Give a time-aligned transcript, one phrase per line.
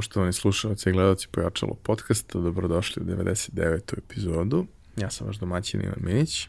[0.00, 3.98] Poštovani slušalci i gledalci Pojačalo podcasta, dobrodošli u 99.
[3.98, 4.66] epizodu.
[4.96, 6.48] Ja sam vaš domaćin Ivan Minić,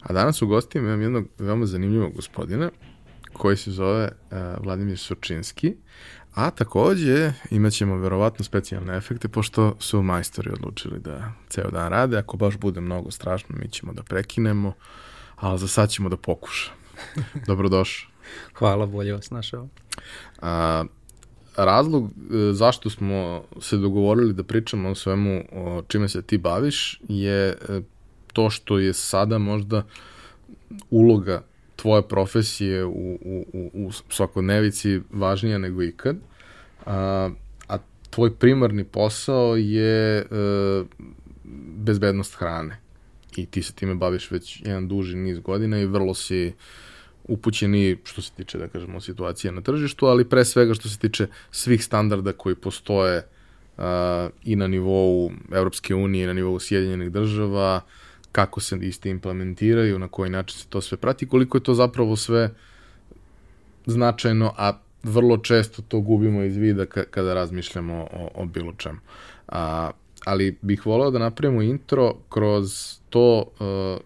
[0.00, 2.70] a danas u gostima imam jednog veoma zanimljivog gospodina
[3.32, 5.74] koji se zove uh, Vladimir Surčinski,
[6.34, 12.18] a takođe imat ćemo verovatno specijalne efekte pošto su majstori odlučili da ceo dan rade.
[12.18, 14.72] Ako baš bude mnogo strašno, mi ćemo da prekinemo,
[15.36, 16.76] ali za sad ćemo da pokušamo.
[17.46, 18.10] Dobrodošao.
[18.58, 19.68] Hvala, bolje vas našao.
[20.42, 20.84] A,
[21.56, 27.00] razlog e, zašto smo se dogovorili da pričamo o svemu o čime se ti baviš
[27.08, 27.80] je e,
[28.32, 29.82] to što je sada možda
[30.90, 31.42] uloga
[31.76, 36.16] tvoje profesije u, u, u, u svakodnevici važnija nego ikad,
[36.86, 37.30] a,
[37.68, 37.78] a
[38.10, 40.24] tvoj primarni posao je e,
[41.76, 42.80] bezbednost hrane.
[43.36, 46.52] I ti se time baviš već jedan duži niz godina i vrlo si
[47.28, 51.26] upućeni što se tiče, da kažemo, situacije na tržištu, ali pre svega što se tiče
[51.50, 53.26] svih standarda koji postoje
[53.76, 53.84] uh,
[54.44, 57.80] i na nivou Evropske unije i na nivou Sjedinjenih država,
[58.32, 62.16] kako se isti implementiraju, na koji način se to sve prati, koliko je to zapravo
[62.16, 62.50] sve
[63.86, 68.98] značajno, a vrlo često to gubimo iz vida kada razmišljamo o, o bilo čemu.
[69.48, 69.90] A,
[70.24, 74.05] ali bih voleo da napravimo intro kroz to uh,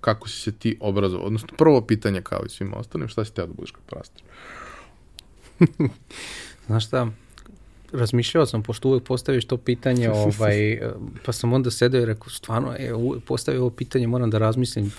[0.00, 1.26] kako si se ti obrazovao?
[1.26, 4.22] Odnosno, prvo pitanje kao i svima ostalim, šta si teo da budeš kad porasteš?
[6.66, 7.08] Znaš šta,
[7.92, 10.80] razmišljao sam, pošto uvek postaviš to pitanje, ovaj,
[11.24, 12.92] pa sam onda sedeo i rekao, stvarno, e,
[13.26, 14.92] postavio ovo pitanje, moram da razmislim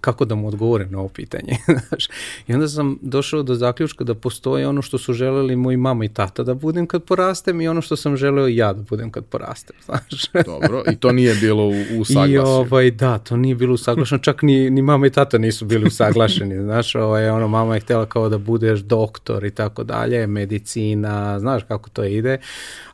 [0.00, 1.56] kako da mu odgovorim na ovo pitanje.
[2.48, 6.08] I onda sam došao do zaključka da postoji ono što su želeli moji mama i
[6.08, 9.76] tata da budem kad porastem i ono što sam želeo ja da budem kad porastem.
[9.86, 10.30] Znaš?
[10.46, 12.34] Dobro, i to nije bilo u, u saglasju.
[12.34, 15.86] I ovaj, da, to nije bilo usaglašeno, čak ni, ni mama i tata nisu bili
[15.86, 16.62] usaglašeni.
[16.68, 21.62] Znaš, ovaj, ono, mama je htjela kao da budeš doktor i tako dalje, medicina, znaš
[21.68, 22.38] kako to ide.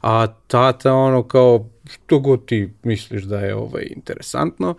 [0.03, 4.71] A tata ono kao, što god ti misliš da je ovaj, interesantno.
[4.71, 4.77] Uh,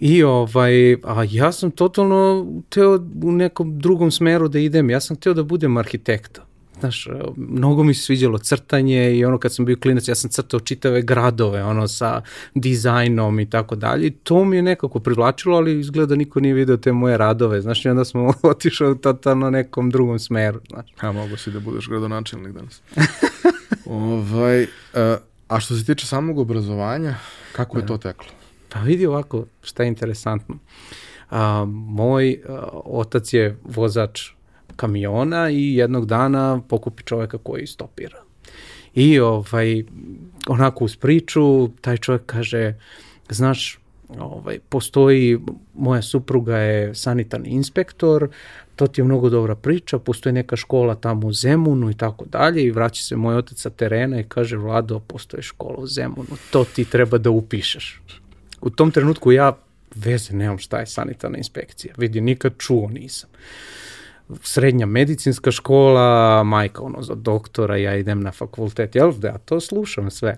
[0.00, 4.90] I ovaj, a ja sam totalno teo u nekom drugom smeru da idem.
[4.90, 6.48] Ja sam teo da budem arhitekta.
[6.80, 10.60] Znaš, mnogo mi se sviđalo crtanje i ono kad sam bio klinac ja sam crtao
[10.60, 12.22] čitave gradove, ono sa
[12.54, 14.06] dizajnom i tako dalje.
[14.06, 17.60] I to mi je nekako privlačilo, ali izgleda niko nije video te moje radove.
[17.60, 20.60] Znaš, i onda smo otišli totalno nekom drugom smeru.
[20.68, 20.86] Znaš.
[21.00, 22.82] A mogu si da budeš gradonačelnik danas.
[23.86, 25.16] ovaj, a,
[25.48, 27.14] a što se tiče samog obrazovanja,
[27.52, 28.37] kako je to teklo?
[28.68, 30.58] Pa vidi ovako šta je interesantno.
[31.30, 34.30] A, moj a, otac je vozač
[34.76, 38.22] kamiona i jednog dana pokupi čoveka koji stopira.
[38.94, 39.84] I ovaj,
[40.48, 42.74] onako uz priču, taj čovjek kaže,
[43.28, 43.78] znaš,
[44.18, 45.38] ovaj, postoji,
[45.74, 48.28] moja supruga je sanitarni inspektor,
[48.76, 52.62] to ti je mnogo dobra priča, postoji neka škola tamo u Zemunu i tako dalje
[52.64, 56.64] i vraća se moj otac sa terena i kaže, Vlado, postoje škola u Zemunu, to
[56.64, 58.00] ti treba da upišeš
[58.60, 59.56] u tom trenutku ja
[59.94, 61.94] veze nemam šta je sanitarna inspekcija.
[61.96, 63.30] Vidi, nikad čuo nisam.
[64.42, 70.10] Srednja medicinska škola, majka ono za doktora, ja idem na fakultet, jel da, to slušam
[70.10, 70.36] sve.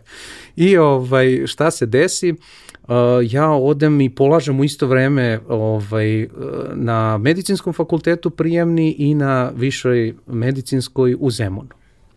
[0.56, 2.30] I ovaj, šta se desi?
[2.32, 6.28] Uh, ja odem i polažem u isto vreme ovaj,
[6.74, 11.74] na medicinskom fakultetu prijemni i na višoj medicinskoj u Zemunu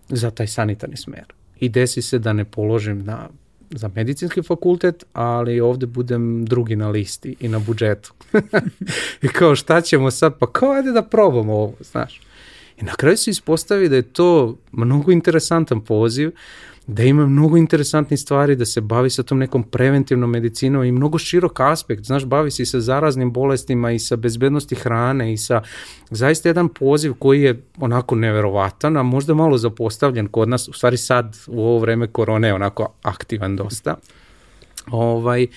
[0.09, 1.25] za taj sanitarni smer.
[1.59, 3.29] I desi se da ne položim na
[3.69, 8.13] za medicinski fakultet, ali ovde budem drugi na listi i na budžetu.
[9.21, 10.39] I kao šta ćemo sad?
[10.39, 12.21] Pa kao ajde da probamo ovo, znaš.
[12.81, 16.31] I na kraju se ispostavi da je to mnogo interesantan poziv,
[16.87, 21.17] da ima mnogo interesantnih stvari, da se bavi sa tom nekom preventivnom medicinom i mnogo
[21.17, 25.61] širok aspekt, znaš, bavi se i sa zaraznim bolestima i sa bezbednosti hrane i sa
[26.09, 30.97] zaista jedan poziv koji je onako neverovatan, a možda malo zapostavljen kod nas, u stvari
[30.97, 33.95] sad u ovo vreme korone je onako aktivan dosta.
[34.91, 35.47] Ovaj,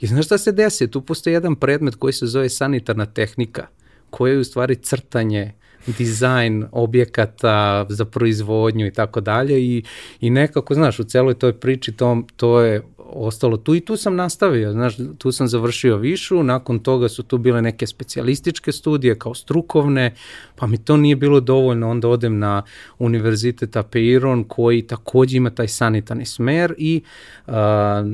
[0.00, 0.90] I znaš šta se desi?
[0.90, 3.66] Tu postoji jedan predmet koji se zove sanitarna tehnika,
[4.10, 5.52] koja je u stvari crtanje
[5.86, 9.60] dizajn objekata za proizvodnju i tako dalje.
[9.62, 9.82] I,
[10.20, 12.82] i nekako, znaš, u celoj toj priči to, to je
[13.12, 13.74] ostalo tu.
[13.74, 17.86] I tu sam nastavio, znaš, tu sam završio višu, nakon toga su tu bile neke
[17.86, 20.14] specijalističke studije kao strukovne,
[20.56, 22.62] pa mi to nije bilo dovoljno, onda odem na
[22.98, 27.02] univerzitet Apeiron koji takođe ima taj sanitarni smer i
[27.46, 27.54] uh,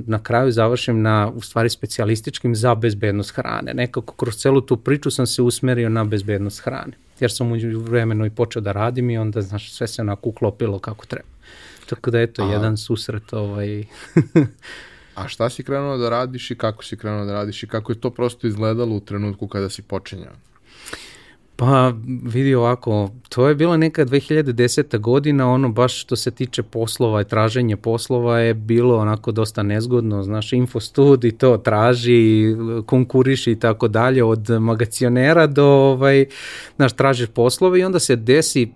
[0.06, 3.74] na kraju završim na, u stvari, specijalističkim za bezbednost hrane.
[3.74, 8.26] Nekako kroz celu tu priču sam se usmerio na bezbednost hrane jer sam uđu vremenu
[8.26, 11.28] i počeo da radim i onda, znaš, sve se onako uklopilo kako treba.
[11.86, 12.52] Tako da, eto, A...
[12.52, 13.84] jedan susret ovaj...
[15.14, 18.00] A šta si krenuo da radiš i kako si krenuo da radiš i kako je
[18.00, 20.32] to prosto izgledalo u trenutku kada si počinjao?
[21.58, 21.92] Pa
[22.22, 24.98] vidi ovako, to je bila neka 2010.
[24.98, 30.22] godina, ono baš što se tiče poslova i traženja poslova je bilo onako dosta nezgodno,
[30.22, 32.56] znaš, infostud i to traži,
[32.86, 36.26] konkuriši i tako dalje, od magacionera do, ovaj,
[36.76, 38.72] znaš, tražiš poslove i onda se desi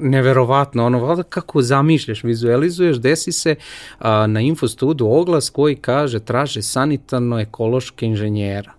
[0.00, 3.54] neverovatno, ono, valjda kako zamišljaš, vizualizuješ, desi se
[3.98, 8.72] a, na infostudu oglas koji kaže traže sanitarno-ekološke inženjera.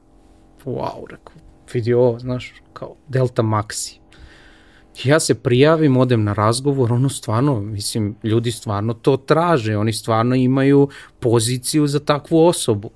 [0.65, 1.36] Wow, rekao,
[1.73, 3.99] vidi ovo, znaš, kao Delta Maxi.
[5.03, 10.35] Ja se prijavim, odem na razgovor, ono stvarno, mislim, ljudi stvarno to traže, oni stvarno
[10.35, 12.91] imaju poziciju za takvu osobu.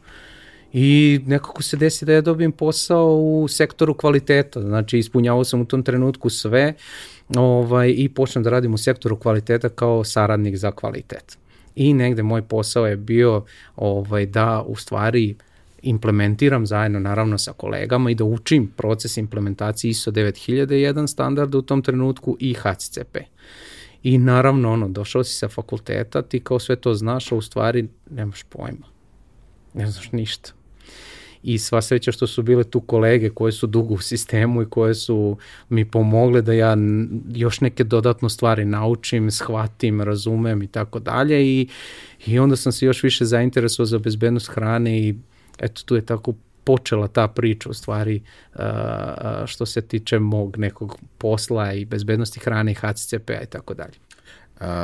[0.73, 5.65] I nekako se desi da ja dobijem posao u sektoru kvaliteta, znači ispunjavao sam u
[5.65, 6.73] tom trenutku sve
[7.37, 11.37] ovaj, i počnem da radim u sektoru kvaliteta kao saradnik za kvalitet.
[11.75, 13.45] I negde moj posao je bio
[13.75, 15.35] ovaj, da u stvari
[15.81, 21.81] implementiram zajedno naravno sa kolegama i da učim proces implementacije ISO 9001 standarda u tom
[21.81, 23.17] trenutku i HCCP.
[24.03, 27.87] I naravno, ono, došao si sa fakulteta, ti kao sve to znaš, a u stvari
[28.09, 28.87] nemaš pojma.
[29.73, 30.51] Ne znaš ništa.
[31.43, 34.95] I sva sreća što su bile tu kolege koje su dugo u sistemu i koje
[34.95, 35.37] su
[35.69, 36.77] mi pomogle da ja
[37.33, 41.67] još neke dodatno stvari naučim, shvatim, razumem i tako dalje i,
[42.25, 45.15] i onda sam se još više zainteresovao za bezbednost hrane i
[45.59, 46.33] eto tu je tako
[46.63, 48.21] počela ta priča u stvari
[48.53, 48.61] uh,
[49.45, 53.93] što se tiče mog nekog posla i bezbednosti hrane i HCCP-a i tako dalje.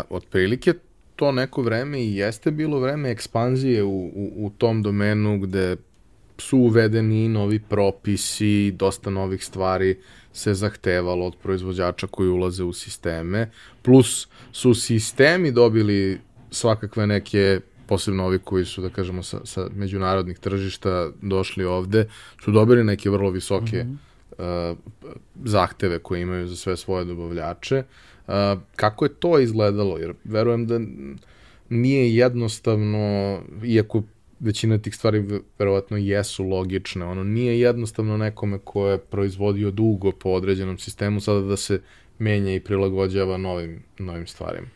[0.10, 0.74] Otprilike
[1.16, 5.76] to neko vreme i jeste bilo vreme ekspanzije u, u, u tom domenu gde
[6.38, 9.98] su uvedeni novi propisi, dosta novih stvari
[10.34, 16.20] se zahtevalo od proizvođača koji ulaze u sisteme, plus su sistemi dobili
[16.52, 22.08] svakakve neke posebno ovi koji su, da kažemo, sa, sa međunarodnih tržišta došli ovde,
[22.44, 24.00] su dobili neke vrlo visoke mm
[24.38, 24.72] -hmm.
[24.72, 24.78] uh,
[25.44, 27.84] zahteve koje imaju za sve svoje dobavljače.
[28.28, 28.34] Uh,
[28.76, 29.98] kako je to izgledalo?
[29.98, 30.80] Jer verujem da
[31.70, 34.04] nije jednostavno, iako
[34.40, 40.30] većina tih stvari verovatno jesu logične, ono nije jednostavno nekome ko je proizvodio dugo po
[40.30, 41.82] određenom sistemu sada da se
[42.20, 44.68] menja i prilagođava novim, novim stvarima.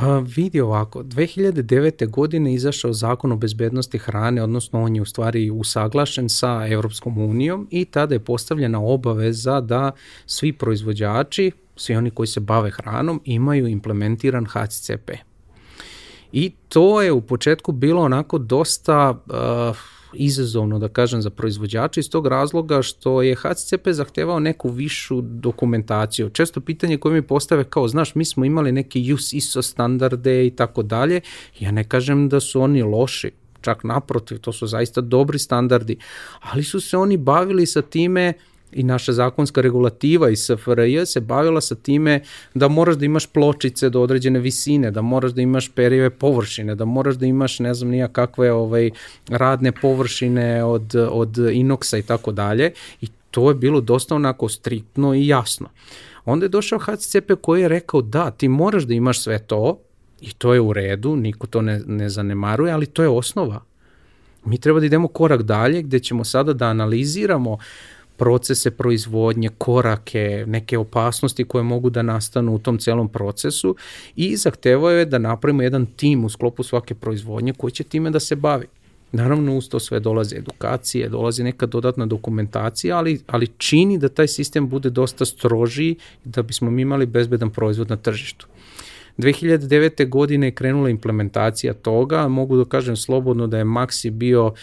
[0.00, 2.10] Pa vidi ovako, 2009.
[2.10, 7.68] godine izašao zakon o bezbednosti hrane, odnosno on je u stvari usaglašen sa Evropskom unijom
[7.70, 9.92] i tada je postavljena obaveza da
[10.26, 15.10] svi proizvođači, svi oni koji se bave hranom, imaju implementiran HCCP.
[16.32, 22.10] I to je u početku bilo onako dosta uh, izazovno, da kažem, za proizvođače iz
[22.10, 26.30] tog razloga što je HCCP zahtevao neku višu dokumentaciju.
[26.30, 30.50] Često pitanje koje mi postave kao, znaš, mi smo imali neke US ISO standarde i
[30.50, 31.20] tako dalje.
[31.60, 33.30] Ja ne kažem da su oni loši,
[33.60, 35.96] čak naprotiv, to su zaista dobri standardi,
[36.40, 41.20] ali su se oni bavili sa time uh, i naša zakonska regulativa i SFRJ se
[41.20, 42.20] bavila sa time
[42.54, 46.84] da moraš da imaš pločice do određene visine, da moraš da imaš perive površine, da
[46.84, 48.90] moraš da imaš ne znam nija kakve ovaj,
[49.28, 55.14] radne površine od, od inoksa i tako dalje i to je bilo dosta onako striktno
[55.14, 55.68] i jasno.
[56.24, 59.78] Onda je došao HCCP koji je rekao da, ti moraš da imaš sve to
[60.20, 63.60] i to je u redu, niko to ne, ne zanemaruje, ali to je osnova.
[64.44, 67.60] Mi treba da idemo korak dalje gde ćemo sada da analiziramo uh,
[68.16, 73.76] procese proizvodnje, korake, neke opasnosti koje mogu da nastanu u tom celom procesu
[74.16, 78.20] i zahtevao je da napravimo jedan tim u sklopu svake proizvodnje koji će time da
[78.20, 78.66] se bavi.
[79.12, 84.28] Naravno, uz to sve dolaze edukacije, dolazi neka dodatna dokumentacija, ali, ali čini da taj
[84.28, 88.46] sistem bude dosta strožiji da bismo imali bezbedan proizvod na tržištu.
[89.18, 90.08] 2009.
[90.08, 94.54] godine je krenula implementacija toga, mogu da kažem slobodno da je Maxi bio uh,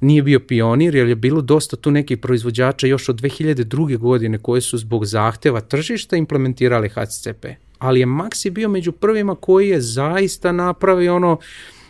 [0.00, 3.96] nije bio pionir, jer je bilo dosta tu nekih proizvođača još od 2002.
[3.96, 7.46] godine koje su zbog zahteva tržišta implementirali HCCP.
[7.78, 11.38] Ali je Maxi bio među prvima koji je zaista napravio ono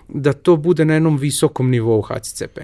[0.08, 2.58] da to bude na jednom visokom nivou HCCP.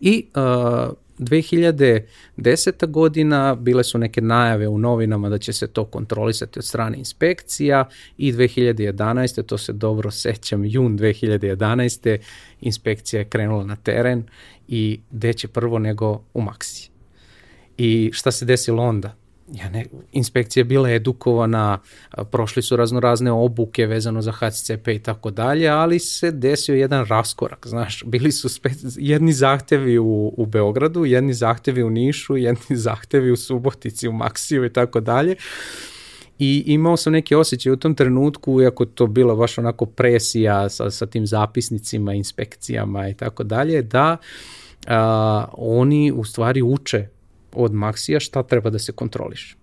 [0.00, 2.86] I uh, 2010.
[2.86, 7.88] godina bile su neke najave u novinama da će se to kontrolisati od strane inspekcija
[8.18, 9.42] i 2011.
[9.42, 12.18] to se dobro sećam, jun 2011.
[12.60, 14.24] inspekcija je krenula na teren
[14.68, 16.90] i gde će prvo nego u Maksi.
[17.78, 19.14] I šta se desilo onda?
[19.54, 21.78] Ja ne, inspekcija je bila edukovana,
[22.30, 27.06] prošli su razno razne obuke vezano za HCCP i tako dalje, ali se desio jedan
[27.06, 32.76] raskorak, znaš, bili su spe, jedni zahtevi u, u Beogradu, jedni zahtevi u Nišu, jedni
[32.88, 35.36] zahtevi u Subotici, u Maksiju i tako dalje.
[36.38, 40.90] I imao sam neke osjećaje u tom trenutku, iako to bila baš onako presija sa,
[40.90, 44.16] sa tim zapisnicima, inspekcijama i tako dalje, da
[44.86, 47.08] a, oni u stvari uče
[47.52, 49.56] od Maxija šta treba da se kontroliš.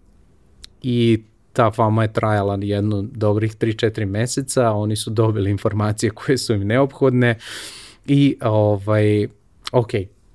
[0.81, 6.53] I ta fama je trajala jedno dobrih 3-4 meseca, oni su dobili informacije koje su
[6.53, 7.35] im neophodne
[8.05, 9.27] i ovaj,
[9.71, 9.91] ok,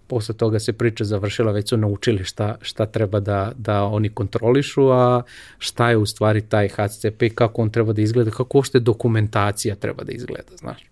[0.07, 4.89] posle toga se priča završila, već su naučili šta, šta treba da, da oni kontrolišu,
[4.91, 5.23] a
[5.59, 10.05] šta je u stvari taj HCP kako on treba da izgleda, kako uopšte dokumentacija treba
[10.05, 10.85] da izgleda, znaš.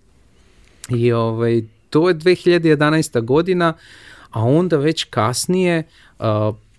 [0.88, 3.24] I ovaj, to je 2011.
[3.24, 3.74] godina,
[4.30, 5.82] a onda već kasnije
[6.18, 6.24] uh,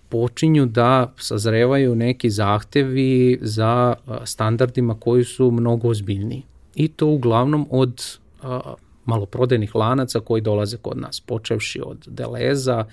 [0.08, 3.94] počinju da sazrevaju neki zahtevi za
[4.24, 6.42] standardima koji su mnogo ozbiljniji.
[6.74, 8.18] I to uglavnom od
[9.04, 12.84] maloprodajnih lanaca koji dolaze kod nas, počevši od Deleza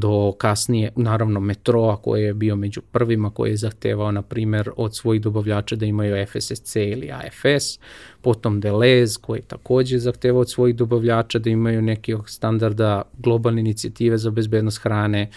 [0.00, 4.96] do kasnije, naravno metroa koji je bio među prvima koji je zahtevao, na primer, od
[4.96, 7.78] svojih dobavljača da imaju FSSC ili AFS,
[8.20, 14.30] potom Delez koji takođe zahtevao od svojih dobavljača da imaju neki standarda globalne inicijative za
[14.30, 15.30] bezbednost hrane,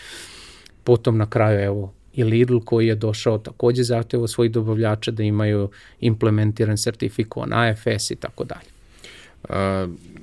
[0.83, 5.69] potom na kraju evo i Lidl koji je došao takođe zahtevo svojih dobavljača da imaju
[5.99, 8.69] implementiran sertifikon AFS i tako dalje.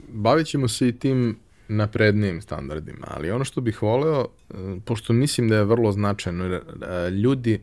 [0.08, 1.36] Bavit ćemo se i tim
[1.68, 4.54] naprednijim standardima, ali ono što bih voleo, e,
[4.84, 6.60] pošto mislim da je vrlo značajno, e,
[7.10, 7.60] ljudi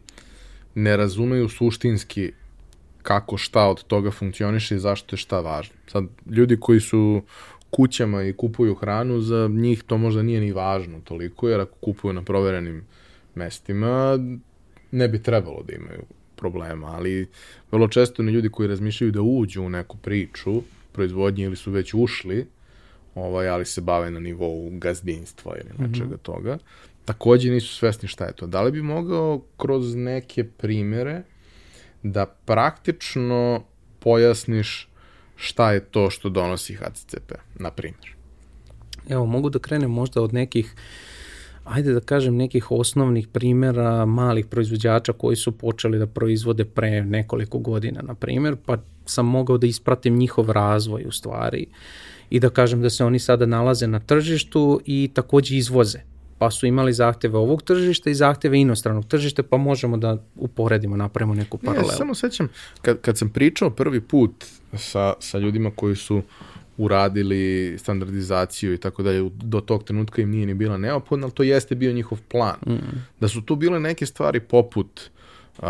[0.76, 2.32] ne razumeju suštinski
[3.02, 5.76] kako šta od toga funkcioniše i zašto je šta važno.
[5.88, 7.22] Sad, ljudi koji su
[7.70, 12.14] kućama i kupuju hranu, za njih to možda nije ni važno toliko, jer ako kupuju
[12.14, 12.84] na proverenim
[13.36, 14.20] mestima,
[14.92, 16.04] ne bi trebalo da imaju
[16.36, 17.28] problema, ali
[17.72, 21.94] vrlo često ne ljudi koji razmišljaju da uđu u neku priču proizvodnje ili su već
[21.94, 22.46] ušli,
[23.16, 25.84] ovaj, ali se bave na nivou gazdinstva ili mhm.
[25.84, 26.22] nečega mm -hmm.
[26.22, 26.58] toga,
[27.06, 28.48] takođe nisu svesni šta je to.
[28.48, 31.22] Da li bi mogao kroz neke primere
[32.04, 33.64] da praktično
[34.00, 34.90] pojasniš
[35.36, 38.16] šta je to što donosi HCCP, na primjer?
[39.10, 40.76] Evo, mogu da krenem možda od nekih
[41.64, 47.58] ajde da kažem nekih osnovnih primjera malih proizvođača koji su počeli da proizvode pre nekoliko
[47.60, 51.66] godina, na primjer, pa sam mogao da ispratim njihov razvoj u stvari
[52.34, 56.00] i da kažem da se oni sada nalaze na tržištu i takođe izvoze
[56.38, 61.34] pa su imali zahteve ovog tržišta i zahteve inostranog tržišta, pa možemo da uporedimo, napravimo
[61.34, 61.88] neku paralelu.
[61.88, 62.50] Ne, samo sećam,
[62.82, 66.22] kad, kad sam pričao prvi put sa, sa ljudima koji su
[66.78, 71.44] uradili standardizaciju i tako dalje, do tog trenutka im nije ni bila neophodna, ali to
[71.44, 72.56] jeste bio njihov plan.
[72.68, 72.98] Mm.
[73.20, 75.10] Da su tu bile neke stvari poput
[75.58, 75.64] uh,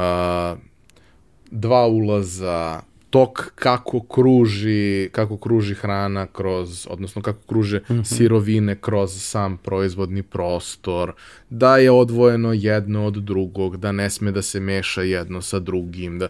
[1.52, 2.82] dva ulaza,
[3.14, 8.04] tok kako kruži, kako kruži hrana kroz, odnosno kako kruže mm -hmm.
[8.04, 11.14] sirovine kroz sam proizvodni prostor,
[11.50, 16.20] da je odvojeno jedno od drugog, da ne sme da se meša jedno sa drugim.
[16.20, 16.28] Da...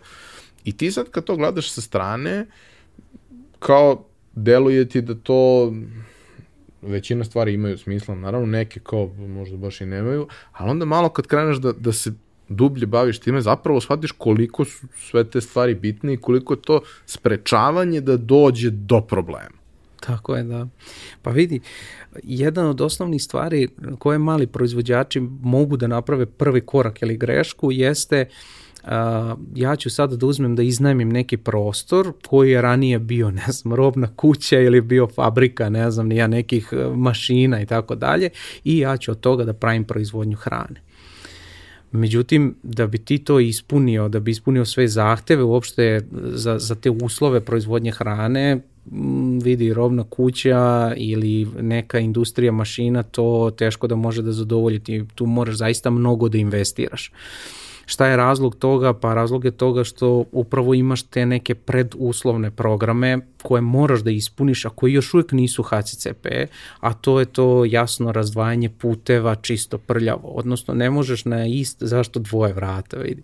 [0.64, 2.46] I ti sad kad to gledaš sa strane,
[3.60, 5.74] kao deluje ti da to
[6.82, 11.28] većina stvari imaju smisla, naravno neke kao možda baš i nemaju, ali onda malo kad
[11.28, 12.14] kreneš da, da se
[12.50, 18.02] dublje baviš time, zapravo shvatiš koliko su sve te stvari bitne i koliko to sprečavanje
[18.02, 19.64] da dođe do problema.
[20.00, 20.68] Tako je, da.
[21.22, 21.60] Pa vidi,
[22.24, 23.68] jedan od osnovnih stvari
[24.00, 28.26] koje mali proizvođači mogu da naprave prvi korak ili grešku jeste
[28.84, 28.90] uh,
[29.56, 33.74] ja ću sada da uzmem da iznajmim neki prostor koji je ranije bio, ne znam,
[33.74, 38.30] robna kuća ili bio fabrika, ne znam, nija nekih mašina i tako dalje
[38.64, 40.82] i ja ću od toga da pravim proizvodnju hrane.
[41.94, 46.90] Međutim, da bi ti to ispunio, da bi ispunio sve zahteve uopšte za, za te
[46.90, 48.62] uslove proizvodnje hrane,
[49.44, 54.80] vidi rovna kuća ili neka industrija mašina, to teško da može da zadovolji.
[54.80, 57.12] Ti tu moraš zaista mnogo da investiraš.
[57.86, 58.94] Šta je razlog toga?
[58.94, 64.66] Pa razlog je toga što upravo imaš te neke preduslovne programe koje moraš da ispuniš,
[64.66, 66.28] a koji još uvijek nisu HCCP,
[66.80, 70.28] a to je to jasno razdvajanje puteva čisto prljavo.
[70.28, 73.24] Odnosno ne možeš na ist, zašto dvoje vrata vidi.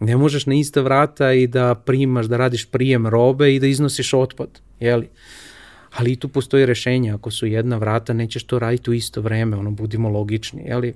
[0.00, 4.14] Ne možeš na ista vrata i da primaš, da radiš prijem robe i da iznosiš
[4.14, 5.08] otpad, jeli?
[5.92, 9.56] ali i tu postoji rešenje, ako su jedna vrata, nećeš to raditi u isto vreme,
[9.56, 10.94] ono, budimo logični, jeli?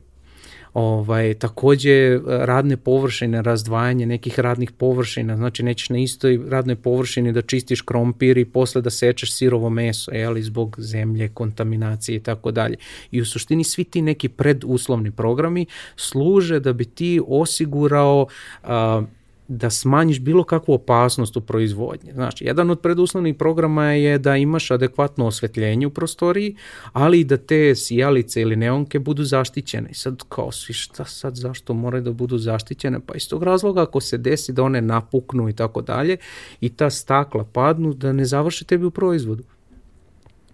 [0.76, 7.42] Ovaj, takođe radne površine, razdvajanje nekih radnih površina, znači nećeš na istoj radnoj površini da
[7.42, 12.76] čistiš krompir i posle da sečeš sirovo meso, jeli, zbog zemlje, kontaminacije i tako dalje.
[13.10, 15.66] I u suštini svi ti neki preduslovni programi
[15.96, 18.26] služe da bi ti osigurao
[18.62, 19.02] a,
[19.48, 22.12] da smanjiš bilo kakvu opasnost u proizvodnji.
[22.12, 26.56] Znači, jedan od preduslovnih programa je da imaš adekvatno osvetljenje u prostoriji,
[26.92, 29.90] ali i da te sijalice ili neonke budu zaštićene.
[29.90, 33.00] I sad kao svi šta sad, zašto moraju da budu zaštićene?
[33.06, 36.16] Pa iz tog razloga ako se desi da one napuknu i tako dalje
[36.60, 39.42] i ta stakla padnu, da ne završe tebi u proizvodu.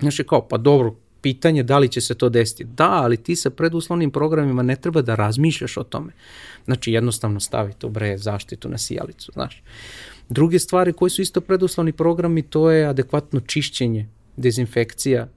[0.01, 2.65] Znači kao, pa dobro, pitanje da li će se to desiti.
[2.65, 6.13] Da, ali ti sa preduslovnim programima ne treba da razmišljaš o tome.
[6.65, 9.63] Znači, jednostavno stavite u bre zaštitu na sijalicu, znaš.
[10.29, 15.29] Druge stvari koje su isto preduslovni programi, to je adekvatno čišćenje, dezinfekcija,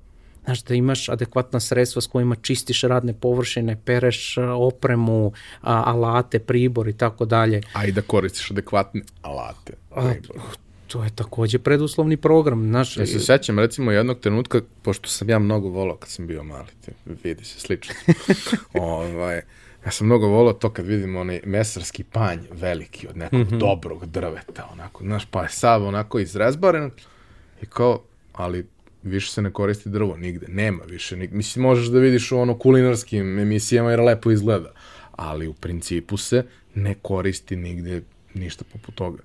[0.46, 6.88] znaš, da imaš adekvatna sredstva s kojima čistiš radne površine, pereš opremu, a, alate, pribor
[6.88, 7.62] i tako dalje.
[7.74, 9.74] A i da koristiš adekvatne alate.
[9.92, 10.14] A,
[10.88, 12.68] to je takođe preduslovni program.
[12.68, 16.44] Znaš, Ja se sećam recimo jednog trenutka, pošto sam ja mnogo volao kad sam bio
[16.44, 16.92] mali, te,
[17.24, 17.96] vidi se slično.
[18.74, 19.42] ovaj,
[19.86, 23.60] ja sam mnogo volao to kad vidim onaj mesarski panj veliki od nekog mm -hmm.
[23.60, 26.92] dobrog drveta, onako, znaš, pa je sav onako izrezbaren
[27.62, 28.02] i kao,
[28.34, 28.68] ali
[29.04, 31.34] više se ne koristi drvo nigde, nema više, nig...
[31.34, 34.72] mislim možeš da vidiš u ono kulinarskim emisijama jer lepo izgleda,
[35.12, 38.02] ali u principu se ne koristi nigde
[38.34, 39.24] ništa poput toga.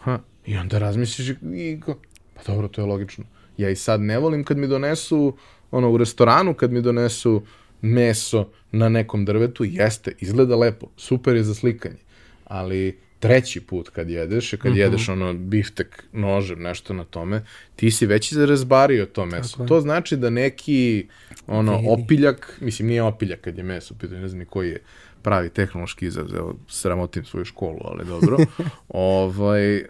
[0.00, 1.98] Ha, i onda razmisliš i ko,
[2.34, 3.24] pa dobro, to je logično.
[3.56, 5.36] Ja i sad ne volim kad mi donesu,
[5.70, 7.42] ono, u restoranu kad mi donesu
[7.80, 11.98] meso na nekom drvetu, jeste, izgleda lepo, super je za slikanje,
[12.44, 14.78] ali treći put kad jedeš, kad mm -hmm.
[14.78, 17.44] jedeš ono biftek nožem, nešto na tome,
[17.76, 19.64] ti si već izrazbario to meso.
[19.64, 21.06] To znači da neki
[21.46, 24.80] ono opiljak, mislim nije opiljak kad je meso, pitanje ne znam ni koji je
[25.26, 28.36] pravi tehnološki izraz, evo sramotim svoju školu, ali dobro,
[28.88, 29.86] ovaj, uh,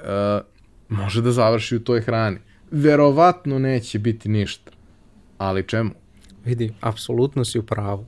[0.88, 2.38] može da završi u toj hrani.
[2.70, 4.70] Verovatno neće biti ništa,
[5.38, 5.90] ali čemu?
[6.44, 8.06] Vidi, apsolutno si u pravu.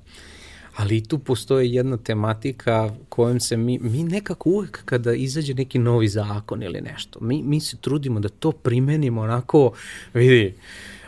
[0.76, 6.08] Ali tu postoje jedna tematika kojom se mi, mi nekako uvek kada izađe neki novi
[6.08, 9.73] zakon ili nešto, mi, mi se trudimo da to primenimo onako,
[10.14, 10.54] vidi,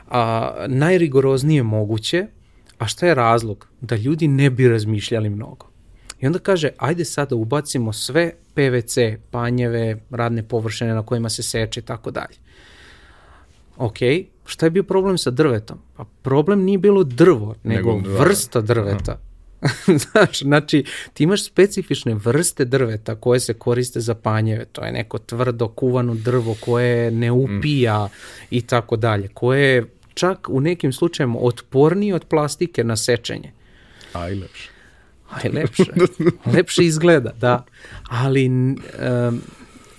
[0.09, 2.27] a, najrigoroznije moguće,
[2.79, 3.67] a šta je razlog?
[3.81, 5.70] Da ljudi ne bi razmišljali mnogo.
[6.21, 8.97] I onda kaže, ajde sada ubacimo sve PVC,
[9.31, 12.37] panjeve, radne površine na kojima se seče i tako dalje.
[13.77, 13.97] Ok,
[14.47, 15.79] šta je bio problem sa drvetom?
[15.97, 19.21] Pa problem nije bilo drvo, nego, nego vrsta drveta.
[20.12, 20.85] Znaš, znači,
[21.15, 24.65] ti imaš specifične vrste drveta koje se koriste za panjeve.
[24.65, 28.11] To je neko tvrdo kuvano drvo koje ne upija mm.
[28.50, 29.28] i tako dalje.
[29.28, 33.52] Koje je čak u nekim slučajima otpornije od plastike na sečenje.
[34.13, 34.28] A
[35.45, 35.93] i lepše.
[36.54, 36.84] Lepše.
[36.84, 37.64] izgleda, da.
[38.08, 39.40] Ali um,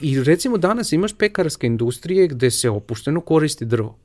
[0.02, 3.98] i recimo danas imaš pekarske industrije gde se opušteno koristi drvo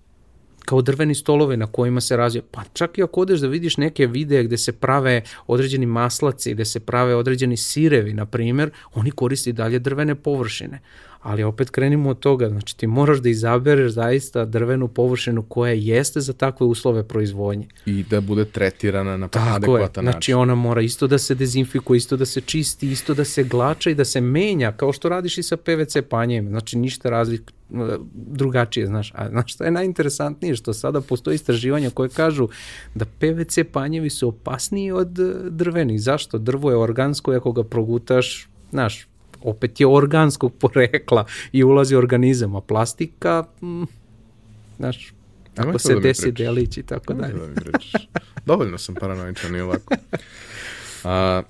[0.66, 2.42] kao drveni stolovi na kojima se razvija.
[2.50, 6.64] Pa čak i ako odeš da vidiš neke videe gde se prave određeni maslaci, gde
[6.64, 10.80] se prave određeni sirevi, na primjer, oni koristi dalje drvene površine.
[11.26, 16.20] Ali opet krenimo od toga, znači ti moraš da izabereš zaista drvenu površinu koja jeste
[16.20, 17.66] za takve uslove proizvodnje.
[17.86, 19.84] I da bude tretirana na Tako adekvatan je.
[19.84, 20.12] Znači način.
[20.12, 23.90] Znači ona mora isto da se dezinfikuje, isto da se čisti, isto da se glača
[23.90, 26.48] i da se menja, kao što radiš i sa PVC panjem.
[26.48, 27.52] Znači ništa razlik,
[28.14, 29.12] drugačije, znaš.
[29.14, 32.48] A znaš što je najinteresantnije, što sada postoji istraživanja koje kažu
[32.94, 35.08] da PVC panjevi su opasniji od
[35.50, 36.02] drvenih.
[36.02, 36.38] Zašto?
[36.38, 39.08] Drvo je organsko i ako ga progutaš, znaš,
[39.42, 43.84] opet je organskog porekla i ulazi organizam, a plastika, mm,
[44.76, 45.12] znaš,
[45.56, 47.34] ako Nemoj se da desi delić i tako dalje.
[47.34, 47.54] Da mi
[48.46, 49.94] Dovoljno sam paranoičan i ovako.
[51.04, 51.42] A,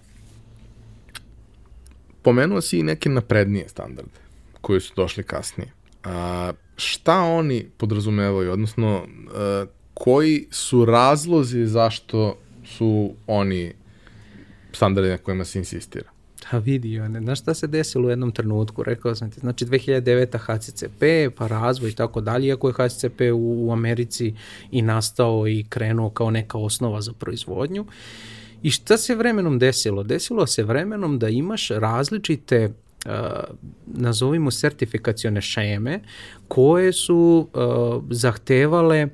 [2.22, 4.20] pomenuo si i neke naprednije standarde
[4.61, 5.72] koji su došli kasnije.
[6.05, 13.72] A, šta oni podrazumevaju, odnosno a, koji su razlozi zašto su oni
[14.72, 16.15] standardi na kojima se insistira?
[16.50, 20.38] Da vidi, ne, znaš šta se desilo u jednom trenutku, rekao sam ti, znači 2009.
[20.38, 24.35] HCCP, pa razvoj i tako dalje, iako je HCCP u, u Americi
[24.70, 27.87] i nastao i krenuo kao neka osnova za proizvodnju.
[28.62, 30.02] I šta se vremenom desilo?
[30.02, 32.64] Desilo se vremenom da imaš različite
[33.06, 33.12] uh,
[33.87, 36.00] nazovimo sertifikacione šeme
[36.48, 39.11] koje su uh, zahtevale uh,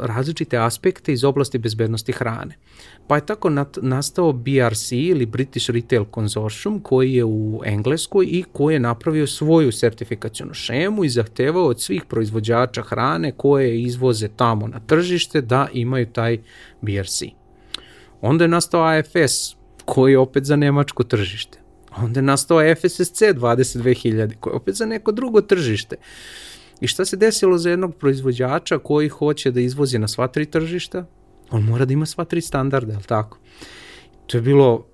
[0.00, 2.56] različite aspekte iz oblasti bezbednosti hrane.
[3.08, 3.50] Pa je tako
[3.82, 9.72] nastao BRC ili British Retail Consortium koji je u Engleskoj i koji je napravio svoju
[9.72, 16.06] sertifikacijonu šemu i zahtevao od svih proizvođača hrane koje izvoze tamo na tržište da imaju
[16.06, 16.38] taj
[16.80, 17.22] BRC.
[18.20, 21.58] Onda je nastao AFS koji je opet za nemačko tržište.
[21.96, 25.96] Onda je nastao FSSC 22.000 koji je opet za neko drugo tržište.
[26.80, 31.06] I šta se desilo za jednog proizvođača koji hoće da izvozi na sva tri tržišta?
[31.50, 33.38] On mora da ima sva tri standarda, je li tako?
[34.26, 34.86] To je bilo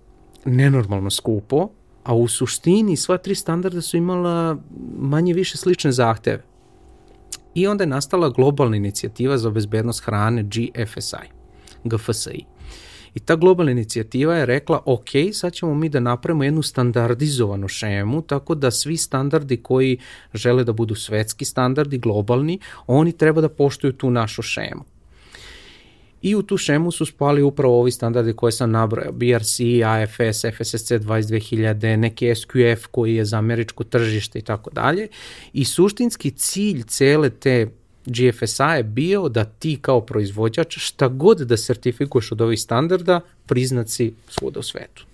[0.45, 1.69] nenormalno skupo,
[2.05, 4.59] a u suštini sva tri standarda su imala
[4.99, 6.45] manje više slične zahteve.
[7.55, 11.27] I onda je nastala globalna inicijativa za bezbednost hrane GFSI,
[11.85, 12.45] GFSI.
[13.15, 18.23] I ta globalna inicijativa je rekla, ok, sad ćemo mi da napravimo jednu standardizovanu šemu,
[18.23, 19.99] tako da svi standardi koji
[20.35, 24.91] žele da budu svetski standardi, globalni, oni treba da poštuju tu našu šemu.
[26.22, 30.92] I u tu šemu su spali upravo ovi standardi koje sam nabrojao, BRC, AFS, FSSC
[30.92, 35.08] 22000, neki SQF koji je za američko tržište i tako dalje.
[35.52, 37.68] I suštinski cilj cele te
[38.06, 43.88] GFSA je bio da ti kao proizvođač šta god da sertifikuješ od ovih standarda, priznat
[43.88, 45.06] si svuda u svetu.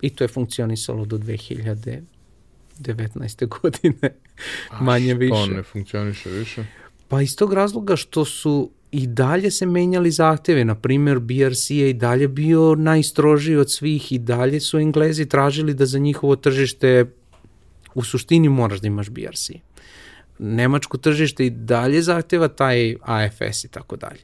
[0.00, 2.02] I to je funkcionisalo do 2019.
[3.60, 4.14] godine,
[4.80, 5.34] manje više.
[5.34, 6.64] A što ne funkcioniše više?
[7.08, 11.90] Pa iz tog razloga što su i dalje se menjali zahteve, na primjer BRC je
[11.90, 17.04] i dalje bio najstrožiji od svih i dalje su Englezi tražili da za njihovo tržište
[17.94, 19.50] u suštini moraš da imaš BRC.
[20.38, 24.20] Nemačko tržište i dalje zahteva taj AFS i tako dalje.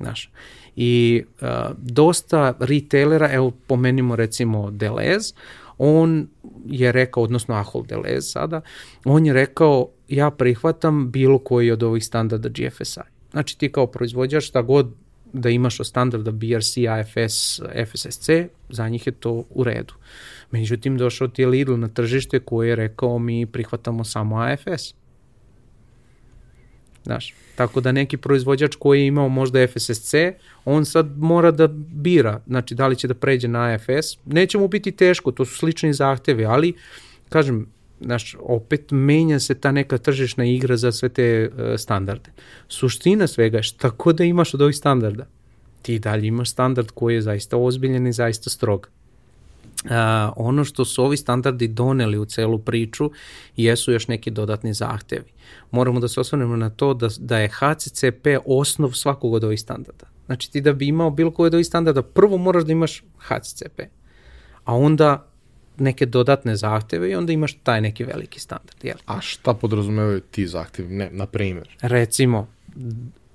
[0.00, 0.30] Znaš.
[0.76, 5.34] I uh, dosta retailera, evo pomenimo recimo Deleuze,
[5.78, 6.28] on
[6.66, 8.60] je rekao, odnosno Ahol Deleuze sada,
[9.04, 13.15] on je rekao ja prihvatam bilo koji od ovih standarda GFSI.
[13.36, 14.94] Znači ti kao proizvođač šta god
[15.32, 18.30] da imaš od standarda BRC, AFS, FSSC,
[18.68, 19.94] za njih je to u redu.
[20.50, 24.94] Međutim, došao ti je Lidl na tržište koji je rekao mi prihvatamo samo AFS.
[27.04, 30.14] Znaš, tako da neki proizvođač koji je imao možda FSSC,
[30.64, 34.16] on sad mora da bira, znači da li će da pređe na AFS.
[34.24, 36.74] Neće mu biti teško, to su slični zahtevi, ali
[37.28, 37.66] kažem,
[38.00, 42.30] znaš, opet menja se ta neka tržišna igra za sve te uh, standarde.
[42.68, 45.26] Suština svega je šta god da imaš od ovih standarda,
[45.82, 48.88] ti dalje imaš standard koji je zaista ozbiljen i zaista strog.
[49.84, 49.90] Uh,
[50.36, 53.10] ono što su ovi standardi doneli u celu priču
[53.56, 55.30] jesu još neki dodatni zahtevi.
[55.70, 60.06] Moramo da se osvrnemo na to da, da je HCCP osnov svakog od ovih standarda.
[60.26, 63.80] Znači ti da bi imao bilo koji od ovih standarda, prvo moraš da imaš HCCP,
[64.64, 65.26] a onda
[65.78, 68.84] neke dodatne zahteve i onda imaš taj neki veliki standard.
[68.84, 68.96] Jel?
[69.06, 71.76] A šta podrazumevaju ti zahtevi, ne, na primjer?
[71.80, 72.48] Recimo,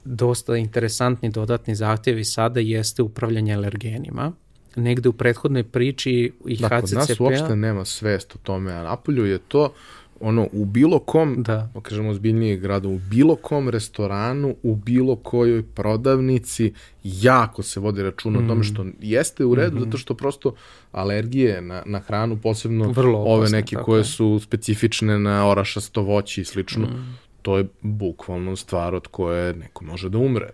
[0.04, 4.32] dosta interesantni dodatni zahtjevi sada jeste upravljanje alergenima.
[4.76, 6.70] Negde u prethodnoj priči i HCCP-a...
[6.70, 9.74] Da, kod nas uopšte nema svest o tome, a napolju je to
[10.22, 11.70] ono, u bilo kom, da.
[11.82, 18.40] kažemo ozbiljnije grada, u bilo kom restoranu, u bilo kojoj prodavnici, jako se vodi računa
[18.40, 18.46] mm.
[18.46, 18.64] o tome mm.
[18.64, 19.86] što jeste u redu, mm -hmm.
[19.86, 20.54] zato što prosto
[20.92, 24.04] alergije na, na hranu, posebno Vrlo opasne, ove neke koje je.
[24.04, 27.18] su specifične na orašasto voće i slično, mm.
[27.42, 30.50] to je bukvalno stvar od koje neko može da umre.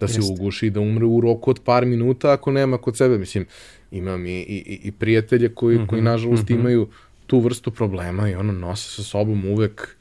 [0.00, 3.18] Da se uguši i da umre u roku od par minuta ako nema kod sebe.
[3.18, 3.46] Mislim,
[3.90, 5.86] imam i, i, i prijatelje koji, mm -hmm.
[5.86, 6.60] koji nažalost mm -hmm.
[6.60, 6.88] imaju
[7.28, 9.96] tu vrstu problema i ono nose sa sobom uvek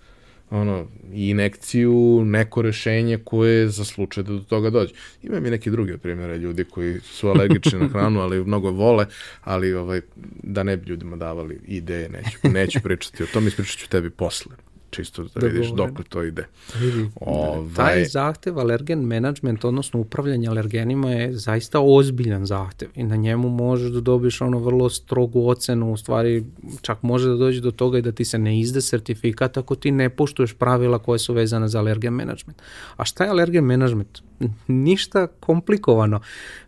[0.49, 4.93] ono, inekciju, neko rešenje koje za slučaj da do toga dođe.
[5.23, 9.05] Imam i neki drugi primjere ljudi koji su alergični na hranu, ali mnogo vole,
[9.43, 10.01] ali ovaj,
[10.43, 14.66] da ne bi ljudima davali ideje, neću, neću pričati o tom, ispričat ću tebi posle
[14.89, 16.45] čisto da, da vidiš dok to ide.
[16.79, 17.75] Vidi, ovaj...
[17.75, 23.91] Taj zahtev alergen management, odnosno upravljanje alergenima je zaista ozbiljan zahtev i na njemu možeš
[23.91, 26.45] da dobiješ ono vrlo strogu ocenu, u stvari
[26.81, 29.91] čak može da dođe do toga i da ti se ne izde sertifikat ako ti
[29.91, 32.61] ne poštuješ pravila koje su vezane za alergen management.
[32.97, 34.21] A šta je alergen management?
[34.67, 36.19] Ništa komplikovano.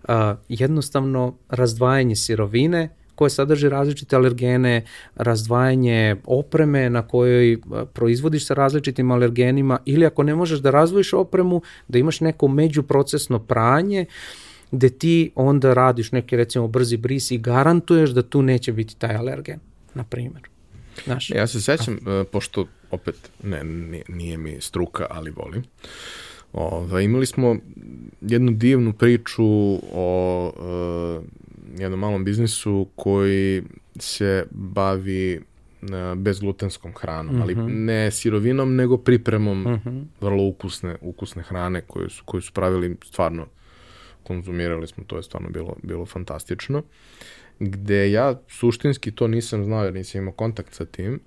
[0.03, 0.13] Uh,
[0.49, 7.57] jednostavno razdvajanje sirovine, koje sadrži različite alergene, razdvajanje opreme na kojoj e,
[7.93, 13.39] proizvodiš sa različitim alergenima ili ako ne možeš da razvojiš opremu, da imaš neko međuprocesno
[13.39, 14.05] pranje
[14.71, 19.15] gde ti onda radiš neki recimo brzi bris i garantuješ da tu neće biti taj
[19.15, 19.59] alergen,
[19.93, 20.47] na primjer.
[21.03, 25.63] Znaš, ja se sećam, uh, pošto opet ne, nije, nije mi struka, ali volim,
[26.53, 27.55] Ove, ovaj, imali smo
[28.21, 29.45] jednu divnu priču
[29.93, 31.23] o uh,
[31.77, 33.63] jednom malom biznisu koji
[33.99, 35.39] se bavi e,
[36.15, 37.41] bezglutenskom hranom, mm -hmm.
[37.41, 37.85] ali mhm.
[37.85, 40.03] ne sirovinom, nego pripremom mm -hmm.
[40.21, 43.45] vrlo ukusne, ukusne hrane koju su, koju su pravili stvarno
[44.23, 46.83] konzumirali smo, to je stvarno bilo, bilo fantastično.
[47.59, 51.19] Gde ja suštinski to nisam znao jer nisam imao kontakt sa tim,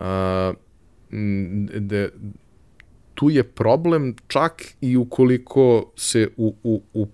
[0.00, 0.52] a,
[1.80, 2.10] de,
[3.14, 7.06] tu je problem čak i ukoliko se u, u, u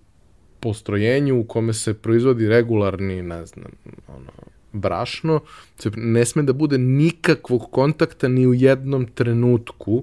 [0.66, 3.70] postrojenju u kome se proizvodi regularni, ne znam,
[4.08, 4.32] ono,
[4.72, 5.40] brašno,
[5.78, 10.02] se ne sme da bude nikakvog kontakta ni u jednom trenutku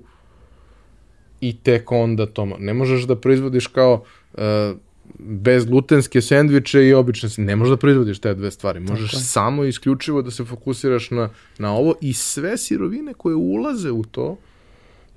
[1.41, 4.39] i tek onda to, ne možeš da proizvodiš kao uh,
[5.19, 9.23] bez glutenske sendviče i obične ne možeš da proizvodiš te dve stvari, možeš Tako.
[9.23, 14.37] samo isključivo da se fokusiraš na, na ovo i sve sirovine koje ulaze u to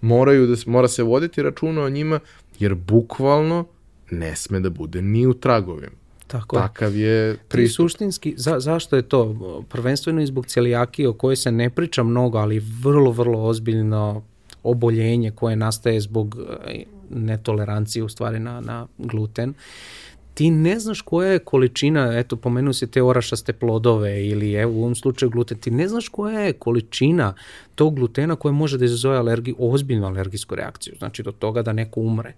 [0.01, 2.21] moraju da mora se voditi računa o njima
[2.59, 3.67] jer bukvalno
[4.11, 5.97] ne sme da bude ni u tragovima.
[6.27, 7.73] Tako Takav je pristup.
[7.73, 9.37] I suštinski, za, zašto je to?
[9.69, 14.23] Prvenstveno i zbog celijakije o kojoj se ne priča mnogo, ali vrlo, vrlo ozbiljno
[14.63, 19.55] oboljenje koje nastaje zbog e, netolerancije u stvari na, na gluten.
[20.35, 24.83] ti ne znaš koja je količina, eto pomenuo se te orašaste plodove ili evo u
[24.83, 27.35] ovom slučaju gluten, ti ne znaš koja je količina
[27.75, 32.01] tog glutena koja može da izazove alergiju, ozbiljnu alergijsku reakciju, znači do toga da neko
[32.01, 32.35] umre.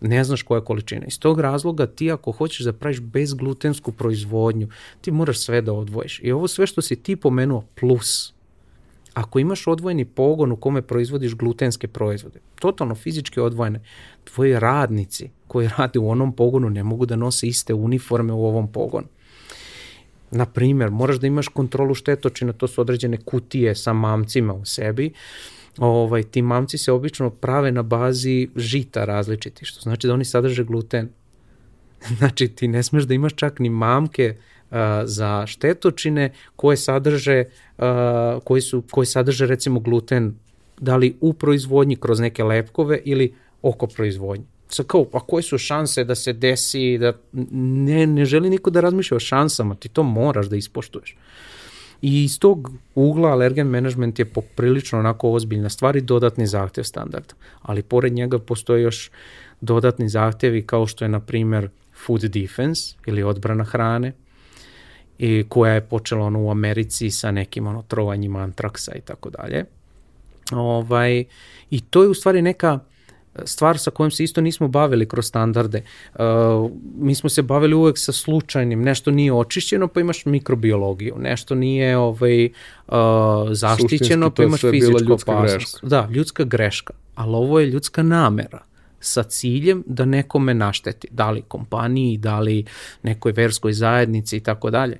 [0.00, 1.06] Ne znaš koja je količina.
[1.06, 4.68] Iz tog razloga ti ako hoćeš da praviš bezglutensku proizvodnju,
[5.00, 6.20] ti moraš sve da odvojiš.
[6.22, 8.32] I ovo sve što si ti pomenuo plus,
[9.14, 13.80] ako imaš odvojeni pogon u kome proizvodiš glutenske proizvode, totalno fizički odvojene,
[14.24, 18.72] tvoji radnici koji rade u onom pogonu ne mogu da nose iste uniforme u ovom
[18.72, 19.06] pogonu.
[20.30, 25.12] Na primjer, moraš da imaš kontrolu štetočina, to su određene kutije sa mamcima u sebi.
[25.78, 30.64] Ovaj, ti mamci se obično prave na bazi žita različiti, što znači da oni sadrže
[30.64, 31.08] gluten.
[32.18, 37.44] Znači ti ne smeš da imaš čak ni mamke uh, za štetočine koje sadrže,
[37.78, 37.84] uh,
[38.44, 40.34] koji, su, koji sadrže recimo gluten
[40.80, 44.44] da li u proizvodnji kroz neke lepkove ili oko proizvodnje.
[44.68, 47.12] Sa kao, pa koje su šanse da se desi, da
[47.52, 51.16] ne, ne želi niko da razmišlja o šansama, ti to moraš da ispoštuješ.
[52.02, 57.34] I iz tog ugla alergen management je poprilično onako ozbiljna stvar i dodatni zahtev standarda.
[57.62, 59.10] Ali pored njega postoje još
[59.60, 61.68] dodatni zahtevi kao što je na primer
[62.06, 64.12] food defense ili odbrana hrane,
[65.18, 69.64] i koja je počela ono u Americi sa nekim ono trovanjima antraksa i tako dalje.
[70.52, 71.24] Ovaj,
[71.70, 72.78] I to je u stvari neka
[73.44, 75.82] stvar sa kojom se isto nismo bavili kroz standarde.
[76.14, 76.20] Uh,
[76.98, 81.96] mi smo se bavili uvek sa slučajnim, nešto nije očišćeno pa imaš mikrobiologiju, nešto nije
[81.96, 82.94] ovaj, uh,
[83.50, 85.78] zaštićeno pa imaš fizičku opasnost.
[85.82, 88.62] Da, ljudska greška, ali ovo je ljudska namera
[89.00, 92.64] sa ciljem da nekome našteti, da li kompaniji, da li
[93.02, 94.96] nekoj verskoj zajednici i tako dalje.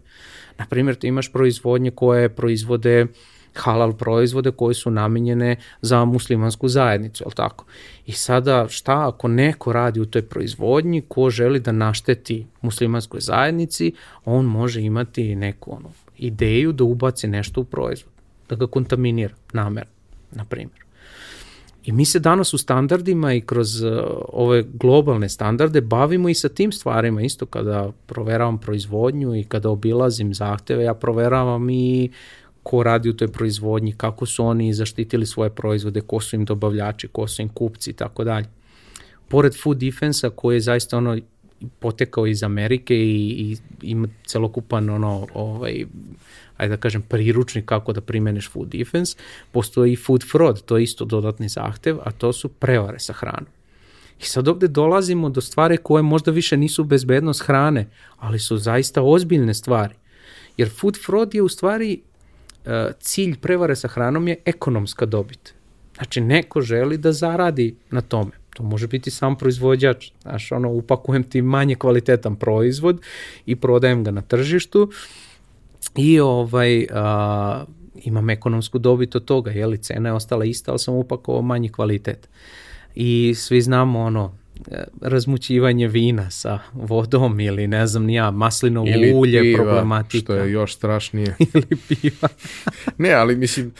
[0.58, 3.06] Naprimjer, ti imaš proizvodnje koje proizvode
[3.54, 7.64] halal proizvode koje su namenjene za muslimansku zajednicu, je tako?
[8.08, 13.92] I sada šta ako neko radi u toj proizvodnji ko želi da našteti muslimanskoj zajednici,
[14.24, 18.12] on može imati neku ono, ideju da ubaci nešto u proizvod,
[18.48, 19.92] da ga kontaminira namerno,
[20.30, 20.84] na primjer.
[21.84, 23.90] I mi se danas u standardima i kroz uh,
[24.28, 27.22] ove globalne standarde bavimo i sa tim stvarima.
[27.22, 32.10] Isto kada proveravam proizvodnju i kada obilazim zahteve, ja proveravam i
[32.68, 37.08] ko radi u toj proizvodnji, kako su oni zaštitili svoje proizvode, ko su im dobavljači,
[37.08, 38.46] ko su im kupci i tako dalje.
[39.28, 41.16] Pored food defense-a koji je zaista ono
[41.78, 45.84] potekao iz Amerike i, i ima celokupan ono, ovaj,
[46.56, 49.16] ajde da kažem, priručnik kako da primeneš food defense,
[49.52, 53.48] postoji food fraud, to je isto dodatni zahtev, a to su prevare sa hranom.
[54.20, 59.02] I sad ovde dolazimo do stvari koje možda više nisu bezbednost hrane, ali su zaista
[59.02, 59.94] ozbiljne stvari.
[60.56, 62.00] Jer food fraud je u stvari
[63.00, 65.54] cilj prevare sa hranom je ekonomska dobit.
[65.96, 68.30] Znači, neko želi da zaradi na tome.
[68.54, 70.10] To može biti sam proizvođač.
[70.22, 73.00] Znaš, ono, upakujem ti manje kvalitetan proizvod
[73.46, 74.90] i prodajem ga na tržištu
[75.96, 77.64] i ovaj, a,
[78.04, 82.28] imam ekonomsku dobit od toga, jeli, cena je ostala ista, ali sam upakovao manji kvalitet.
[82.94, 84.34] I svi znamo ono,
[85.00, 90.24] razmućivanje vina sa vodom ili ne znam ni ja, maslinovo ili ulje piva, problematika.
[90.24, 91.36] što je još strašnije.
[91.54, 92.28] ili piva.
[92.98, 93.72] ne, ali mislim,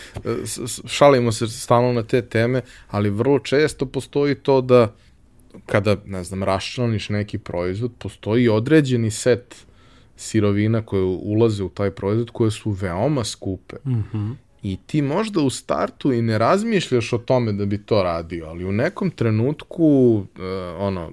[0.87, 2.61] šalimo se stalno na te teme,
[2.91, 4.95] ali vrlo često postoji to da
[5.67, 9.55] kada, ne znam, raščlaniš neki proizvod, postoji određeni set
[10.17, 13.77] sirovina koje ulaze u taj proizvod koje su veoma skupe.
[13.85, 14.35] Mm -hmm.
[14.62, 18.64] I ti možda u startu i ne razmišljaš o tome da bi to radio, ali
[18.64, 20.25] u nekom trenutku uh,
[20.79, 21.12] ono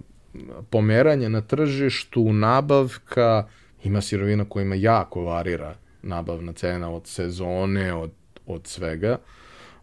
[0.70, 3.48] pomeranje na tržištu, nabavka,
[3.84, 8.12] ima sirovina kojima jako varira nabavna cena od sezone, od,
[8.46, 9.18] od svega.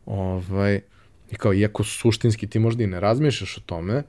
[0.07, 0.81] Ovaj,
[1.31, 4.03] I kao, iako suštinski ti možda i ne razmišljaš o tome,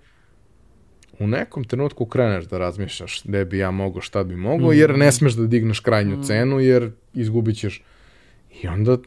[1.20, 4.74] u nekom trenutku kreneš da razmišljaš gde bi ja mogo, šta bi mogo, mm.
[4.74, 6.24] jer ne smeš da digneš krajnju mm.
[6.24, 7.84] cenu, jer izgubit ćeš.
[8.64, 8.98] I onda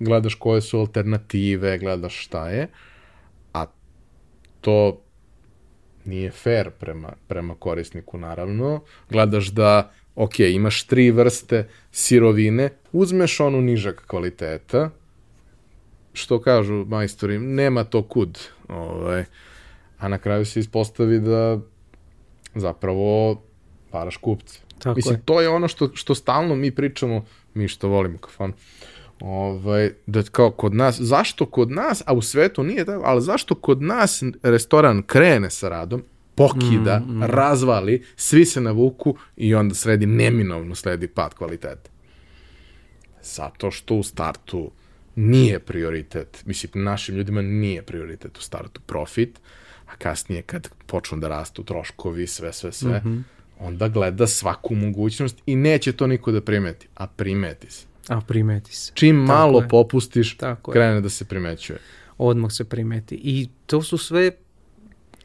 [0.00, 2.68] gledaš koje su alternative, gledaš šta je,
[3.52, 3.66] a
[4.60, 5.00] to
[6.04, 8.80] nije fair prema, prema korisniku, naravno.
[9.10, 14.90] Gledaš da, ok, imaš tri vrste sirovine, uzmeš onu nižak kvaliteta,
[16.12, 19.24] što kažu majstori, nema to kud, ovaj,
[19.98, 21.58] a na kraju se ispostavi da
[22.54, 23.42] zapravo
[23.90, 24.58] paraš kupce.
[24.78, 25.22] Tako Mislim, je.
[25.24, 28.56] to je ono što, što stalno mi pričamo, mi što volimo kafan, uh,
[29.20, 33.54] Ovaj, da kao kod nas, zašto kod nas, a u svetu nije tako, ali zašto
[33.54, 36.02] kod nas restoran krene sa radom,
[36.34, 37.22] pokida, mm, mm.
[37.22, 41.90] razvali, svi se navuku i onda sredi neminovno sledi pad kvaliteta.
[43.22, 44.70] Zato što u startu
[45.14, 49.40] nije prioritet, mislim, našim ljudima nije prioritet u startu profit,
[49.86, 53.22] a kasnije kad počnu da rastu troškovi, sve, sve, sve, mm -hmm.
[53.58, 57.86] onda gleda svaku mogućnost i neće to niko da primeti, a primeti se.
[58.08, 58.92] A primeti se.
[58.94, 59.68] Čim Tako malo je.
[59.68, 60.74] popustiš, Tako je.
[60.74, 61.78] krene da se primećuje.
[62.18, 63.14] odmah se primeti.
[63.14, 64.30] I to su sve,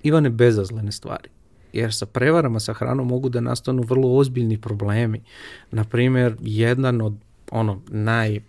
[0.03, 1.29] Ivane, bezazlene stvari.
[1.73, 5.21] Jer sa prevarama sa hranom mogu da nastanu vrlo ozbiljni problemi.
[5.71, 7.13] Naprimjer, jedan od
[7.51, 8.39] ono naj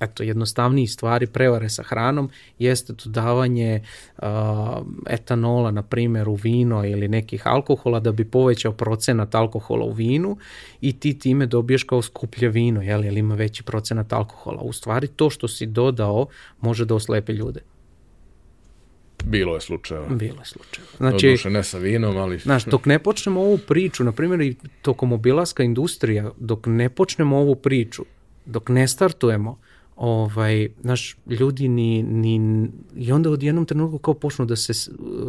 [0.00, 3.82] eto, jednostavnijih stvari prevare sa hranom jeste dodavanje
[4.18, 9.92] a, etanola, na primjer, u vino ili nekih alkohola da bi povećao procenat alkohola u
[9.92, 10.36] vinu
[10.80, 14.62] i ti time dobiješ kao skuplje vino, jel, jer ima veći procenat alkohola.
[14.62, 16.26] U stvari, to što si dodao
[16.60, 17.60] može da oslepi ljude.
[19.24, 20.06] Bilo je slučajeva.
[20.08, 20.84] Bilo je slučaj.
[20.96, 22.38] Znači, Doduše ne sa vinom, ali...
[22.38, 27.38] znaš, dok ne počnemo ovu priču, na primjer i tokom obilaska industrija, dok ne počnemo
[27.38, 28.04] ovu priču,
[28.46, 29.58] dok ne startujemo,
[29.98, 34.72] ovaj, naš ljudi ni, ni, i onda od jednom trenutku kao počnu da se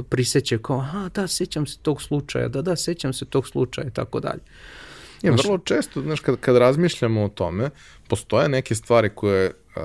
[0.09, 3.91] prisećaju kao, aha, da, sećam se tog slučaja, da, da, sećam se tog slučaja i
[3.91, 4.39] tako dalje.
[5.21, 7.69] Je, Znaš- vrlo često, znaš, kad, kad razmišljamo o tome,
[8.07, 9.83] postoje neke stvari koje uh,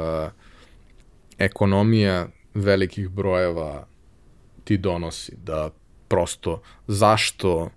[1.38, 3.86] ekonomija velikih brojeva
[4.64, 5.70] ti donosi, da
[6.08, 7.70] prosto zašto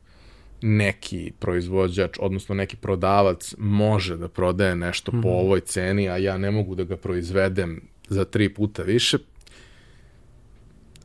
[0.62, 6.52] neki proizvođač, odnosno neki prodavac može da prodaje nešto po ovoj ceni, a ja ne
[6.52, 9.18] mogu da ga proizvedem za tri puta više,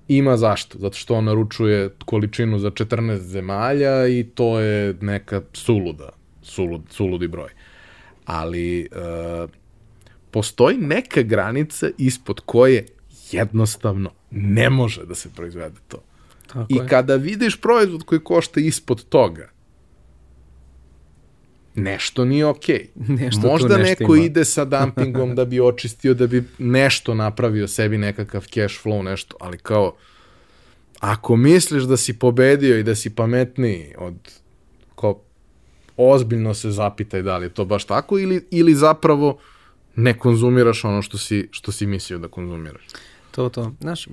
[0.08, 0.78] ima zašto.
[0.78, 6.08] Zato što on naručuje količinu za 14 zemalja i to je neka suluda,
[6.42, 7.50] sulud, suludi broj.
[8.24, 8.86] Ali e,
[10.30, 12.86] postoji neka granica ispod koje
[13.32, 15.98] jednostavno ne može da se proizvede to.
[16.52, 16.88] Tako I je.
[16.88, 19.50] kada vidiš proizvod koji košta ispod toga,
[21.74, 22.88] nešto nije okej.
[23.20, 24.24] Nešto tu Možda nešto neko ima.
[24.24, 29.36] ide sa dumpingom da bi očistio, da bi nešto napravio sebi, nekakav cash flow, nešto,
[29.40, 29.94] ali kao,
[31.00, 34.14] ako misliš da si pobedio i da si pametniji od,
[35.96, 39.38] ozbiljno se zapitaj da li je to baš tako ili, ili zapravo
[39.96, 42.82] ne konzumiraš ono što si, što si mislio da konzumiraš.
[43.32, 43.72] To, to.
[43.80, 44.08] Znaš,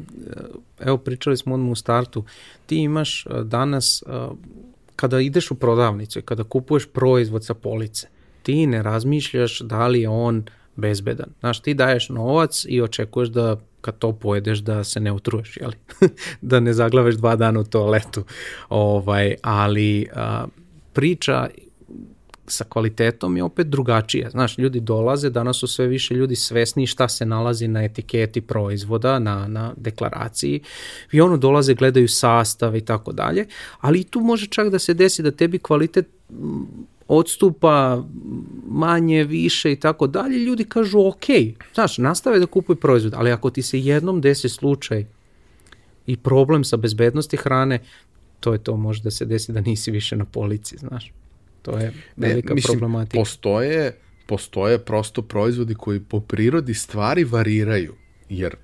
[0.79, 2.23] evo pričali smo odmah u startu,
[2.65, 4.27] ti imaš e, danas, e,
[4.95, 8.07] kada ideš u prodavnicu i kada kupuješ proizvod sa police,
[8.43, 10.43] ti ne razmišljaš da li je on
[10.75, 11.29] bezbedan.
[11.39, 15.75] Znaš, ti daješ novac i očekuješ da kad to pojedeš da se ne utruješ, jeli?
[16.41, 18.23] da ne zaglaveš dva dana u toaletu.
[18.69, 20.45] Ovaj, ali a,
[20.93, 21.47] priča
[22.51, 24.29] sa kvalitetom je opet drugačije.
[24.29, 29.19] Znaš, ljudi dolaze, danas su sve više ljudi svesni šta se nalazi na etiketi proizvoda,
[29.19, 30.61] na, na deklaraciji
[31.11, 33.47] i ono dolaze, gledaju sastav i tako dalje,
[33.79, 36.63] ali i tu može čak da se desi da tebi kvalitet mm,
[37.07, 38.03] odstupa
[38.67, 41.25] manje, više i tako dalje, ljudi kažu ok,
[41.73, 45.05] znaš, nastave da kupuju proizvod, ali ako ti se jednom desi slučaj
[46.05, 47.79] i problem sa bezbednosti hrane,
[48.39, 51.11] to je to, može da se desi da nisi više na polici, znaš.
[51.61, 53.19] To je velika mislim, problematika.
[53.19, 57.95] Postoje, postoje prosto proizvodi koji po prirodi stvari variraju,
[58.29, 58.55] jer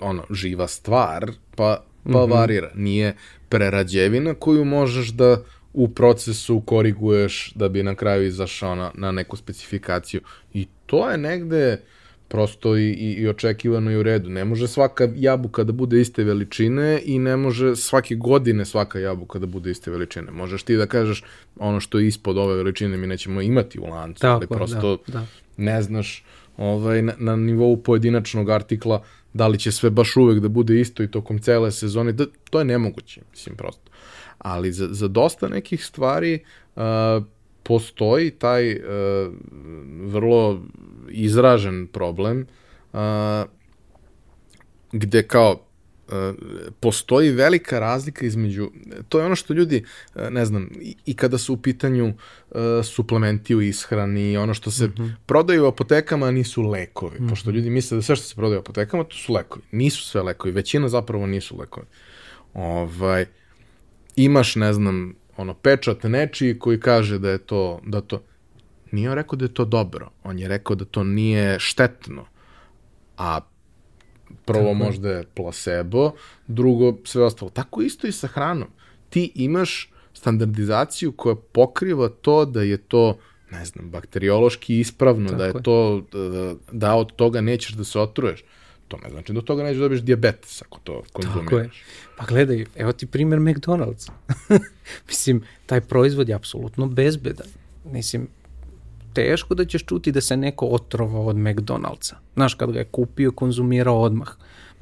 [0.00, 2.30] ono, živa stvar, pa, pa mm -hmm.
[2.30, 2.70] varira.
[2.74, 3.16] Nije
[3.48, 9.36] prerađevina koju možeš da u procesu koriguješ da bi na kraju izašao na, na neku
[9.36, 10.20] specifikaciju.
[10.54, 11.80] I to je negde
[12.32, 14.30] prosto i, i, i očekivano i u redu.
[14.30, 19.38] Ne može svaka jabuka da bude iste veličine i ne može svake godine svaka jabuka
[19.38, 20.30] da bude iste veličine.
[20.30, 21.24] Možeš ti da kažeš
[21.58, 25.12] ono što je ispod ove veličine mi nećemo imati u lancu, Tako, ali prosto da,
[25.12, 25.26] da.
[25.56, 26.24] ne znaš
[26.56, 31.02] ovaj, na, na nivou pojedinačnog artikla da li će sve baš uvek da bude isto
[31.02, 33.90] i tokom cele sezone, da, to je nemoguće, mislim, prosto.
[34.38, 36.38] Ali za, za dosta nekih stvari
[36.76, 36.82] uh,
[37.62, 38.82] postoji taj uh,
[40.04, 40.62] vrlo
[41.10, 42.46] izražen problem
[42.92, 42.98] uh,
[44.92, 46.34] gde kao uh,
[46.80, 48.70] postoji velika razlika između,
[49.08, 49.84] to je ono što ljudi,
[50.30, 50.68] ne znam,
[51.06, 52.14] i, kada su u pitanju
[52.82, 55.12] suplementi u ishrani, ono što se mm -hmm.
[55.26, 57.28] prodaju u apotekama nisu lekovi, mm -hmm.
[57.28, 59.64] pošto ljudi misle da sve što se prodaje u apotekama to su lekovi.
[59.72, 61.86] Nisu sve lekovi, većina zapravo nisu lekovi.
[62.54, 63.26] Ovaj,
[64.16, 68.22] imaš, ne znam, ono, pečat nečiji koji kaže da je to, da to,
[68.90, 72.26] nije on rekao da je to dobro, on je rekao da to nije štetno,
[73.18, 73.40] a
[74.44, 74.74] prvo Tako.
[74.74, 76.12] možda je placebo,
[76.46, 77.50] drugo sve ostalo.
[77.50, 78.68] Tako isto i sa hranom.
[79.10, 83.18] Ti imaš standardizaciju koja pokriva to da je to
[83.52, 87.84] ne znam, bakteriološki ispravno, Tako da je, je to, da, da od toga nećeš da
[87.84, 88.44] se otruješ.
[88.92, 91.44] To ne znači od toga nećeš da dobiješ diabetes ako to konzumiraš.
[91.44, 91.70] Tako je.
[92.16, 94.10] Pa gledaj, evo ti primjer McDonald's.
[95.08, 97.46] Mislim, taj proizvod je apsolutno bezbedan.
[97.84, 98.28] Mislim,
[99.12, 102.14] teško da ćeš čuti da se neko otrovao od McDonald'sa.
[102.34, 104.28] Znaš, kad ga je kupio, konzumirao odmah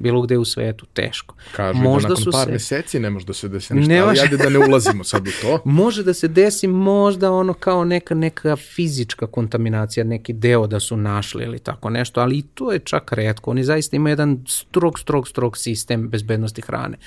[0.01, 1.35] bilo gde u svetu, teško.
[1.55, 2.51] Kažu Možda da nakon par se...
[2.51, 5.31] meseci ne može da se desi ništa, ne ali ajde da ne ulazimo sad u
[5.41, 5.61] to.
[5.81, 10.97] može da se desi možda ono kao neka, neka fizička kontaminacija, neki deo da su
[10.97, 13.51] našli ili tako nešto, ali i to je čak redko.
[13.51, 16.97] Oni zaista imaju jedan strog, strog, strog sistem bezbednosti hrane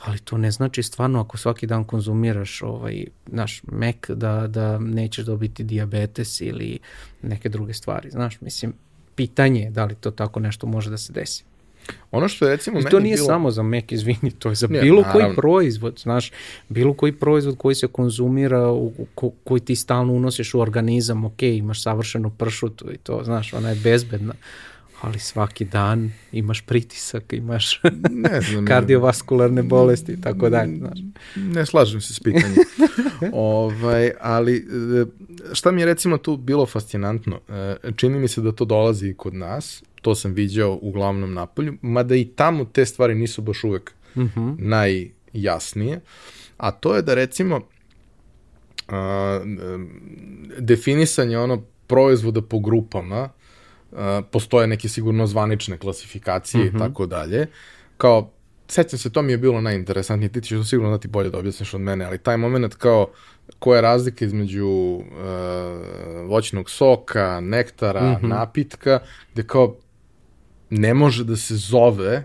[0.00, 5.24] ali to ne znači stvarno ako svaki dan konzumiraš ovaj naš mek da da nećeš
[5.24, 6.78] dobiti dijabetes ili
[7.22, 8.72] neke druge stvari znaš mislim
[9.14, 11.44] pitanje je da li to tako nešto može da se desi
[12.10, 13.26] Ono što je recimo I to nije bilo...
[13.26, 15.26] samo za Mac, izvini, to je za nije, bilo naravno.
[15.26, 16.32] koji proizvod, znaš,
[16.68, 21.42] bilo koji proizvod koji se konzumira, u, ko, koji ti stalno unosiš u organizam, ok,
[21.42, 24.34] imaš savršenu pršutu i to, znaš, ona je bezbedna,
[25.00, 27.80] ali svaki dan imaš pritisak, imaš
[28.24, 30.76] ne znam, kardiovaskularne bolesti i tako dalje.
[30.76, 30.98] Znaš.
[31.36, 32.56] Ne slažem se s pitanjem.
[33.32, 35.04] ovaj, ali e,
[35.52, 39.14] šta mi je recimo tu bilo fascinantno, e, čini mi se da to dolazi i
[39.14, 43.92] kod nas, to sam viđao uglavnom napolju, mada i tamo te stvari nisu baš uvek
[44.14, 44.40] uh mhm.
[44.40, 44.56] -huh.
[44.58, 46.00] najjasnije,
[46.56, 47.60] a to je da recimo
[48.88, 49.40] a,
[50.58, 53.28] definisanje ono proizvoda po grupama,
[54.30, 56.78] postoje neke sigurno zvanične klasifikacije i mhm.
[56.78, 57.46] tako dalje,
[57.96, 58.30] kao
[58.68, 61.38] sećam se, to mi je bilo najinteresantnije, ti ćeš to sigurno da ti bolje da
[61.38, 63.06] objasniš od mene, ali taj moment kao
[63.58, 65.04] koja je razlika između uh,
[66.28, 68.28] voćnog soka, nektara, mm -hmm.
[68.28, 68.98] napitka,
[69.32, 69.76] gde kao
[70.70, 72.24] ne može da se zove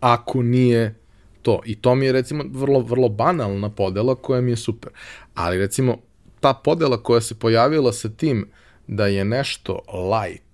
[0.00, 0.94] ako nije
[1.42, 1.60] to.
[1.64, 4.92] I to mi je recimo vrlo, vrlo banalna podela koja mi je super.
[5.34, 5.96] Ali recimo
[6.40, 8.48] ta podela koja se pojavila sa tim
[8.86, 10.44] da je nešto light,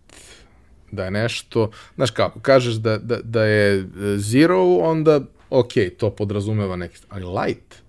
[0.93, 3.87] da je nešto, znaš kako, kažeš da, da, da je
[4.17, 5.21] zero, onda
[5.51, 7.83] ok, to podrazumeva neki, ali light,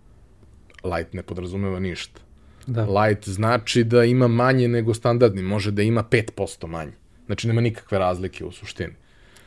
[0.83, 2.21] light ne podrazumeva ništa.
[2.67, 2.85] Da.
[2.85, 6.91] Light znači da ima manje nego standardni, može da ima 5% manje.
[7.25, 8.93] Znači nema nikakve razlike u suštini.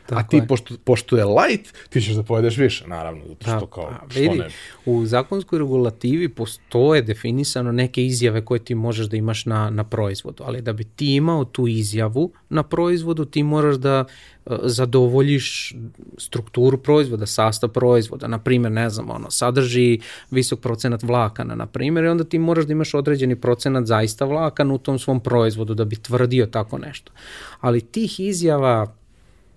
[0.06, 0.46] Tako a ti, je.
[0.46, 4.20] pošto, pošto je light, ti ćeš da pojedeš više, naravno, zato što kao, a, što
[4.20, 4.48] vidi, ne.
[4.86, 10.42] U zakonskoj regulativi postoje definisano neke izjave koje ti možeš da imaš na, na proizvodu,
[10.46, 14.04] ali da bi ti imao tu izjavu na proizvodu, ti moraš da
[14.44, 15.74] uh, zadovoljiš
[16.18, 20.00] strukturu proizvoda, sastav proizvoda, na primjer, ne znam, ono, sadrži
[20.30, 24.74] visok procenat vlakana, na primjer, i onda ti moraš da imaš određeni procenat zaista vlakana
[24.74, 27.12] u tom svom proizvodu da bi tvrdio tako nešto.
[27.60, 28.96] Ali tih izjava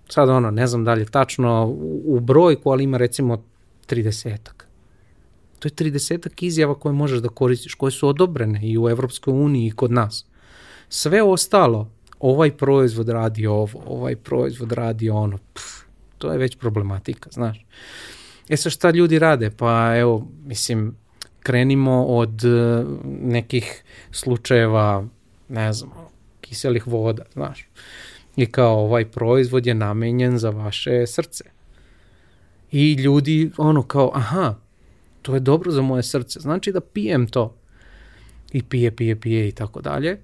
[0.08, 3.42] sad ono, ne znam da li je tačno u brojku, ali ima recimo
[3.88, 4.64] 30-ak.
[5.58, 9.66] To je 30 izjava koje možeš da koristiš, koje su odobrene i u Evropskoj uniji
[9.66, 10.24] i kod nas.
[10.88, 11.90] Sve ostalo,
[12.20, 15.64] ovaj proizvod radi ovo, ovaj proizvod radi ono, pff,
[16.18, 17.66] to je već problematika, znaš.
[18.48, 19.50] E sa šta ljudi rade?
[19.50, 20.96] Pa evo, mislim,
[21.40, 25.06] krenimo od e, nekih slučajeva,
[25.48, 25.90] ne znam,
[26.40, 27.60] kiselih voda, znaš.
[27.60, 31.44] Uh, i kao ovaj proizvod je namenjen za vaše srce.
[32.72, 34.54] I ljudi ono kao, aha,
[35.22, 37.54] to je dobro za moje srce, znači da pijem to.
[38.52, 40.18] I pije, pije, pije i tako dalje.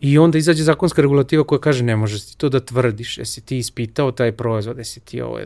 [0.00, 3.58] I onda izađe zakonska regulativa koja kaže ne možeš ti to da tvrdiš, jesi ti
[3.58, 5.40] ispitao taj proizvod, jesi ti ovo,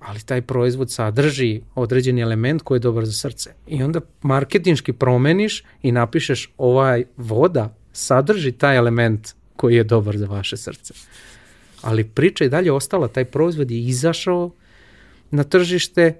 [0.00, 3.54] ali taj proizvod sadrži određeni element koji je dobar za srce.
[3.66, 10.26] I onda marketinški promeniš i napišeš ovaj voda sadrži taj element koji je dobar za
[10.26, 10.94] vaše srce.
[11.82, 14.50] Ali priča je dalje ostala, taj proizvod je izašao
[15.30, 16.14] na tržište,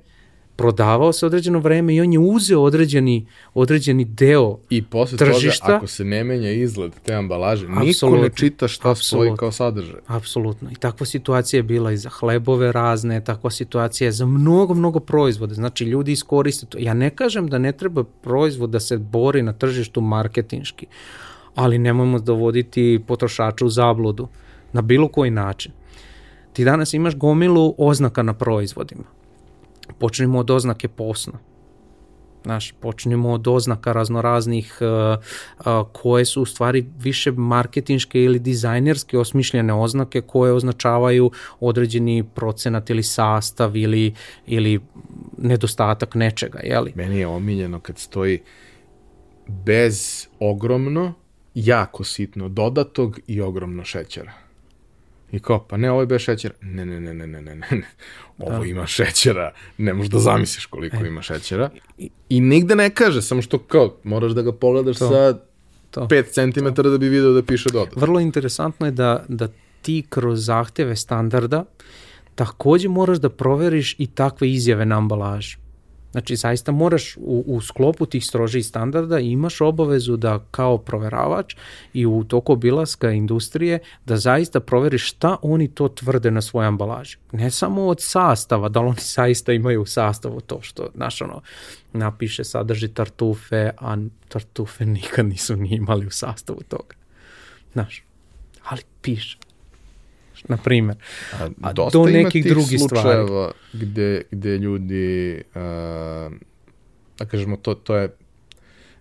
[0.56, 5.66] prodavao se određeno vreme i on je uzeo određeni, određeni deo I posle tržišta.
[5.66, 10.00] toga, ako se ne menja izgled te ambalaže, niko ne čita šta stoji kao sadržaj.
[10.06, 10.70] Apsolutno.
[10.70, 15.00] I takva situacija je bila i za hlebove razne, takva situacija je za mnogo, mnogo
[15.00, 15.54] proizvode.
[15.54, 16.78] Znači, ljudi iskoriste to.
[16.80, 20.86] Ja ne kažem da ne treba proizvod da se bori na tržištu marketinški,
[21.56, 24.28] ali nemojmo dovoditi potrošača u zabludu
[24.72, 25.72] na bilo koji način.
[26.52, 29.04] Ti danas imaš gomilu oznaka na proizvodima.
[29.98, 31.38] Počnemo od oznake posna.
[32.44, 35.18] Znaš, počnemo od oznaka raznoraznih uh,
[35.58, 41.30] uh, koje su u stvari više marketinške ili dizajnerske osmišljene oznake koje označavaju
[41.60, 44.14] određeni procenat ili sastav ili,
[44.46, 44.80] ili
[45.38, 46.92] nedostatak nečega, jeli?
[46.94, 48.42] Meni je omiljeno kad stoji
[49.48, 51.14] bez ogromno
[51.56, 54.32] jako sitno dodatog i ogromno šećera.
[55.32, 56.54] I kao, pa ne, ovo je bez šećera.
[56.60, 57.82] Ne, ne, ne, ne, ne, ne, ne.
[58.38, 58.66] Ovo da.
[58.66, 59.52] ima šećera.
[59.78, 61.08] Ne možeš da zamisliš koliko e.
[61.08, 61.70] ima šećera.
[61.98, 65.08] I, I nigde ne kaže, samo što kao, moraš da ga pogledaš to.
[65.08, 65.38] sa
[65.90, 66.00] to.
[66.00, 66.82] 5 cm to.
[66.82, 67.96] da bi video da piše dodat.
[67.96, 69.48] Vrlo interesantno je da, da
[69.82, 71.64] ti kroz zahteve standarda
[72.34, 75.56] takođe moraš da proveriš i takve izjave na ambalaži.
[76.16, 81.56] Znači, zaista moraš u, u sklopu tih strožih standarda imaš obavezu da kao proveravač
[81.92, 87.16] i u toku obilaska industrije da zaista proveriš šta oni to tvrde na svojoj ambalaži.
[87.32, 91.40] Ne samo od sastava, da li oni zaista imaju u sastavu to što, znaš, ono,
[91.92, 93.96] napiše sadrži tartufe, a
[94.28, 96.94] tartufe nikad nisu ni imali u sastavu toga.
[97.72, 98.04] Znaš,
[98.64, 99.38] ali piše
[100.48, 100.96] na primer.
[101.32, 103.02] A, A dosta do ima nekih tih drugih stvari.
[103.02, 106.32] slučajeva Gde, gde ljudi, uh,
[107.18, 108.08] da kažemo, to, to je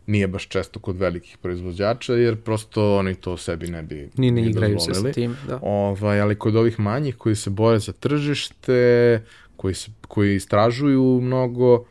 [0.07, 4.49] nije baš često kod velikih proizvođača, jer prosto oni to sebi ne bi Ni ne
[4.49, 5.13] igraju se dozvolili.
[5.13, 5.59] tim, da.
[5.61, 9.21] Ovaj, ali kod ovih manjih koji se boje za tržište,
[9.55, 11.85] koji, se, koji istražuju mnogo,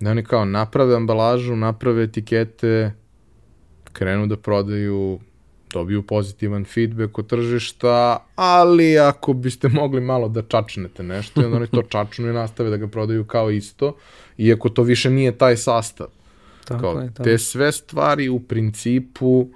[0.00, 2.92] da oni kao naprave ambalažu, naprave etikete,
[3.92, 5.20] krenu da prodaju,
[5.72, 11.66] dobiju pozitivan feedback od tržišta, ali ako biste mogli malo da čačnete nešto, onda oni
[11.66, 13.96] to čačnu i nastave da ga prodaju kao isto,
[14.38, 16.06] iako to više nije taj sastav.
[16.64, 17.22] Tako Kao, je, tako.
[17.22, 19.48] te sve stvari u principu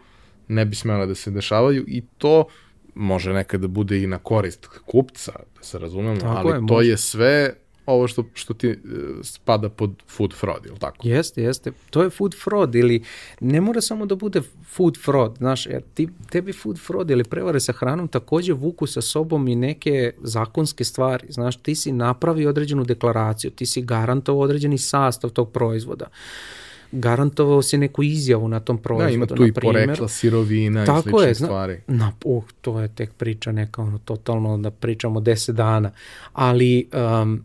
[0.49, 2.45] ne bi smele da se dešavaju i to
[2.95, 6.75] može nekada da bude i na korist kupca, da se razumemo, Tako ali je, to
[6.75, 6.89] može.
[6.89, 7.55] je sve
[7.87, 8.77] ovo što, što ti e,
[9.23, 11.09] spada pod food fraud, ili tako?
[11.09, 11.73] Jeste, jeste.
[11.91, 13.03] To je food fraud ili
[13.41, 17.61] ne mora samo da bude food fraud, znaš, jer ti, tebi food fraud ili prevare
[17.61, 22.85] sa hranom takođe vuku sa sobom i neke zakonske stvari, znaš, ti si napravi određenu
[22.85, 26.07] deklaraciju, ti si garantovao određeni sastav tog proizvoda,
[26.93, 31.03] garantovao si neku izjavu na tom Da, proizvodu, ima tu i porekla sirovina i Tako
[31.03, 31.81] slične je, zna- stvari.
[31.87, 35.91] Na, uh, to je tek priča neka, ono, totalno da pričamo 10 dana.
[36.33, 36.89] Ali,
[37.23, 37.45] um,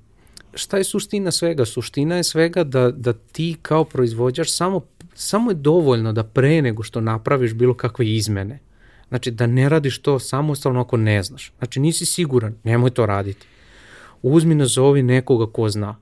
[0.59, 1.65] šta je suština svega?
[1.65, 4.81] Suština je svega da, da ti kao proizvođač samo,
[5.13, 8.59] samo je dovoljno da pre nego što napraviš bilo kakve izmene.
[9.09, 11.51] Znači, da ne radiš to samostalno ako ne znaš.
[11.57, 13.47] Znači, nisi siguran, nemoj to raditi.
[14.21, 15.95] Uzmi nazovi nekoga ko zna.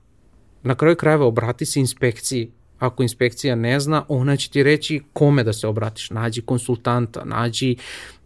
[0.62, 2.50] Na kraju krajeva obrati se inspekciji.
[2.78, 6.10] Ako inspekcija ne zna, ona će ti reći kome da se obratiš.
[6.10, 7.76] Nađi konsultanta, nađi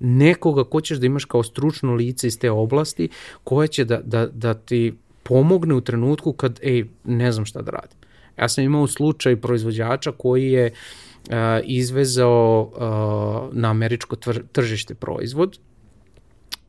[0.01, 3.09] nekoga ko ćeš da imaš kao stručno lice iz te oblasti,
[3.45, 7.71] koja će da, da, da ti pomogne u trenutku kad, ej, ne znam šta da
[7.71, 7.99] radim.
[8.39, 14.17] Ja sam imao slučaj proizvođača koji je uh, izvezao uh, na američko
[14.53, 15.59] tržište proizvod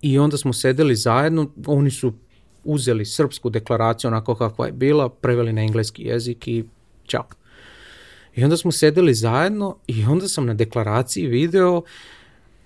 [0.02, 2.14] i onda smo sedeli zajedno, oni su
[2.64, 6.64] uzeli srpsku deklaraciju onako kakva je bila, preveli na engleski jezik i
[7.08, 7.26] ćao.
[8.36, 11.82] I onda smo sedeli zajedno i onda sam na deklaraciji video,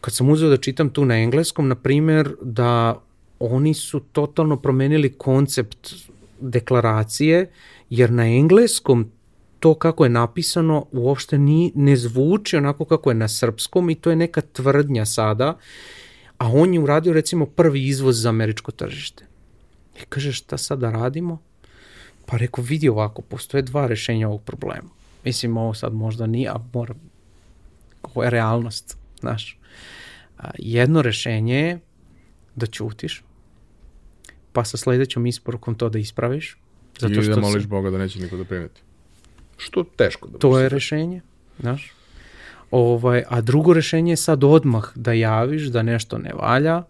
[0.02, 3.02] kad sam uzeo da čitam tu na engleskom, na primer, da
[3.40, 5.94] oni su totalno promenili koncept
[6.40, 7.52] deklaracije,
[7.90, 9.12] jer na engleskom
[9.60, 14.10] to kako je napisano uopšte ni, ne zvuči onako kako je na srpskom i to
[14.10, 15.58] je neka tvrdnja sada,
[16.38, 19.26] a on je uradio recimo prvi izvoz za američko tržište.
[20.02, 21.42] I kaže šta sad da radimo?
[22.26, 24.90] Pa rekao vidi ovako, postoje dva rešenja ovog problema.
[25.24, 26.96] Mislim ovo sad možda nije, a mora,
[28.04, 29.58] ovo je realnost, znaš.
[30.58, 31.80] Jedno rešenje je
[32.58, 33.24] da ćutiš,
[34.54, 36.58] pa sa sledećom isporukom to da ispraviš.
[37.00, 38.82] Zato Ili što da moliš se- Boga da neće niko da primeti.
[39.58, 41.22] Što teško da To je rešenje,
[41.60, 41.94] znaš.
[42.72, 46.84] Ovaj, a drugo rešenje je sad odmah da javiš da nešto ne valja,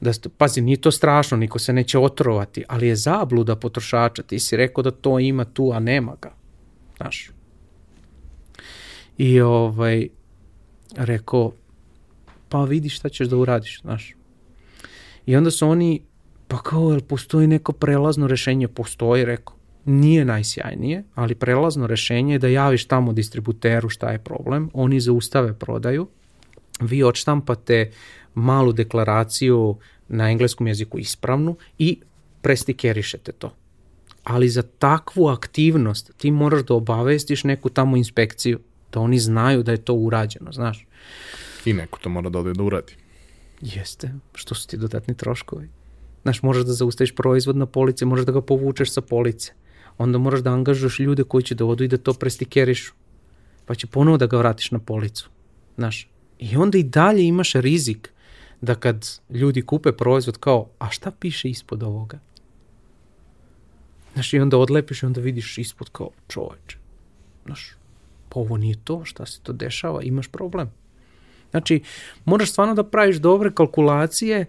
[0.00, 4.56] da pazi, nije to strašno, niko se neće otrovati, ali je zabluda potrošača, ti si
[4.56, 6.32] rekao da to ima tu, a nema ga,
[6.96, 7.30] znaš.
[9.18, 10.08] I ovaj,
[10.96, 11.52] rekao,
[12.48, 14.14] pa vidi šta ćeš da uradiš, znaš.
[15.28, 16.02] I onda su oni,
[16.48, 18.68] pa kao, jel postoji neko prelazno rešenje?
[18.68, 19.56] Postoji, rekao.
[19.84, 25.52] Nije najsjajnije, ali prelazno rešenje je da javiš tamo distributeru šta je problem, oni zaustave
[25.52, 26.06] prodaju,
[26.80, 27.90] vi odštampate
[28.34, 29.76] malu deklaraciju
[30.08, 32.00] na engleskom jeziku ispravnu i
[32.42, 33.54] prestikerišete to.
[34.24, 38.60] Ali za takvu aktivnost ti moraš da obavestiš neku tamo inspekciju,
[38.92, 40.86] da oni znaju da je to urađeno, znaš.
[41.64, 43.07] I neko to mora da ode da uradi.
[43.60, 45.68] Jeste, što su ti dodatni troškovi.
[46.22, 49.52] Znaš, moraš da zaustaviš proizvod na police, moraš da ga povučeš sa police.
[49.98, 52.92] Onda moraš da angažuješ ljude koji će da odu i da to prestikerišu.
[53.66, 55.30] Pa će ponovo da ga vratiš na policu.
[55.76, 58.12] Znaš, i onda i dalje imaš rizik
[58.60, 62.18] da kad ljudi kupe proizvod kao, a šta piše ispod ovoga?
[64.12, 66.78] Znaš, i onda odlepiš i onda vidiš ispod kao čoveče.
[67.46, 67.76] Znaš,
[68.28, 70.70] pa ovo nije to, šta se to dešava, imaš problem.
[71.50, 71.80] Znači,
[72.24, 74.46] moraš stvarno da praviš dobre kalkulacije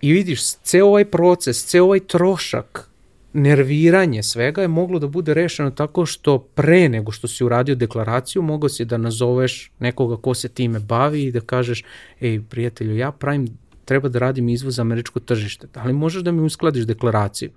[0.00, 2.90] i vidiš, ceo ovaj proces, ceo ovaj trošak,
[3.32, 8.42] nerviranje svega je moglo da bude rešeno tako što pre nego što si uradio deklaraciju
[8.42, 11.84] mogao si da nazoveš nekoga ko se time bavi i da kažeš,
[12.20, 13.48] ej prijatelju, ja pravim,
[13.84, 17.50] treba da radim izvoz za američko tržište, da li možeš da mi uskladiš deklaraciju?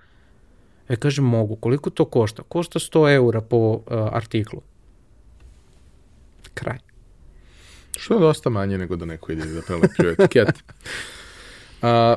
[0.90, 2.44] Ja kažem mogu, koliko to košta?
[2.44, 3.82] Košta 100 eura po uh,
[4.12, 4.62] artiklu.
[6.54, 6.89] Kraj.
[8.00, 10.62] Što je dosta manje nego da neko ide da prelepljuje etikete.
[11.82, 12.16] A,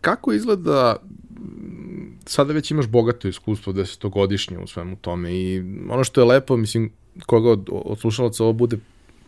[0.00, 0.96] kako izgleda
[2.26, 6.92] sada već imaš bogato iskustvo desetogodišnje u svemu tome i ono što je lepo, mislim,
[7.26, 8.78] koga od, od slušalaca ovo bude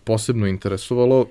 [0.05, 1.27] posebno interesovalo,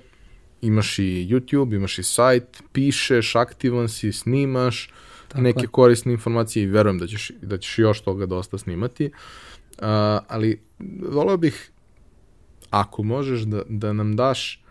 [0.62, 4.90] imaš i YouTube, imaš i sajt, pišeš, aktivan si, snimaš
[5.28, 5.68] Tako neke je.
[5.68, 9.06] korisne informacije i verujem da ćeš, da ćeš još toga dosta snimati.
[9.06, 9.12] Uh,
[10.28, 10.62] ali
[11.10, 11.72] voleo bih,
[12.72, 14.64] ako možeš, da, da nam daš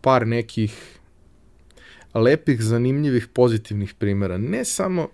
[0.00, 0.98] par nekih
[2.14, 4.38] lepih, zanimljivih, pozitivnih primjera.
[4.38, 5.08] Ne samo,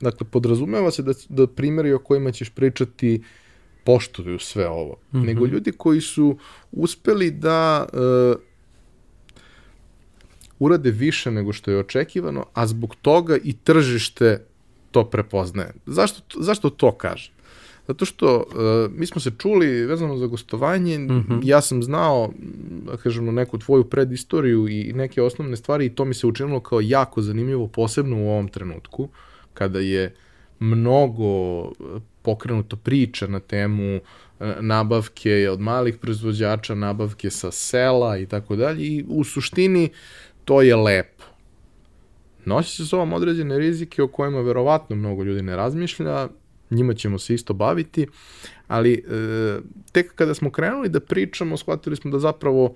[0.00, 3.22] dakle, podrazumeva se da, da primjeri o kojima ćeš pričati
[3.84, 5.26] poštuju sve ovo, mm -hmm.
[5.26, 6.38] nego ljudi koji su
[6.72, 8.40] uspeli da uh,
[10.58, 14.44] urade više nego što je očekivano, a zbog toga i tržište
[14.90, 15.72] to prepoznaje.
[15.86, 17.37] Zašto, zašto to kažem?
[17.88, 21.40] Zato što uh, mi smo se čuli vezano za gostovanje, mm -hmm.
[21.44, 22.32] ja sam znao,
[22.86, 26.80] da kažemo, neku tvoju predistoriju i neke osnovne stvari i to mi se učinilo kao
[26.80, 29.08] jako zanimljivo, posebno u ovom trenutku,
[29.54, 30.14] kada je
[30.60, 31.62] mnogo
[32.22, 34.02] pokrenuto priča na temu uh,
[34.60, 39.88] nabavke od malih proizvođača, nabavke sa sela i tako dalje i u suštini
[40.44, 41.24] to je lepo.
[42.44, 46.28] Nosi se s ovom određene rizike o kojima verovatno mnogo ljudi ne razmišlja,
[46.70, 48.06] njima ćemo se isto baviti,
[48.68, 49.60] ali e,
[49.92, 52.74] tek kada smo krenuli da pričamo, shvatili smo da zapravo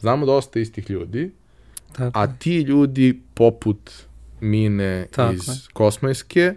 [0.00, 1.30] znamo dosta istih ljudi,
[1.92, 2.18] Tako.
[2.18, 3.90] a ti ljudi poput
[4.40, 5.34] Mine Tako.
[5.34, 6.54] iz Kosmajske,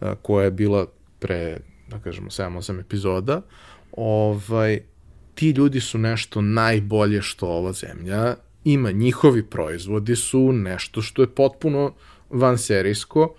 [0.00, 0.86] a, koja je bila
[1.18, 1.58] pre,
[1.88, 3.42] da kažemo, 7-8 epizoda,
[3.92, 4.80] ovaj,
[5.34, 8.90] ti ljudi su nešto najbolje što ova zemlja ima.
[8.90, 11.94] Njihovi proizvodi su nešto što je potpuno
[12.30, 13.34] vanserijsko,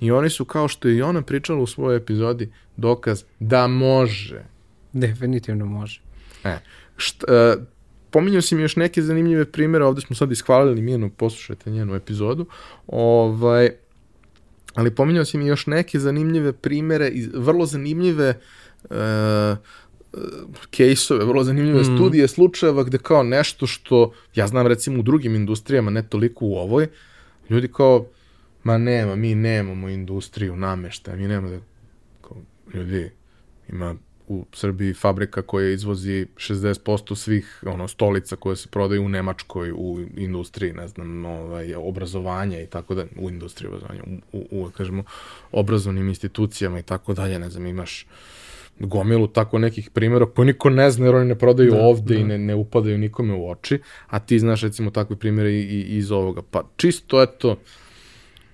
[0.00, 4.44] I oni su, kao što je i ona pričala u svojoj epizodi, dokaz da može.
[4.92, 6.00] Definitivno može.
[6.44, 6.58] E,
[6.96, 7.62] šta, uh,
[8.10, 12.46] pominjao si mi još neke zanimljive primere, ovde smo sad ishvalili Mijanu, poslušajte njenu epizodu,
[12.86, 13.70] ovaj,
[14.74, 18.34] ali pominjao si mi još neke zanimljive primere, vrlo zanimljive
[18.90, 18.96] uh,
[20.70, 21.84] kejsove, vrlo zanimljive mm.
[21.84, 26.54] studije slučajeva gde kao nešto što, ja znam recimo u drugim industrijama, ne toliko u
[26.54, 26.86] ovoj,
[27.50, 28.06] ljudi kao,
[28.62, 31.58] ma nema, mi nemamo industriju nameštaja, mi nemamo da,
[32.20, 32.36] kao,
[32.74, 33.10] ljudi,
[33.68, 33.96] ima
[34.28, 40.06] u Srbiji fabrika koja izvozi 60% svih ono stolica koje se prodaju u Nemačkoj u
[40.16, 44.02] industriji, ne znam, ovaj obrazovanja i tako da u industriji obrazovanja,
[44.32, 45.04] u, u, u kažemo
[45.52, 48.06] obrazovnim institucijama i tako dalje, ne znam, imaš
[48.78, 52.20] gomilu tako nekih primjera koji niko ne zna jer oni ne prodaju da, ovde da.
[52.20, 55.96] i ne, ne upadaju nikome u oči, a ti znaš recimo takve primjere i, i
[55.96, 56.42] iz ovoga.
[56.50, 57.56] Pa čisto eto,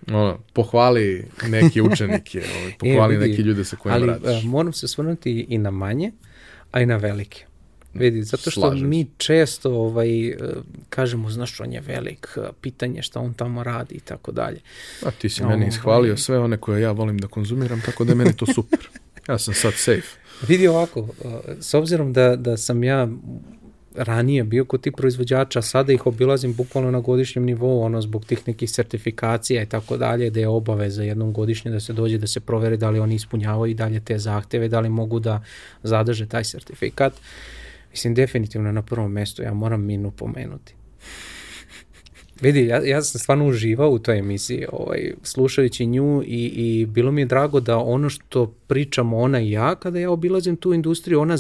[0.09, 4.29] ono, pohvali neke učenike, ovaj, e, pohvali e, vidi, neke ljude sa kojima ali, radiš.
[4.29, 6.13] Ali moram se svrnuti i na manje,
[6.73, 7.45] a i na velike.
[7.95, 10.37] Vidi, zato što Slažem mi često ovaj, e,
[10.89, 14.61] kažemo, znaš, on je velik, e, pitanje šta on tamo radi i tako dalje.
[15.07, 16.17] A ti si no, meni ishvalio ovaj...
[16.17, 18.89] sve one koje ja volim da konzumiram, tako da je meni to super.
[19.29, 20.19] Ja sam sad safe.
[20.49, 21.09] Vidi ovako,
[21.61, 23.09] s obzirom da, da sam ja
[23.95, 28.43] ranije bio kod tih proizvođača, sada ih obilazim bukvalno na godišnjem nivou, ono zbog tih
[28.47, 32.41] nekih sertifikacija i tako dalje, da je obaveza jednom godišnje da se dođe da se
[32.41, 35.43] proveri da li oni ispunjavaju i dalje te zahteve, da li mogu da
[35.83, 37.13] zadrže taj sertifikat.
[37.91, 40.75] Mislim, definitivno na prvom mestu, ja moram Minu pomenuti.
[42.45, 47.13] Vidi, ja, ja sam stvarno uživao u toj emisiji, ovaj, slušajući nju i, i bilo
[47.13, 51.21] mi je drago da ono što pričamo ona i ja, kada ja obilazim tu industriju,
[51.21, 51.37] ona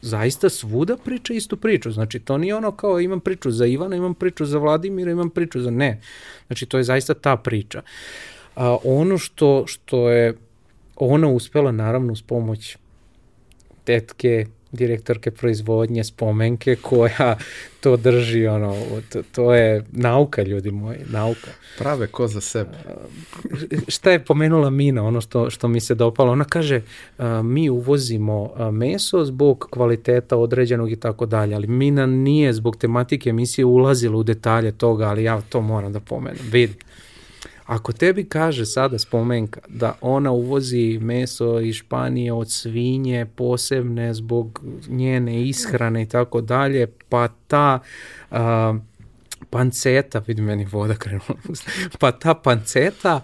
[0.00, 1.90] zaista svuda priča istu priču.
[1.90, 5.60] Znači, to nije ono kao imam priču za Ivana, imam priču za Vladimira, imam priču
[5.60, 5.70] za...
[5.70, 6.00] Ne.
[6.46, 7.82] Znači, to je zaista ta priča.
[8.56, 10.34] A, ono što, što je
[10.96, 12.76] ona uspela, naravno, uz pomoć
[13.84, 17.36] tetke, direktorke proizvodnje spomenke koja
[17.80, 18.76] to drži ono
[19.12, 21.50] to, to je nauka ljudi moji nauka.
[21.78, 22.70] Prave ko za sebe.
[23.88, 26.32] Šta je pomenula Mina ono što što mi se dopalo?
[26.32, 26.82] Ona kaže
[27.44, 33.64] mi uvozimo meso zbog kvaliteta određenog i tako dalje ali Mina nije zbog tematike emisije
[33.64, 36.42] ulazila u detalje toga ali ja to moram da pomenem.
[36.50, 36.74] Vidi
[37.68, 44.64] Ako tebi kaže sada spomenka da ona uvozi meso iz Španije od svinje posebne zbog
[44.88, 47.78] njene ishrane i tako dalje, pa ta
[48.30, 48.78] a,
[49.50, 51.36] panceta, vidi meni voda krenula,
[52.00, 53.20] pa ta panceta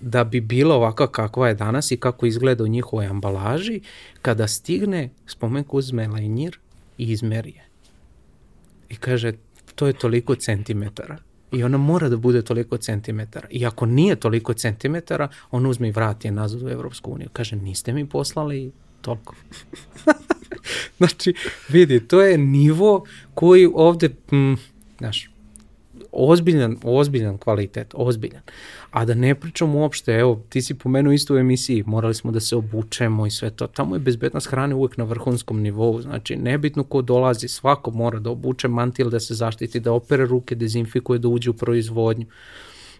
[0.00, 3.80] da bi bila ovakva kakva je danas i kako izgleda u njihovoj ambalaži,
[4.22, 6.58] kada stigne, spomenka uzme lajnjir
[6.98, 7.64] i izmeri je.
[8.88, 9.32] I kaže,
[9.74, 13.48] to je toliko centimetara I ona mora da bude toliko centimetara.
[13.50, 17.28] I ako nije toliko centimetara, on uzme i vrati je nazad u Evropsku uniju.
[17.32, 19.34] Kaže, niste mi poslali toliko.
[20.98, 21.34] znači,
[21.68, 24.54] vidi, to je nivo koji ovde, mm,
[24.98, 25.30] znaš,
[26.18, 28.42] ozbiljan, ozbiljan kvalitet, ozbiljan.
[28.90, 32.40] A da ne pričam uopšte, evo, ti si pomenuo isto u emisiji, morali smo da
[32.40, 33.66] se obučemo i sve to.
[33.66, 38.30] Tamo je bezbednost hrane uvek na vrhunskom nivou, znači nebitno ko dolazi, svako mora da
[38.30, 42.26] obuče mantil, da se zaštiti, da opere ruke, dezinfikuje, da uđe u proizvodnju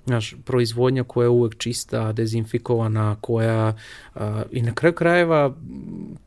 [0.09, 3.77] znaš, proizvodnja koja je uvek čista, dezinfikovana, koja
[4.15, 5.57] a, i na kraju krajeva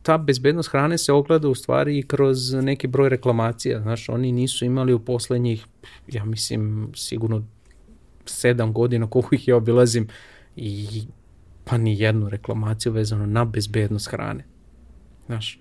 [0.01, 4.65] ta bezbednost hrane se ogleda u stvari i kroz neki broj reklamacija, znaš, oni nisu
[4.65, 5.65] imali u poslednjih,
[6.07, 7.43] ja mislim, sigurno
[8.25, 10.07] sedam godina koliko ih ja obilazim
[10.55, 10.87] i
[11.63, 14.45] pa ni jednu reklamaciju vezano na bezbednost hrane.
[15.25, 15.59] Znaš,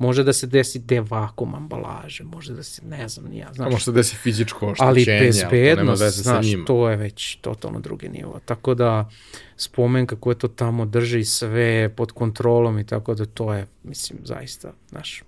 [0.00, 3.52] može da se desi devakum ambalaže, može da se, ne znam, nija.
[3.52, 6.90] Znaš, A može se desi fizičko oštećenje, ali bezbednost, bezbednost, to nema veze znaš, to
[6.90, 8.40] je već totalno drugi nivo.
[8.44, 9.10] Tako da,
[9.56, 14.18] spomen kako je to tamo drži sve pod kontrolom i tako da to je, mislim,
[14.24, 15.22] zaista, znaš,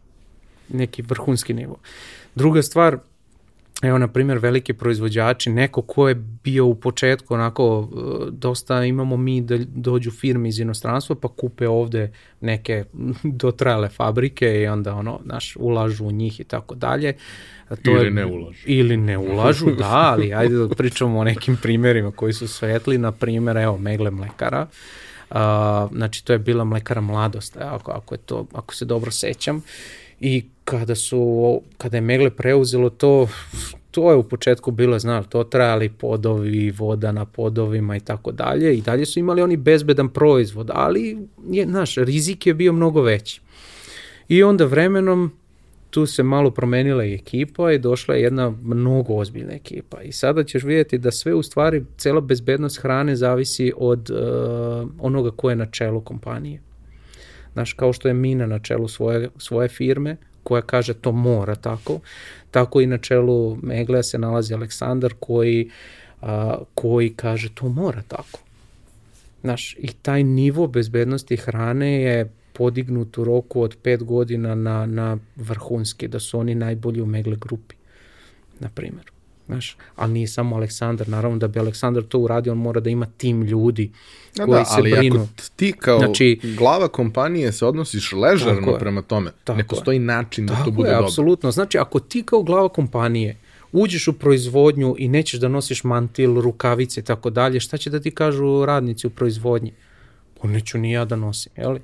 [0.68, 1.77] neki vrhunski nivo.
[2.35, 2.99] Druga stvar,
[3.83, 9.16] Evo, na primjer, veliki proizvođači, neko ko je bio u početku onako, e, dosta imamo
[9.16, 12.85] mi da dođu firme iz inostranstva pa kupe ovde neke
[13.43, 17.14] dotrajale fabrike i onda ono, naš, ulažu u njih i tako dalje.
[17.83, 18.62] To Ili je, ne ulažu.
[18.66, 23.12] Ili ne ulažu, da, ali ajde da pričamo o nekim primjerima koji su svetli, na
[23.12, 24.66] primjer, evo, Megle mlekara.
[25.30, 25.37] Uh,
[25.93, 29.62] znači, to je bila mlekara mladost, ako, ako, je to, ako se dobro sećam.
[30.20, 33.29] I kada su, kada je Megle preuzelo to,
[33.91, 38.77] to je u početku bilo, znaš, to trajali podovi, voda na podovima i tako dalje
[38.77, 41.19] i dalje su imali oni bezbedan proizvod, ali
[41.51, 43.41] je, znaš, rizik je bio mnogo veći.
[44.29, 45.33] I onda vremenom
[45.91, 50.03] tu se malo promenila i ekipa i došla je jedna mnogo ozbiljna ekipa.
[50.03, 55.31] I sada ćeš vidjeti da sve u stvari, cela bezbednost hrane zavisi od uh, onoga
[55.31, 56.61] ko je na čelu kompanije.
[57.53, 62.01] Znaš, kao što je Mina na čelu svoje, svoje firme, koja kaže to mora tako,
[62.51, 65.70] tako i na čelu Meglea se nalazi Aleksandar koji,
[66.22, 68.40] a, koji kaže to mora tako.
[69.40, 75.16] Znaš, i taj nivo bezbednosti hrane je podignut u roku od pet godina na, na
[75.36, 77.74] vrhunski, da su oni najbolji u Megle grupi,
[78.61, 79.12] na primjer.
[79.47, 83.07] Znaš, ali nije samo Aleksandar, naravno da bi Aleksandar to uradio, on mora da ima
[83.09, 83.90] tim ljudi
[84.36, 85.16] Da, koji da, se ali brinu.
[85.16, 85.26] ako
[85.57, 88.78] ti kao Znači- glava kompanije se odnosiš Tako ležerno je.
[88.78, 89.66] prema tome, Tako ne je.
[89.66, 91.07] postoji način da Tako to bude je, dobro.
[91.07, 91.51] apsolutno.
[91.51, 93.36] Znači, ako ti kao glava kompanije
[93.72, 98.01] uđeš u proizvodnju i nećeš da nosiš mantil, rukavice i tako dalje, šta će da
[98.01, 99.72] ti kažu radnici u proizvodnji?
[100.43, 101.80] Pa neću ni ja da nosim, jeli?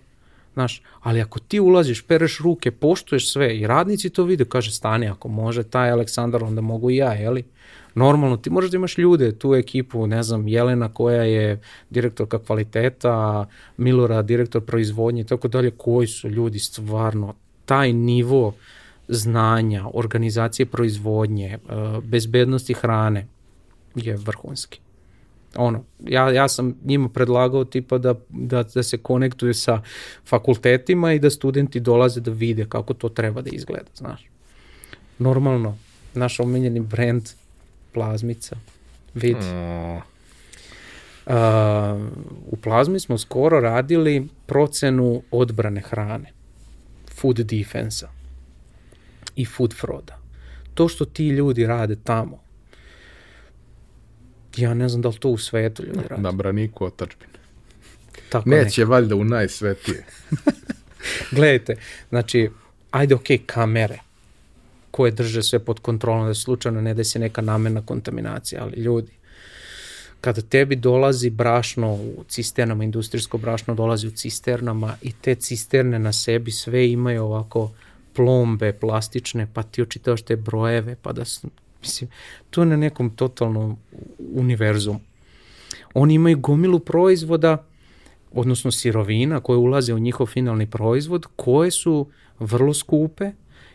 [0.58, 5.08] Znaš, ali ako ti ulaziš, pereš ruke, poštuješ sve i radnici to vide, kaže stani,
[5.08, 7.44] ako može taj Aleksandar, onda mogu i ja, jeli?
[7.94, 13.46] Normalno, ti možeš da imaš ljude, tu ekipu, ne znam, Jelena koja je direktorka kvaliteta,
[13.76, 17.34] Milora direktor proizvodnje i tako dalje, koji su ljudi stvarno
[17.64, 18.54] taj nivo
[19.08, 21.58] znanja, organizacije proizvodnje, eh,
[22.02, 23.26] bezbednosti hrane
[23.94, 24.80] je vrhunski.
[25.56, 29.82] Ono, ja, ja sam njima predlagao tipa da, da, da se konektuju sa
[30.26, 34.26] fakultetima i da studenti dolaze da vide kako to treba da izgleda, znaš.
[35.18, 35.78] Normalno,
[36.14, 37.28] naš omiljeni brand
[37.92, 38.56] plazmica,
[39.14, 39.46] vidi.
[39.46, 40.18] Mm,
[41.28, 41.34] Uh,
[42.46, 46.32] u plazmi smo skoro radili procenu odbrane hrane,
[47.20, 48.08] food defensa
[49.36, 50.18] i food froda.
[50.74, 52.40] To što ti ljudi rade tamo,
[54.58, 56.22] ja ne znam da li to u svetu ljudi rade.
[56.22, 57.32] na braniku otačbine.
[58.28, 60.04] Tako Neće valjda u najsvetije.
[61.36, 61.76] Gledajte,
[62.08, 62.50] znači,
[62.90, 63.98] ajde ok, kamere
[64.90, 69.12] koje drže sve pod kontrolom, da slučajno ne desi neka namerna kontaminacija, ali ljudi,
[70.20, 76.12] kada tebi dolazi brašno u cisternama, industrijsko brašno dolazi u cisternama i te cisterne na
[76.12, 77.70] sebi sve imaju ovako
[78.12, 81.24] plombe plastične, pa ti očitavaš te brojeve, pa da
[81.80, 82.10] mislim,
[82.50, 83.76] to je na nekom totalnom
[84.34, 85.00] univerzumu.
[85.94, 87.64] Oni imaju gomilu proizvoda,
[88.32, 92.06] odnosno sirovina koje ulaze u njihov finalni proizvod, koje su
[92.38, 93.30] vrlo skupe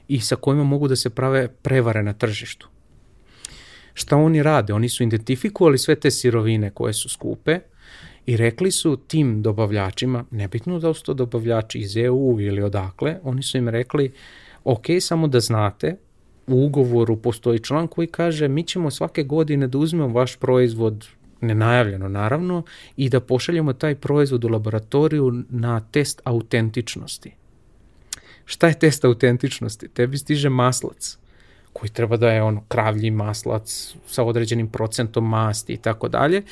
[0.08, 2.68] i sa kojima mogu da se prave prevare na tržištu.
[3.94, 4.74] Šta oni rade?
[4.74, 7.60] Oni su identifikovali sve te sirovine koje su skupe
[8.26, 13.44] i rekli su tim dobavljačima, nebitno da su to dobavljači iz EU ili odakle, oni
[13.44, 14.14] su im rekli,
[14.64, 15.96] ok, samo da znate,
[16.48, 21.08] u ugovoru postoji član koji kaže mi ćemo svake godine da uzmemo vaš proizvod
[21.42, 22.64] nenajavljeno naravno
[22.98, 27.32] i da pošaljemo taj proizvod u laboratoriju na test autentičnosti.
[28.46, 29.88] Šta je test autentičnosti?
[29.88, 31.18] Tebi stiže maslac
[31.74, 36.44] koji treba da je ono kravlji maslac sa određenim procentom masti i tako dalje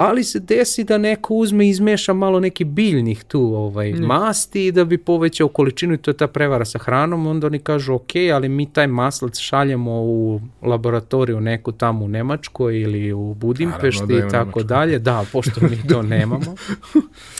[0.00, 4.02] ali se desi da neko uzme i izmeša malo neki biljnih tu ovaj, mm.
[4.02, 7.94] masti da bi povećao količinu i to je ta prevara sa hranom, onda oni kažu
[7.94, 14.06] ok, ali mi taj maslac šaljemo u laboratoriju neku tamo u Nemačkoj ili u Budimpešti
[14.06, 16.54] da i tako dalje, da, pošto mi to nemamo.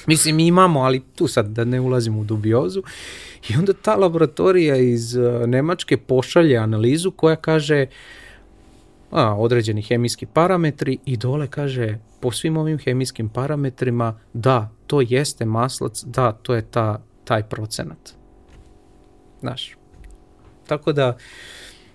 [0.07, 2.83] Mislim, mi imamo, ali tu sad da ne ulazimo u dubiozu.
[3.49, 7.87] I onda ta laboratorija iz uh, Nemačke pošalje analizu koja kaže
[9.11, 15.45] a, određeni hemijski parametri i dole kaže po svim ovim hemijskim parametrima da, to jeste
[15.45, 18.15] maslac, da, to je ta, taj procenat.
[19.41, 19.77] Znaš.
[20.67, 21.17] Tako da,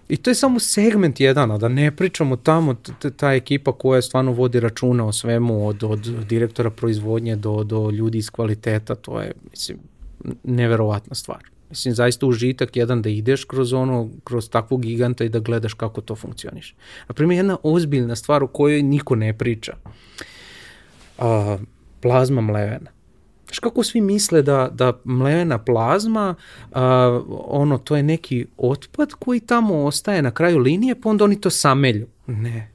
[0.09, 2.75] i to je samo segment jedan, a da ne pričamo tamo
[3.17, 5.99] ta ekipa koja stvarno vodi računa o svemu, od, od
[6.29, 9.77] direktora proizvodnje do, do ljudi iz kvaliteta, to je, mislim,
[10.43, 11.54] neverovatna stvar.
[11.69, 16.01] Mislim, zaista užitak jedan da ideš kroz ono, kroz takvog giganta i da gledaš kako
[16.01, 16.75] to funkcioniš.
[17.07, 19.73] Naprimjer, jedna ozbiljna stvar o kojoj niko ne priča.
[21.17, 21.57] A,
[22.01, 22.91] plazma mlevena.
[23.45, 26.35] Znaš kako svi misle da, da mlevena plazma,
[26.71, 31.41] a, ono, to je neki otpad koji tamo ostaje na kraju linije, pa onda oni
[31.41, 32.07] to samelju.
[32.27, 32.71] Ne.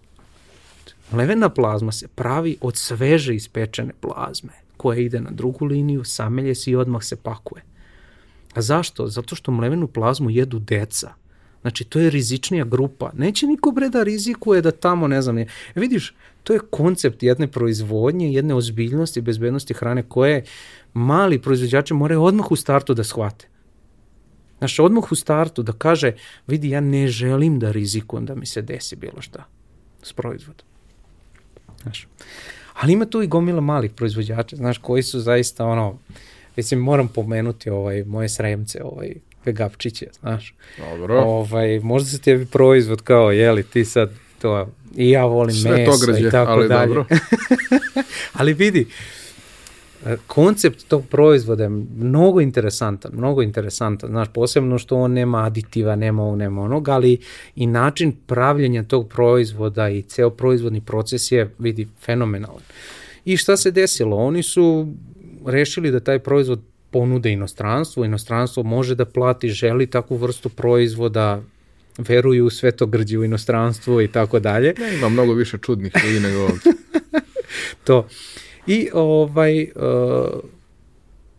[1.12, 6.70] Mlevena plazma se pravi od sveže ispečene plazme koja ide na drugu liniju, samelje se
[6.70, 7.62] i odmah se pakuje.
[8.54, 9.06] A zašto?
[9.06, 11.12] Zato što mlevenu plazmu jedu deca.
[11.60, 13.10] Znači, to je rizičnija grupa.
[13.14, 15.46] Neće niko bre da rizikuje da tamo, ne znam, ne.
[15.74, 20.44] Vidiš, to je koncept jedne proizvodnje, jedne ozbiljnosti bezbednosti hrane koje
[20.94, 23.48] mali proizvođači moraju odmah u startu da shvate.
[24.58, 26.12] Znaš, odmah u startu da kaže,
[26.46, 29.44] vidi, ja ne želim da rizikujem da mi se desi bilo šta
[30.02, 30.66] s proizvodom.
[31.82, 32.08] Znaš.
[32.74, 35.98] Ali ima tu i gomila malih proizvođača, znaš, koji su zaista ono,
[36.56, 40.54] Mislim, moram pomenuti ovaj, moje sremce, ovaj, vegapčiće, znaš.
[40.78, 41.20] Dobro.
[41.20, 44.10] Ovaj, možda se tebi proizvod kao, jeli, ti sad
[44.42, 46.86] to, i ja volim Sve meso građe, i tako ali dalje.
[46.86, 47.04] Dobro.
[48.38, 48.86] ali vidi,
[50.26, 56.22] koncept tog proizvoda je mnogo interesantan, mnogo interesantan, znaš, posebno što on nema aditiva, nema
[56.22, 57.18] ovo, nema onog, ali
[57.56, 62.62] i način pravljenja tog proizvoda i ceo proizvodni proces je, vidi, fenomenalan.
[63.24, 64.16] I šta se desilo?
[64.16, 64.88] Oni su
[65.46, 66.60] rešili da taj proizvod
[66.90, 71.42] ponude inostranstvu, inostranstvo može da plati, želi takvu vrstu proizvoda,
[71.98, 74.74] veruju u sve to grđe u inostranstvu i tako dalje.
[74.78, 76.72] Ne, ima mnogo više čudnih ljudi nego ovdje.
[77.86, 78.08] to.
[78.66, 80.40] I ovaj, uh,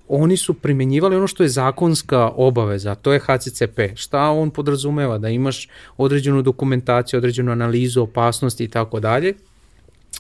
[0.08, 3.80] oni su primenjivali ono što je zakonska obaveza, to je HCCP.
[3.96, 5.18] Šta on podrazumeva?
[5.18, 9.34] Da imaš određenu dokumentaciju, određenu analizu opasnosti i tako dalje.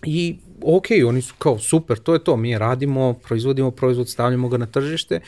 [0.05, 4.57] I ok, oni su kao super, to je to, mi radimo, proizvodimo proizvod, stavljamo ga
[4.57, 5.19] na tržište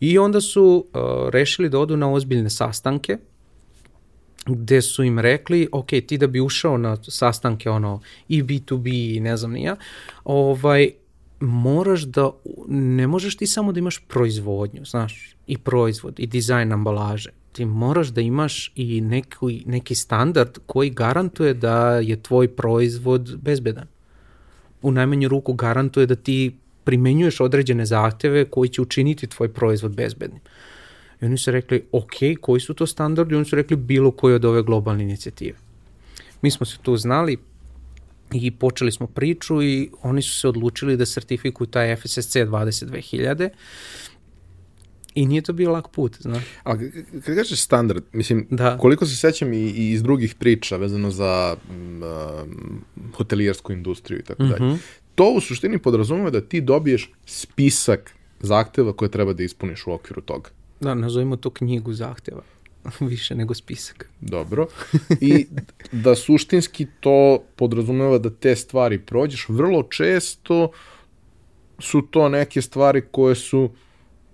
[0.00, 3.18] i onda su uh, rešili da odu na ozbiljne sastanke
[4.46, 9.20] gde su im rekli, ok, ti da bi ušao na sastanke ono i B2B i
[9.20, 9.76] ne znam nija,
[10.24, 10.90] ovaj,
[11.40, 12.30] moraš da,
[12.68, 17.30] ne možeš ti samo da imaš proizvodnju, znaš, i proizvod, i dizajn ambalaže.
[17.52, 23.86] Ti moraš da imaš i neki, neki standard koji garantuje da je tvoj proizvod bezbedan
[24.82, 30.40] u najmanju ruku garantuje da ti primenjuješ određene zahteve koji će učiniti tvoj proizvod bezbednim.
[31.20, 33.34] I oni su rekli, ok, koji su to standardi?
[33.34, 35.58] I oni su rekli bilo koji od ove globalne inicijative.
[36.42, 37.36] Mi smo se tu znali
[38.32, 43.48] i počeli smo priču i oni su se odlučili da sertifikuju taj FSSC 22000
[45.16, 46.44] I nije to bio lak put, znaš.
[46.64, 46.78] A
[47.24, 48.78] kad kažeš standard, mislim, da.
[48.78, 52.02] koliko se sećam i, i iz drugih priča vezano za um,
[53.12, 54.58] hotelijersku industriju i tako mm -hmm.
[54.58, 54.78] dalje,
[55.14, 60.20] to u suštini podrazumeva da ti dobiješ spisak zahteva koje treba da ispuniš u okviru
[60.20, 60.50] toga.
[60.80, 62.42] Da, nazovimo to knjigu zahteva
[63.00, 64.10] više nego spisak.
[64.20, 64.66] Dobro.
[65.20, 65.46] I
[65.92, 69.48] da suštinski to podrazumeva da te stvari prođeš.
[69.48, 70.70] Vrlo često
[71.78, 73.70] su to neke stvari koje su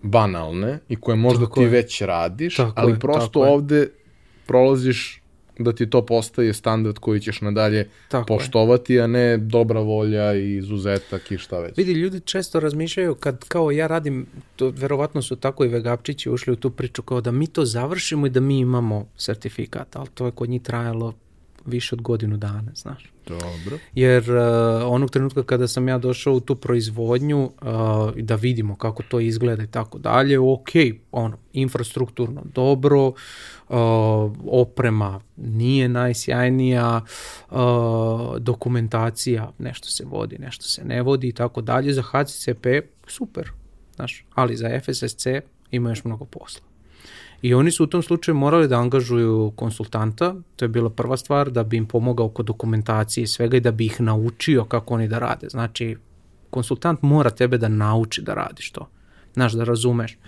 [0.02, 1.68] banalne i koje možda tako ti je.
[1.68, 3.88] već radiš, tako ali je, prosto ovde
[4.46, 5.22] prolaziš
[5.58, 9.02] da ti to postaje standard koji ćeš nadalje tako poštovati, je.
[9.02, 11.78] a ne dobra volja i izuzetak i šta već.
[11.78, 14.26] Vidi, ljudi često razmišljaju kad kao ja radim,
[14.56, 18.26] to verovatno su tako i vegapčići ušli u tu priču kao da mi to završimo
[18.26, 21.14] i da mi imamo sertifikat, ali to je kod njih trajalo
[21.66, 23.12] više od godinu dana, znaš.
[23.28, 23.78] Dobro.
[23.94, 24.36] Jer uh,
[24.86, 27.50] onog trenutka kada sam ja došao u tu proizvodnju uh,
[28.16, 30.68] da vidimo kako to izgleda i tako dalje, ok,
[31.12, 33.14] ono, infrastrukturno dobro, uh,
[34.46, 37.00] oprema nije najsjajnija,
[37.50, 37.58] uh,
[38.38, 41.92] dokumentacija, nešto se vodi, nešto se ne vodi i tako dalje.
[41.92, 42.66] Za HCCP
[43.06, 43.50] super,
[43.94, 45.26] znaš, ali za FSSC
[45.70, 46.71] ima još mnogo posla.
[47.42, 51.50] I oni su u tom slučaju morali da angažuju konsultanta, to je bila prva stvar,
[51.50, 55.08] da bi im pomogao kod dokumentacije i svega i da bi ih naučio kako oni
[55.08, 55.48] da rade.
[55.48, 55.96] Znači,
[56.50, 58.88] konsultant mora tebe da nauči da radiš to,
[59.34, 60.18] znaš, da razumeš.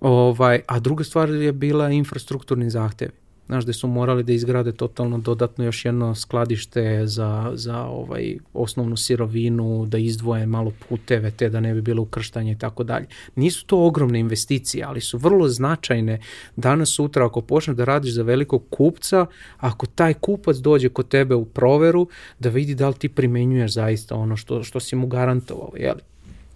[0.00, 5.18] Ovaj, a druga stvar je bila infrastrukturni zahtevi znaš, gde su morali da izgrade totalno
[5.18, 11.60] dodatno još jedno skladište za, za ovaj osnovnu sirovinu, da izdvoje malo puteve, te da
[11.60, 13.06] ne bi bilo ukrštanje i tako dalje.
[13.36, 16.20] Nisu to ogromne investicije, ali su vrlo značajne
[16.56, 19.26] danas, sutra, ako počneš da radiš za velikog kupca,
[19.58, 24.14] ako taj kupac dođe kod tebe u proveru, da vidi da li ti primenjuješ zaista
[24.14, 26.00] ono što, što si mu garantovao, jeli?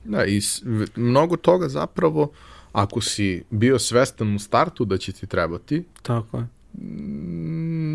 [0.04, 0.40] Da, i
[0.96, 2.30] mnogo toga zapravo,
[2.72, 6.59] ako si bio svestan u startu da će ti trebati, Tako je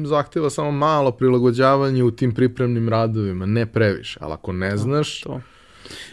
[0.05, 5.41] zahteva samo malo prilagođavanje u tim pripremnim radovima, ne previše, ali ako ne znaš, to.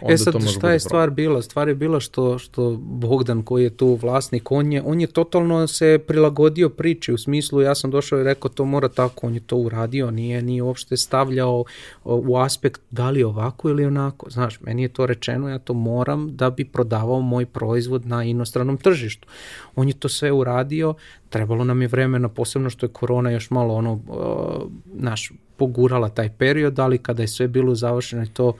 [0.09, 1.43] E sad, šta je stvar bila?
[1.43, 5.67] Stvar je bila što, što Bogdan koji je tu vlasnik, on je, on je totalno
[5.67, 9.41] se prilagodio priči, u smislu ja sam došao i rekao to mora tako, on je
[9.41, 11.65] to uradio, nije, nije uopšte stavljao
[12.05, 14.31] u aspekt da li ovako ili onako.
[14.31, 18.77] Znaš, meni je to rečeno, ja to moram da bi prodavao moj proizvod na inostranom
[18.77, 19.29] tržištu.
[19.77, 20.95] On je to sve uradio,
[21.29, 26.31] trebalo nam je vremena, posebno što je korona još malo ono, uh, naš, pogurala taj
[26.39, 28.53] period, ali kada je sve bilo završeno to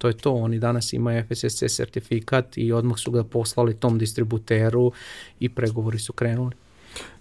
[0.00, 4.92] to je to, oni danas imaju FSSC sertifikat i odmah su ga poslali tom distributeru
[5.40, 6.54] i pregovori su krenuli.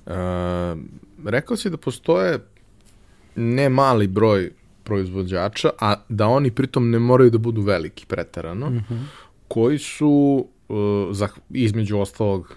[0.05, 0.11] E,
[1.25, 2.39] rekao si da postoje
[3.35, 4.51] ne mali broj
[4.83, 9.03] proizvođača, a da oni pritom ne moraju da budu veliki preterano, mm -hmm.
[9.47, 10.77] koji su uh,
[11.11, 12.55] zah, između ostalog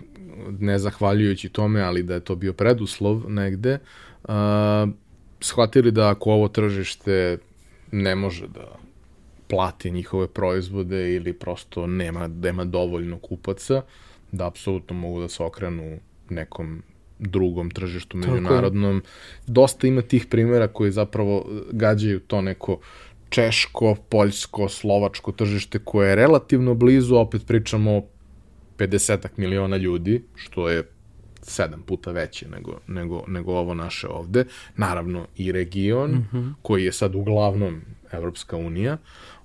[0.58, 3.78] ne zahvaljujući tome, ali da je to bio preduslov negde,
[4.24, 4.30] uh,
[5.40, 7.38] shvatili da ako ovo tržište
[7.92, 8.82] ne može da
[9.53, 13.82] plati njihove proizvode ili prosto nema, nema dovoljno kupaca,
[14.32, 15.98] da apsolutno mogu da se okrenu
[16.30, 16.82] nekom
[17.18, 19.03] drugom tržištu međunarodnom.
[19.46, 22.78] Dosta ima tih primjera koji zapravo gađaju to neko
[23.28, 28.03] češko, poljsko, slovačko tržište koje je relativno blizu, opet pričamo o
[28.78, 30.88] 50 miliona ljudi, što je
[31.42, 34.44] sedam puta veće nego, nego, nego ovo naše ovde.
[34.76, 36.53] Naravno i region, mm -hmm.
[36.62, 37.80] koji je sad uglavnom
[38.12, 38.98] Evropska unija.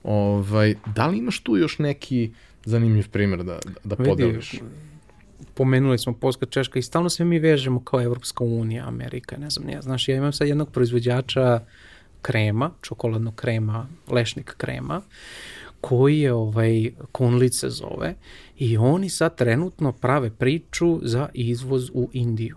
[0.08, 2.32] Ovaj, da li imaš tu još neki
[2.66, 4.56] zanimljiv primjer da, da podeliš?
[5.54, 9.68] Pomenuli smo Polska, Češka i stalno sve mi vežemo kao Evropska unija, Amerika, ne znam,
[9.68, 11.60] ne znaš, ja imam sad jednog proizvođača
[12.22, 15.02] krema, čokoladnog krema, lešnik krema,
[15.82, 18.16] koji je ovaj Konlice zove
[18.58, 22.56] i oni sad trenutno prave priču za izvoz u Indiju.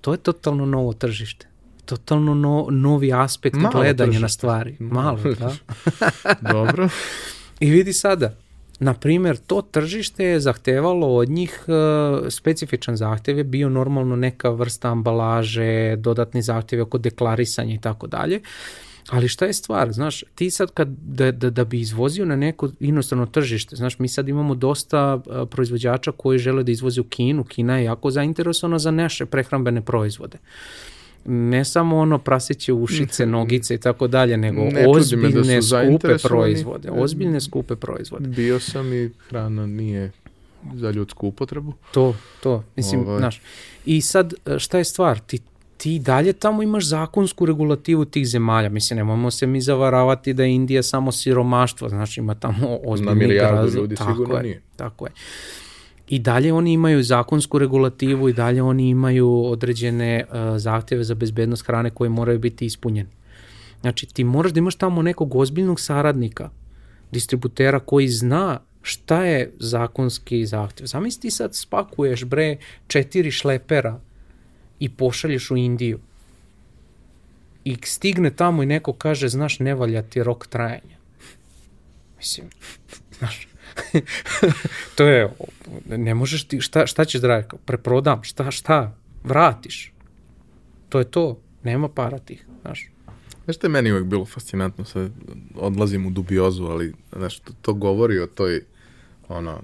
[0.00, 1.46] To je totalno novo tržište
[1.86, 4.76] totalno no, novi aspekt Malo gledanja na stvari.
[4.78, 5.52] Malo, da.
[6.52, 6.88] Dobro.
[7.60, 8.34] I vidi sada,
[8.78, 14.50] na primer, to tržište je zahtevalo od njih uh, specifičan zahtev je bio normalno neka
[14.50, 18.40] vrsta ambalaže, dodatni zahtjevi oko deklarisanja i tako dalje.
[19.08, 22.68] Ali šta je stvar, znaš, ti sad kad, da, da, da bi izvozio na neko
[22.80, 27.44] inostrano tržište, znaš, mi sad imamo dosta uh, proizvođača koji žele da izvoze u Kinu,
[27.44, 30.38] Kina je jako zainteresovana za naše prehrambene proizvode.
[30.38, 30.85] Uh,
[31.26, 36.16] ne samo ono praseće ušice, nogice i tako dalje, nego ne da ozbiljne da skupe
[36.22, 36.90] proizvode.
[36.90, 38.28] Ozbiljne skupe proizvode.
[38.28, 40.10] Bio sam i hrana nije
[40.74, 41.72] za ljudsku upotrebu.
[41.92, 42.64] To, to.
[42.76, 43.18] Mislim, ovaj.
[43.18, 43.40] znaš.
[43.86, 45.18] I sad, šta je stvar?
[45.18, 45.38] Ti,
[45.76, 48.68] ti dalje tamo imaš zakonsku regulativu tih zemalja.
[48.68, 53.14] Mislim, nemojmo se mi zavaravati da je Indija samo siromaštvo, znači ima tamo ozbiljni Na
[53.14, 54.62] milijardu ljudi tako sigurno je, nije.
[54.76, 55.12] Tako je
[56.08, 61.66] i dalje oni imaju zakonsku regulativu i dalje oni imaju određene uh, zahtjeve za bezbednost
[61.66, 63.10] hrane koje moraju biti ispunjene.
[63.80, 66.50] Znači ti moraš da imaš tamo nekog ozbiljnog saradnika,
[67.12, 70.86] distributera koji zna šta je zakonski zahtjev.
[70.86, 74.00] Zamisli ti sad spakuješ bre četiri šlepera
[74.78, 75.98] i pošalješ u Indiju
[77.66, 80.98] i stigne tamo i neko kaže, znaš, ne valja ti rok trajanja.
[82.16, 82.46] Mislim,
[83.18, 83.48] znaš,
[84.96, 85.30] to je,
[85.86, 87.48] ne možeš ti, šta, šta ćeš da radiš?
[87.64, 89.92] Preprodam, šta, šta, vratiš.
[90.88, 92.90] To je to, nema para tih, znaš.
[93.44, 95.10] Znaš što je meni uvek bilo fascinantno, sad
[95.54, 98.64] odlazim u dubiozu, ali znaš, to, to govori o toj,
[99.28, 99.62] ono,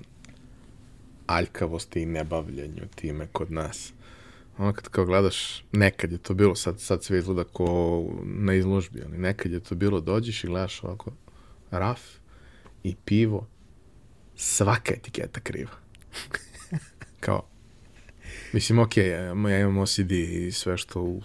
[1.27, 3.93] aljkavosti i nebavljanju time kod nas.
[4.59, 9.03] Ono kad kao gledaš, nekad je to bilo, sad, sad sve izgleda ko na izložbi,
[9.07, 11.11] ali nekad je to bilo, dođeš i gledaš ovako
[11.71, 12.01] raf
[12.85, 13.47] i pivo
[14.37, 15.73] svaka etiketa kriva.
[17.21, 17.43] Kao,
[18.53, 21.21] Mislim, ok, ja, imam OCD i sve što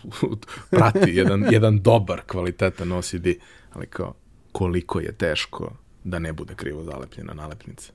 [0.70, 3.28] prati jedan, jedan dobar, kvalitetan OCD,
[3.74, 4.14] ali kao,
[4.51, 5.72] koliko je teško
[6.03, 7.91] da ne bude krivo zalepljena nalepnica.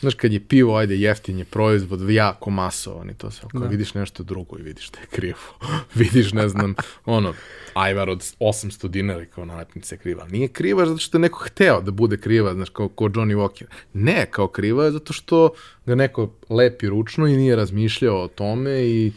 [0.00, 3.46] Znaš, kad je pivo, ajde, jeftin je proizvod, jako masovan i to sve.
[3.46, 3.66] Ako Da.
[3.66, 5.38] vidiš nešto drugo i vidiš da je krivo.
[5.94, 6.74] vidiš, ne znam,
[7.04, 7.34] ono,
[7.74, 10.26] ajvar od 800 dinara kao nalepnica je kriva.
[10.26, 13.64] Nije kriva zato što je neko hteo da bude kriva, znaš, kao, kao Johnny Walker.
[13.94, 15.50] Ne, kao kriva je zato što
[15.86, 19.12] ga neko lepi ručno i nije razmišljao o tome i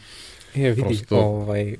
[0.54, 1.76] Je, vidi, Prosto- ovaj,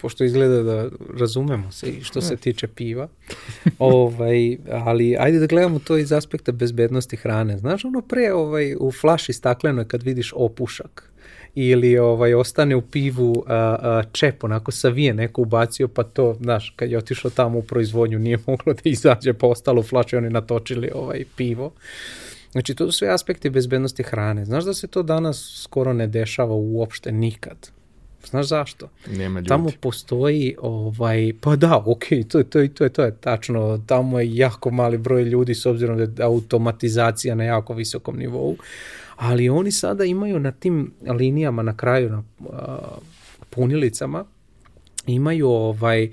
[0.00, 0.88] pošto izgleda da
[1.18, 3.08] razumemo se i što se tiče piva,
[3.78, 7.58] ovaj, ali ajde da gledamo to iz aspekta bezbednosti hrane.
[7.58, 11.10] Znaš, ono pre ovaj, u flaši staklenoj kad vidiš opušak
[11.54, 16.72] ili ovaj ostane u pivu a, a, čep onako savijen neko ubacio pa to znaš
[16.76, 20.30] kad je otišao tamo u proizvodnju nije moglo da izađe pa ostalo u flaši oni
[20.30, 21.72] natočili ovaj pivo
[22.52, 24.44] Znači, to su sve aspekti bezbednosti hrane.
[24.44, 27.70] Znaš da se to danas skoro ne dešava uopšte nikad.
[28.24, 28.88] Znaš zašto?
[29.08, 29.48] nema ljudi.
[29.48, 33.80] Tamo postoji, ovaj, pa da, ok, to, je- to, je- to, je, to je tačno,
[33.86, 38.56] tamo je jako mali broj ljudi s obzirom da je automatizacija na jako visokom nivou,
[39.16, 42.78] ali oni sada imaju na tim linijama na kraju, na a,
[43.50, 44.24] punilicama,
[45.06, 46.10] imaju ovaj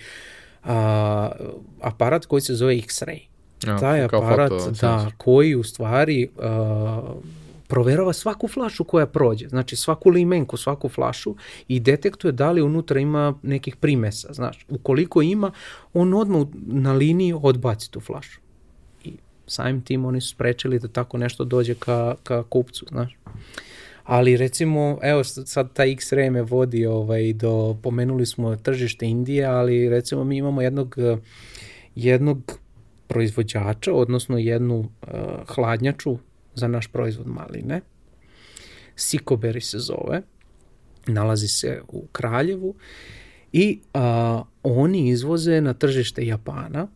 [0.64, 1.32] a,
[1.82, 3.20] aparat koji se zove X-ray.
[3.64, 6.43] Ja, Taj aparat, foto da, koji u stvari uh,
[7.68, 11.36] proverava svaku flašu koja prođe, znači svaku limenku, svaku flašu
[11.68, 14.65] i detektuje da li unutra ima nekih primesa, znaš.
[14.70, 15.51] Ukoliko ima,
[15.93, 18.39] on odmah na liniji odbaci tu flašu.
[19.03, 19.13] I
[19.47, 23.18] samim tim oni su sprečili da tako nešto dođe ka, ka kupcu, znaš.
[24.03, 29.89] Ali recimo, evo sad taj X-ray me vodi ovaj, do, pomenuli smo tržište Indije, ali
[29.89, 30.95] recimo mi imamo jednog,
[31.95, 32.59] jednog
[33.07, 35.09] proizvođača, odnosno jednu uh,
[35.47, 36.18] hladnjaču
[36.58, 37.82] za naš proizvod maline.
[38.95, 40.22] Sikoberi se zove,
[41.08, 42.76] nalazi se u Kraljevu
[43.53, 44.01] i uh,
[44.64, 46.88] oni izvoze na tržište Japana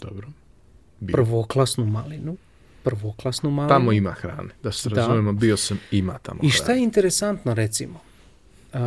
[0.00, 0.28] Dobro.
[1.00, 1.12] Bio.
[1.12, 2.36] prvoklasnu malinu,
[2.82, 3.68] prvoklasnu malinu.
[3.68, 4.48] Tamo ima hrane.
[4.62, 4.96] Da se Da.
[4.96, 6.80] razumemo, bio sam, ima tamo I šta hrane.
[6.80, 8.00] je interesantno recimo?
[8.72, 8.78] Uh,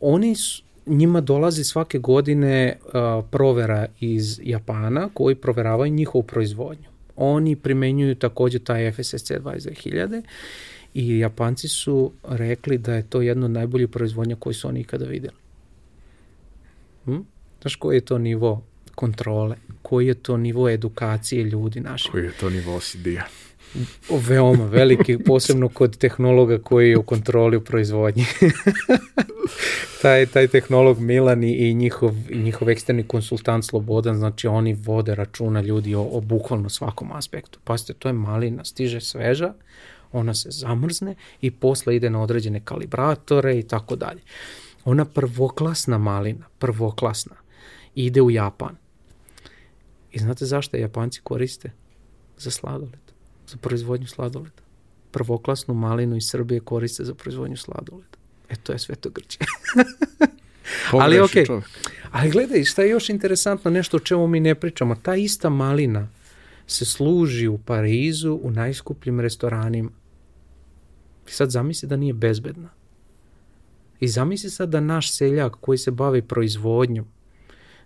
[0.00, 2.92] oni su, njima dolazi svake godine uh,
[3.30, 6.88] provera iz Japana koji proveravaju njihovu proizvodnju.
[7.16, 10.22] Oni primenjuju takođe taj FSSC 22000
[10.94, 15.04] i Japanci su rekli da je to jedno od najboljih proizvodnja koji su oni ikada
[15.04, 15.36] videli.
[17.04, 17.18] Hm?
[17.60, 18.62] Znaš koji je to nivo
[18.94, 19.56] kontrole?
[19.82, 22.10] Koji je to nivo edukacije ljudi naših?
[22.10, 23.45] Koji je to nivo OCD-a?
[24.10, 28.24] Veoma veliki, posebno kod tehnologa koji je u kontroli u proizvodnji.
[30.02, 35.94] taj, taj tehnolog Milan i, njihov, njihov eksterni konsultant Slobodan, znači oni vode računa ljudi
[35.94, 37.58] o, o bukvalno svakom aspektu.
[37.64, 39.54] Pazite, to je malina, stiže sveža,
[40.12, 44.20] ona se zamrzne i posle ide na određene kalibratore i tako dalje.
[44.84, 47.36] Ona prvoklasna malina, prvoklasna,
[47.94, 48.76] ide u Japan.
[50.12, 51.70] I znate zašto Japanci koriste?
[52.38, 53.05] Za sladoled
[53.46, 54.62] za proizvodnju sladoleda.
[55.10, 58.16] Prvoklasnu malinu iz Srbije koriste za proizvodnju sladoleda.
[58.48, 59.10] E, to je sve to.
[60.92, 61.46] Ali okej.
[61.46, 61.64] čovek.
[62.10, 66.08] Ali gledaj, šta je još interesantno, nešto o čemu mi ne pričamo, ta ista malina
[66.66, 69.90] se služi u Parizu u najskupljim restoranima.
[71.28, 72.68] I sad zamisli da nije bezbedna.
[74.00, 77.06] I zamisli sad da naš seljak koji se bavi proizvodnjom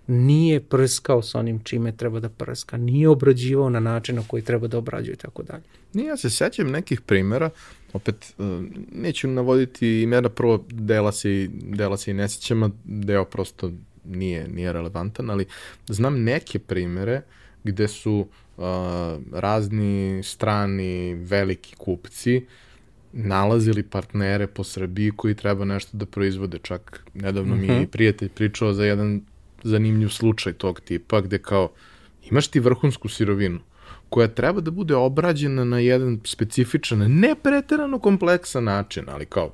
[0.07, 4.67] nije prskao sa onim čime treba da prska, nije obrađivao na način na koji treba
[4.67, 5.63] da obrađuje i tako dalje.
[5.93, 7.51] Nije, ja se sećam nekih primjera,
[7.93, 8.47] opet uh,
[8.93, 13.73] neću navoditi imena, prvo dela se, dela se i ne sećam, deo prosto
[14.05, 15.47] nije, nije relevantan, ali
[15.89, 17.23] znam neke primere
[17.65, 18.27] gde su
[18.57, 18.65] uh,
[19.33, 22.47] razni strani veliki kupci
[23.13, 26.59] nalazili partnere po Srbiji koji treba nešto da proizvode.
[26.59, 29.21] Čak nedavno mi je i prijatelj pričao za jedan
[29.63, 31.71] zanimljiv slučaj tog tipa gde kao
[32.31, 33.61] imaš ti vrhunsku sirovinu
[34.11, 39.53] koja treba da bude obrađena na jedan specifičan, ne preterano kompleksan način, ali kao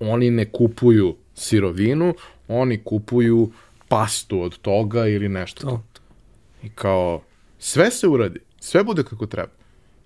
[0.00, 2.14] oni ne kupuju sirovinu,
[2.48, 3.52] oni kupuju
[3.88, 5.66] pastu od toga ili nešto.
[5.66, 5.82] To.
[6.62, 7.22] I kao,
[7.58, 9.52] sve se uradi, sve bude kako treba.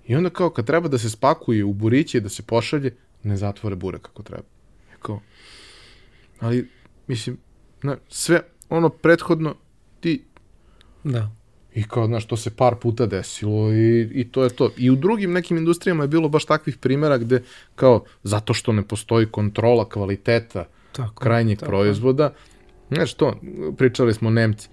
[0.07, 3.37] I onda kao, kad treba da se spakuje u buriće i da se pošalje, ne
[3.37, 4.49] zatvore bure kako treba.
[4.93, 5.21] I kao,
[6.41, 6.69] ali,
[7.07, 7.39] mislim,
[7.83, 9.55] na, sve, ono, prethodno,
[10.01, 10.25] ti
[11.05, 11.31] Da.
[11.75, 14.71] I kao, znaš, to se par puta desilo i, i to je to.
[14.77, 17.43] I u drugim nekim industrijama je bilo baš takvih primjera gde,
[17.75, 21.71] kao, zato što ne postoji kontrola kvaliteta Tako, krajnjeg tako.
[21.71, 22.33] proizvoda,
[22.91, 23.41] znaš to,
[23.77, 24.69] pričali smo Nemci,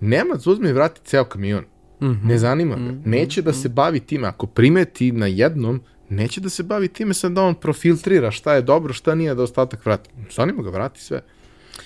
[0.00, 1.64] Nemac uzme i vrati ceo kamion.
[2.02, 2.28] Mhm.
[2.28, 3.10] Ne zanima ga.
[3.10, 4.28] Neće da se bavi time.
[4.28, 8.62] Ako primeti na jednom, neće da se bavi time sad da on profiltrira šta je
[8.62, 10.10] dobro, šta nije da ostatak vrati.
[10.30, 11.22] Zanima ga, vrati sve.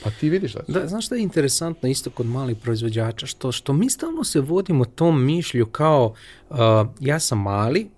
[0.07, 3.27] Pa ti vidiš šta Da, znaš šta je interesantno isto kod malih proizvođača?
[3.27, 6.15] Što, što mi stalno se vodimo tom mišlju kao
[6.51, 6.57] uh,
[7.01, 7.89] ja sam mali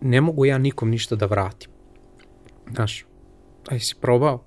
[0.00, 1.70] ne mogu ja nikom ništa da vratim.
[2.74, 3.04] Znaš,
[3.68, 4.42] a jesi probao?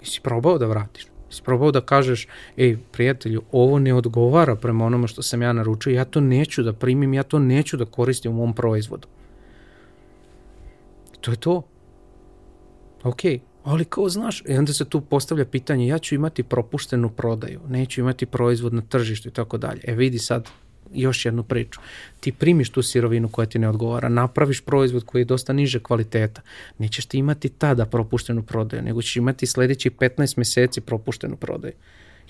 [0.00, 1.06] Jesi probao da vratiš?
[1.30, 2.26] Jesi probao da kažeš,
[2.56, 6.72] ej, prijatelju, ovo ne odgovara prema onome što sam ja naručio, ja to neću da
[6.72, 9.08] primim, ja to neću da koristim u mom proizvodu.
[11.20, 11.62] To je to.
[13.02, 17.10] Okej, okay Ali kao znaš, i onda se tu postavlja pitanje, ja ću imati propuštenu
[17.10, 19.80] prodaju, neću imati proizvod na tržištu i tako dalje.
[19.84, 20.48] E vidi sad
[20.94, 21.80] još jednu priču.
[22.20, 26.40] Ti primiš tu sirovinu koja ti ne odgovara, napraviš proizvod koji je dosta niže kvaliteta,
[26.78, 31.72] nećeš ti imati tada propuštenu prodaju, nego ćeš imati sledeći 15 meseci propuštenu prodaju.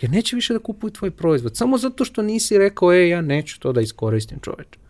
[0.01, 3.61] Jer neće više da kupuju tvoj proizvod, samo zato što nisi rekao, e, ja neću
[3.61, 4.84] to da iskoristim čoveče.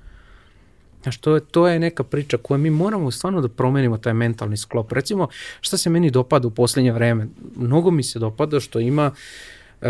[1.05, 4.57] Znaš, to je, to je neka priča koju mi moramo stvarno da promenimo taj mentalni
[4.57, 4.93] sklop.
[4.93, 5.29] Recimo,
[5.61, 7.29] šta se meni dopada u poslednje vreme?
[7.57, 9.11] Mnogo mi se dopada što ima
[9.81, 9.89] uh,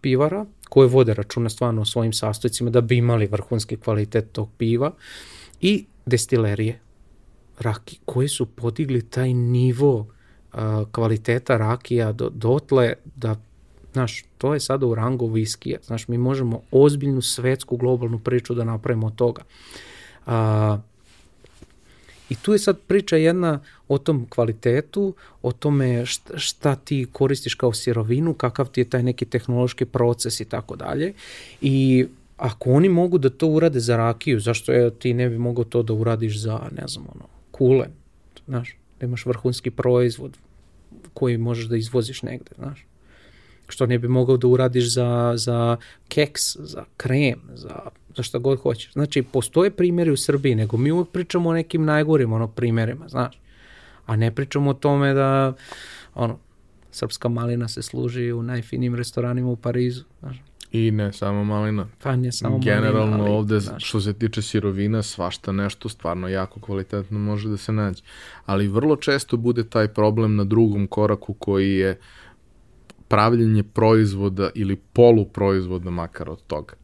[0.00, 4.92] pivara koje vode računa stvarno o svojim sastojcima da bi imali vrhunski kvalitet tog piva
[5.60, 6.78] i destilerije
[7.58, 10.60] raki koji su podigli taj nivo uh,
[10.92, 13.36] kvaliteta rakija do, dotle da
[13.92, 15.78] Znaš, to je sada u rangu viskija.
[15.82, 19.42] Znaš, mi možemo ozbiljnu svetsku globalnu priču da napravimo od toga.
[19.42, 19.97] Uh,
[20.28, 20.78] A,
[22.28, 27.54] I tu je sad priča jedna o tom kvalitetu, o tome šta, šta ti koristiš
[27.54, 31.12] kao sirovinu, kakav ti je taj neki tehnološki proces i tako dalje.
[31.60, 32.06] I
[32.36, 35.82] ako oni mogu da to urade za rakiju, zašto je, ti ne bi mogao to
[35.82, 37.90] da uradiš za, ne znam, ono, kulen,
[38.46, 40.36] znaš, da imaš vrhunski proizvod
[41.14, 42.84] koji možeš da izvoziš negde, znaš
[43.68, 45.76] što ne bi mogao da uradiš za, za
[46.08, 47.80] keks, za krem, za,
[48.16, 48.92] za šta god hoćeš.
[48.92, 53.40] Znači, postoje primjeri u Srbiji, nego mi uvek pričamo o nekim najgorim ono, primjerima, znaš.
[54.06, 55.54] A ne pričamo o tome da,
[56.14, 56.38] ono,
[56.90, 60.42] srpska malina se služi u najfinijim restoranima u Parizu, znaš.
[60.72, 61.86] I ne samo malina.
[62.02, 63.88] Pa ne samo Generalno malina, ali, ovde, znaš.
[63.88, 68.02] što se tiče sirovina, svašta nešto stvarno jako kvalitetno može da se nađe.
[68.46, 72.17] Ali vrlo često bude taj problem na drugom koraku koji je uh,
[73.08, 76.74] pravljenje proizvoda ili poluproizvoda makar od toga.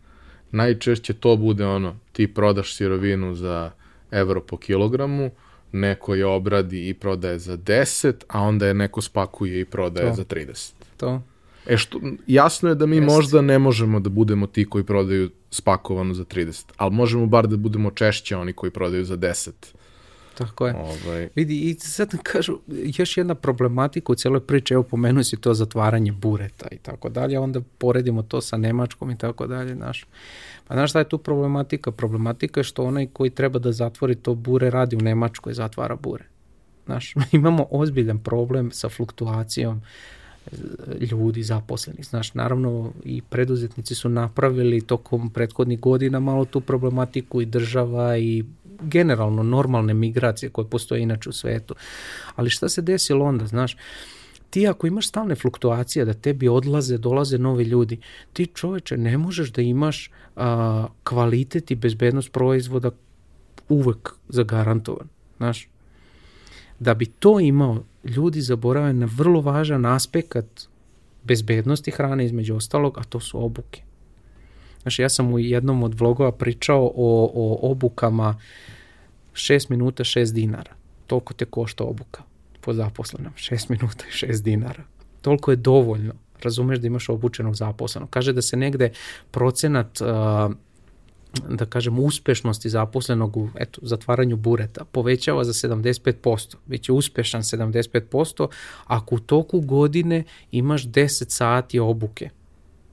[0.50, 3.70] Najčešće to bude ono, ti prodaš sirovinu za
[4.10, 5.30] evro po kilogramu,
[5.72, 10.14] neko je obradi i prodaje za 10, a onda je neko spakuje i prodaje To.
[10.14, 10.72] za 30.
[10.96, 11.22] To.
[11.66, 13.06] E što, jasno je da mi Jest.
[13.06, 17.56] možda ne možemo da budemo ti koji prodaju spakovano za 30, ali možemo bar da
[17.56, 19.50] budemo češće oni koji prodaju za 10.
[20.38, 20.74] Tako je.
[20.74, 25.36] Ovaj, Vidi, i sad nam kažu, još jedna problematika u cijeloj priči, evo pomenuo si
[25.36, 30.06] to zatvaranje bureta i tako dalje, onda poredimo to sa Nemačkom i tako dalje, znaš.
[30.68, 31.90] Pa znaš šta je tu problematika?
[31.90, 36.24] Problematika je što onaj koji treba da zatvori to bure radi u Nemačkoj, zatvara bure.
[36.86, 39.80] Znaš, imamo ozbiljan problem sa fluktuacijom
[40.46, 40.50] e,
[41.00, 42.06] ljudi zaposlenih.
[42.06, 48.44] Znaš, naravno i preduzetnici su napravili tokom prethodnih godina malo tu problematiku i država i
[48.84, 51.74] generalno normalne migracije koje postoje inače u svetu.
[52.36, 53.76] Ali šta se desilo onda, znaš,
[54.50, 57.98] ti ako imaš stalne fluktuacije, da tebi odlaze, dolaze novi ljudi,
[58.32, 62.90] ti čoveče ne možeš da imaš a, kvalitet i bezbednost proizvoda
[63.68, 65.68] uvek zagarantovan, znaš.
[66.78, 70.68] Da bi to imao, ljudi zaborave na vrlo važan aspekt
[71.24, 73.82] bezbednosti hrane između ostalog, a to su obuke.
[74.82, 78.38] Znaš, ja sam u jednom od vlogova pričao o, o obukama
[79.34, 80.72] 6 minuta 6 dinara.
[81.06, 82.22] Toliko te košta obuka
[82.60, 83.32] po zaposlenom.
[83.36, 84.84] 6 minuta i 6 dinara.
[85.22, 86.12] Toliko je dovoljno.
[86.42, 88.10] Razumeš da imaš obučenog zaposlenog.
[88.10, 88.92] Kaže da se negde
[89.30, 90.06] procenat uh,
[91.48, 96.56] da kažem, uspešnosti zaposlenog u eto, zatvaranju bureta povećava za 75%.
[96.66, 98.48] Biće uspešan 75%
[98.84, 102.30] ako u toku godine imaš 10 sati obuke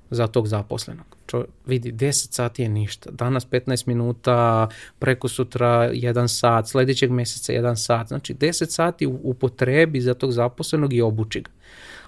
[0.09, 1.10] za tog zaposlenog.
[1.25, 3.11] Čo, vidi, 10 sati je ništa.
[3.11, 4.67] Danas 15 minuta,
[4.99, 8.07] preko sutra 1 sat, sledećeg meseca 1 sat.
[8.07, 11.51] Znači 10 sati u, u potrebi za tog zaposlenog i obuči ga.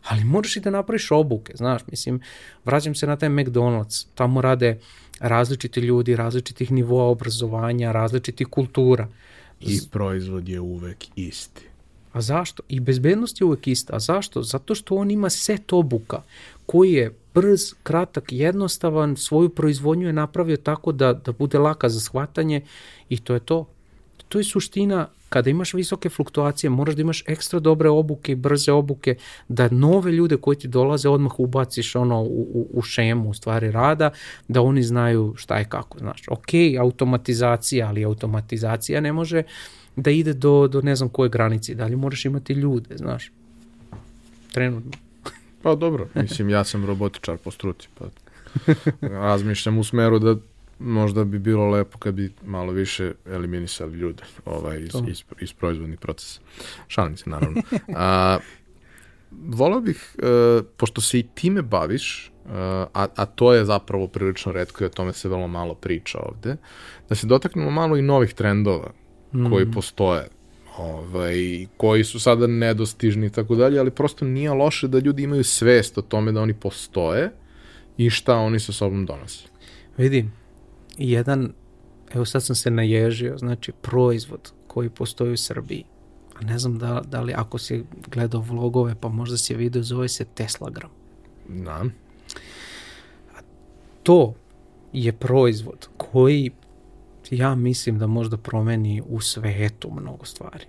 [0.03, 2.19] Ali moraš i da napraviš obuke, znaš, mislim,
[2.65, 4.80] vraćam se na taj McDonald's, tamo rade
[5.19, 9.07] različiti ljudi, različitih nivoa obrazovanja, različitih kultura.
[9.60, 11.61] I proizvod je uvek isti.
[12.14, 12.64] A zašto?
[12.69, 13.95] I bezbednost je uvek ista.
[13.95, 14.44] A zašto?
[14.44, 16.22] Zato što on ima set obuka
[16.65, 21.99] koji je brz, kratak, jednostavan, svoju proizvodnju je napravio tako da, da bude laka za
[21.99, 22.61] shvatanje
[23.10, 23.68] i to je to.
[24.30, 28.72] To je suština, kada imaš visoke fluktuacije, moraš da imaš ekstra dobre obuke i brze
[28.72, 29.15] obuke,
[29.47, 33.72] da nove ljude koji ti dolaze odmah ubaciš ono u, u, u šemu u stvari
[33.72, 34.11] rada,
[34.47, 36.22] da oni znaju šta je kako, znaš.
[36.27, 36.49] Ok,
[36.80, 39.43] automatizacija, ali automatizacija ne može
[39.95, 43.31] da ide do, do ne znam koje granice, dalje moraš imati ljude, znaš.
[44.51, 45.02] Trenutno.
[45.64, 48.06] Pa dobro, mislim, ja sam robotičar po struci, pa
[49.27, 50.35] razmišljam u smeru da
[50.80, 55.99] možda bi bilo lepo kad bi malo više eliminisali ljude ovaj, iz, iz, iz proizvodnih
[55.99, 56.40] procesa.
[56.88, 57.61] Šalim se, naravno.
[57.95, 58.38] A,
[59.31, 62.52] volao bih, uh, pošto se i time baviš, uh,
[62.94, 66.57] a, a to je zapravo prilično redko i o tome se vrlo malo priča ovde,
[67.10, 68.91] da se dotaknemo malo i novih trendova
[69.34, 69.49] Mm.
[69.49, 70.27] koji postoje
[70.77, 75.43] ovaj, koji su sada nedostižni i tako dalje, ali prosto nije loše da ljudi imaju
[75.43, 77.31] svest o tome da oni postoje
[77.97, 79.45] i šta oni sa sobom donose.
[79.97, 80.29] Vidi,
[80.97, 81.53] jedan,
[82.13, 85.83] evo sad sam se naježio, znači proizvod koji postoji u Srbiji,
[86.35, 89.83] a ne znam da, da li ako si gledao vlogove, pa možda si je video,
[89.83, 90.89] zove se Teslagram.
[91.49, 91.85] Da.
[94.03, 94.33] To
[94.93, 96.51] je proizvod koji
[97.31, 100.65] ja mislim da možda promeni u svetu mnogo stvari.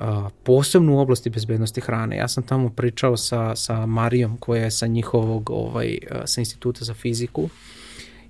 [0.00, 0.06] Uh,
[0.42, 2.16] posebno u oblasti bezbednosti hrane.
[2.16, 6.94] Ja sam tamo pričao sa, sa Marijom koja je sa njihovog ovaj, sa instituta za
[6.94, 7.48] fiziku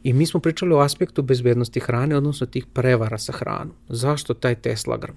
[0.03, 3.75] i mi smo pričali o aspektu bezbednosti hrane, odnosno tih prevara sa hranom.
[3.89, 5.17] Zašto taj Teslagram?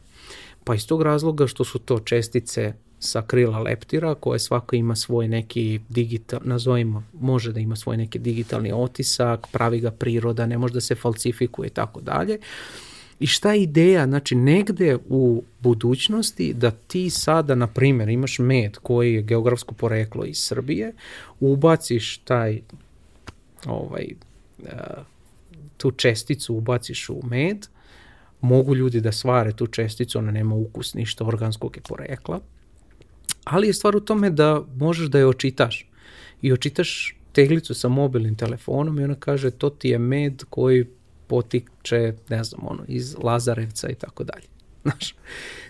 [0.64, 2.74] Pa iz tog razloga što su to čestice
[3.04, 8.20] sa krila leptira koje svako ima svoj neki digital, nazovimo, može da ima svoj neki
[8.20, 12.38] digitalni otisak, pravi ga priroda, ne može da se falsifikuje i tako dalje.
[13.20, 14.06] I šta je ideja?
[14.06, 20.26] Znači, negde u budućnosti da ti sada, na primjer, imaš med koji je geografsko poreklo
[20.26, 20.94] iz Srbije,
[21.40, 22.62] ubaciš taj
[23.66, 24.08] ovaj,
[24.60, 24.70] uh,
[25.78, 27.68] tu česticu ubaciš u med,
[28.42, 32.40] mogu ljudi da svare tu česticu, ona nema ukus ništa organskog je porekla,
[33.44, 35.88] ali je stvar u tome da možeš da je očitaš
[36.42, 40.86] i očitaš teglicu sa mobilnim telefonom i ona kaže to ti je med koji
[41.28, 44.46] potiče, ne znam, ono, iz Lazarevca i tako dalje.
[44.84, 45.16] Znaš,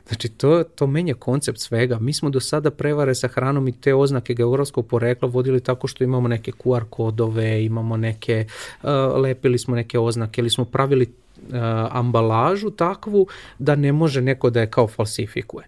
[0.08, 2.00] znači to, to menja koncept svega.
[2.00, 6.04] Mi smo do sada prevare sa hranom i te oznake geografskog porekla vodili tako što
[6.04, 8.46] imamo neke QR kodove, imamo neke,
[8.84, 11.54] uh, lepili smo neke oznake ili smo pravili uh,
[11.92, 13.28] ambalažu takvu
[13.60, 15.68] da ne može neko da je kao falsifikuje.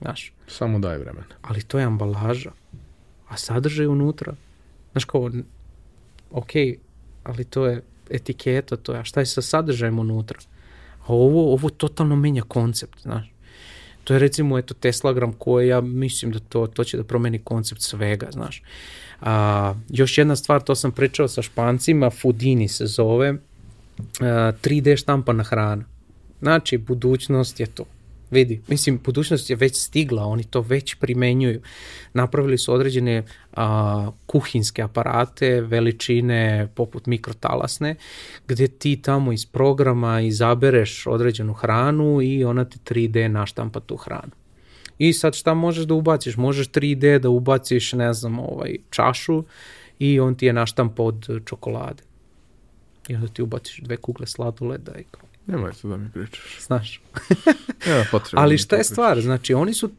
[0.00, 1.26] Znaš, Samo daj vremena.
[1.42, 2.50] ali to je ambalaža,
[3.28, 4.34] a sadržaj unutra,
[4.92, 5.30] znaš kao,
[6.30, 6.50] ok,
[7.24, 10.38] ali to je etiketa, to je, a šta je sa sadržajem unutra?
[11.00, 13.32] A ovo, ovo totalno menja koncept, znaš.
[14.04, 17.80] To je recimo eto Teslagram koji ja mislim da to, to će da promeni koncept
[17.80, 18.62] svega, znaš.
[19.20, 23.34] A, još jedna stvar, to sam pričao sa špancima, Foodini se zove,
[24.20, 25.84] a, 3D štampana hrana.
[26.40, 27.84] Znači, budućnost je to.
[28.36, 31.60] Vidi, mislim, budućnost je već stigla, oni to već primenjuju.
[32.12, 33.22] Napravili su određene
[33.52, 37.94] a, kuhinske aparate, veličine poput mikrotalasne,
[38.48, 44.32] gde ti tamo iz programa izabereš određenu hranu i ona ti 3D naštampa tu hranu.
[44.98, 46.36] I sad šta možeš da ubaciš?
[46.36, 49.44] Možeš 3D da ubaciš, ne znam, ovaj, čašu
[49.98, 52.02] i on ti je naštampa od čokolade.
[53.08, 56.58] I onda ti ubaciš dve kugle sladoleda i kao, Nemoj to da mi pričaš.
[56.66, 57.00] znaš.
[57.86, 58.42] Nema potrebe.
[58.42, 59.20] Ali da šta je stvar?
[59.20, 59.90] Znači, oni su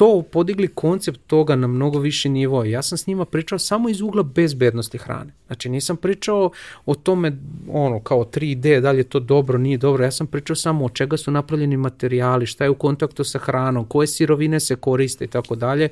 [0.00, 2.64] to podigli koncept toga na mnogo viši nivo.
[2.64, 5.32] Ja sam s njima pričao samo iz ugla bezbednosti hrane.
[5.46, 6.50] Znači, nisam pričao
[6.86, 7.38] o tome,
[7.68, 10.04] ono, kao 3D, da li je to dobro, nije dobro.
[10.04, 13.84] Ja sam pričao samo od čega su napravljeni materijali, šta je u kontaktu sa hranom,
[13.84, 15.88] koje sirovine se koriste i tako dalje.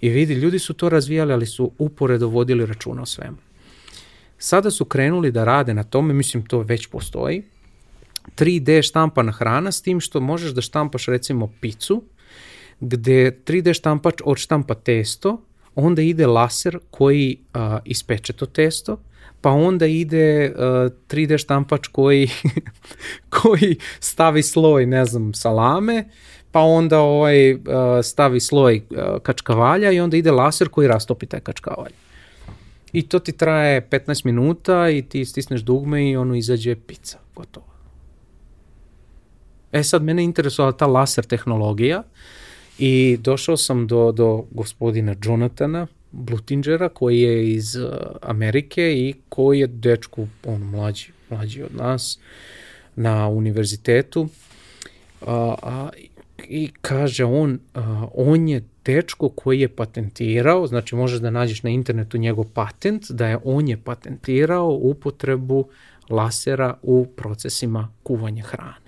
[0.00, 3.36] I vidi, ljudi su to razvijali, ali su uporedo vodili računa o svemu.
[4.38, 7.42] Sada su krenuli da rade na tome, mislim to već postoji,
[8.36, 12.02] 3D štampana hrana s tim što možeš da štampaš recimo picu,
[12.80, 15.42] gde 3D štampač odštampa testo,
[15.74, 18.98] onda ide laser koji a, ispeče to testo,
[19.40, 20.58] pa onda ide uh,
[21.08, 22.30] 3D štampač koji,
[23.40, 26.04] koji stavi sloj, ne znam, salame,
[26.52, 27.60] pa onda ovaj uh,
[28.02, 31.92] stavi sloj uh, kačkavalja i onda ide laser koji rastopi taj kačkavalj.
[32.92, 37.75] I to ti traje 15 minuta i ti stisneš dugme i ono izađe pizza, gotovo.
[39.76, 42.02] E sad, mene interesovala ta laser tehnologija
[42.78, 47.90] i došao sam do, do gospodina Jonathana Blutingera koji je iz uh,
[48.22, 52.18] Amerike i koji je dečku, on mlađi, mlađi od nas
[52.96, 54.28] na univerzitetu
[55.26, 55.88] a, a,
[56.48, 61.70] i kaže on, a, on je dečko koji je patentirao, znači možeš da nađeš na
[61.70, 65.68] internetu njegov patent, da je on je patentirao upotrebu
[66.08, 68.85] lasera u procesima kuvanja hrane.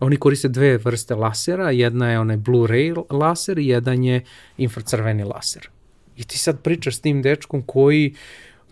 [0.00, 4.24] Oni koriste dve vrste lasera, jedna je onaj Blu-ray laser i jedan je
[4.56, 5.68] infracrveni laser.
[6.16, 8.14] I ti sad pričaš s tim dečkom koji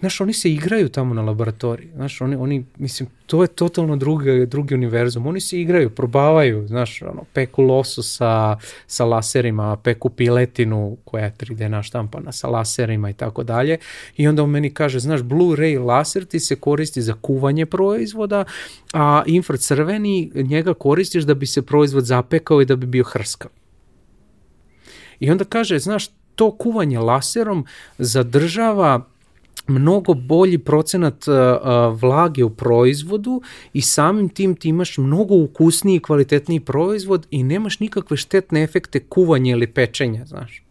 [0.05, 1.91] Znaš, oni se igraju tamo na laboratoriji.
[1.95, 5.27] Znaš, oni, oni mislim, to je totalno drugi, drugi univerzum.
[5.27, 8.57] Oni se igraju, probavaju, znaš, ono, peku lososa
[8.87, 13.79] sa laserima, peku piletinu koja je 3D naštampana sa laserima i tako dalje.
[14.17, 18.45] I onda on meni kaže, znaš, Blu-ray laser ti se koristi za kuvanje proizvoda,
[18.93, 23.51] a infracrveni njega koristiš da bi se proizvod zapekao i da bi bio hrskav.
[25.21, 27.67] I onda kaže, znaš, to kuvanje laserom
[27.99, 29.14] zadržava
[29.67, 33.43] mnogo bolji procenat uh, uh, vlage u proizvodu
[33.73, 39.01] i samim tim ti imaš mnogo ukusniji i kvalitetniji proizvod i nemaš nikakve štetne efekte
[39.01, 40.63] kuvanja ili pečenja, znaš.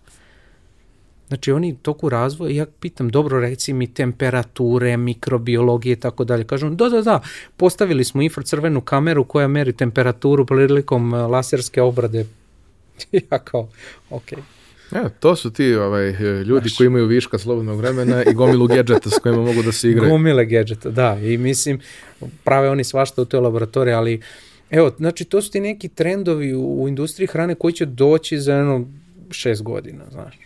[1.28, 6.44] Znači oni toku razvoja, ja pitam, dobro reci mi temperature, mikrobiologije i tako dalje.
[6.44, 7.22] Kažu, da, da, da,
[7.58, 12.26] postavili smo infracrvenu kameru koja meri temperaturu prilikom uh, laserske obrade.
[13.32, 13.70] ja kao,
[14.10, 14.38] okej.
[14.38, 14.53] Okay.
[14.96, 16.12] Ja, to su ti ovaj,
[16.44, 16.78] ljudi Znaš.
[16.78, 20.12] koji imaju viška slobodnog vremena i gomilu gadžeta s kojima mogu da se igraju.
[20.12, 21.18] Gomile gadžeta, da.
[21.20, 21.80] I mislim,
[22.44, 24.22] prave oni svašta u toj laboratoriji, ali
[24.70, 28.54] evo, znači to su ti neki trendovi u, u industriji hrane koji će doći za
[28.54, 28.88] jedno
[29.32, 30.40] šest godina, znaš.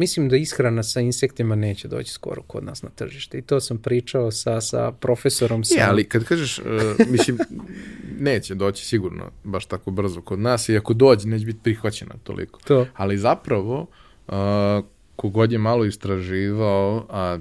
[0.00, 3.78] Mislim da ishrana sa insektima neće doći skoro kod nas na tržište i to sam
[3.78, 5.64] pričao sa, sa profesorom.
[5.64, 5.78] Sa...
[5.78, 6.64] Ja, ali kad kažeš, uh,
[7.08, 7.38] mislim,
[8.18, 12.60] neće doći sigurno baš tako brzo kod nas i ako dođe neće biti prihvaćena toliko.
[12.64, 12.86] To.
[12.94, 13.86] Ali zapravo,
[14.28, 14.34] uh,
[15.16, 17.38] kogod je malo istraživao, a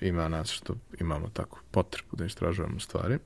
[0.00, 3.18] ima nas što imamo tako potrebu da istražujemo stvari,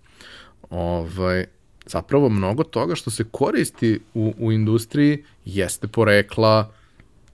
[0.70, 1.47] ovaj,
[1.86, 6.73] zapravo mnogo toga što se koristi u, u industriji jeste porekla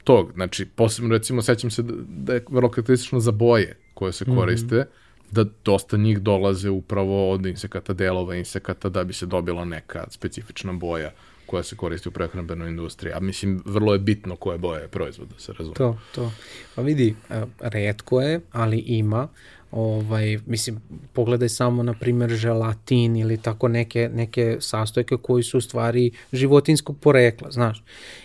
[0.04, 0.32] tog.
[0.34, 4.36] Znači, posebno recimo, sećam se da, da je vrlo karakteristično za boje koje se mhm.
[4.36, 5.32] koriste, mm -hmm.
[5.32, 10.72] da dosta njih dolaze upravo od insekata, delova insekata, da bi se dobila neka specifična
[10.72, 11.10] boja
[11.46, 13.12] koja se koristi u prehrambenoj industriji.
[13.12, 15.74] A mislim, vrlo je bitno koje boje je proizvod, da se razume.
[15.74, 16.32] To, to.
[16.74, 19.28] Pa vidi, e, redko je, ali ima.
[19.70, 20.80] Ovaj, mislim,
[21.12, 26.98] pogledaj samo, na primjer, želatin ili tako neke, neke sastojke koji su u stvari životinskog
[27.00, 27.82] porekla, znaš.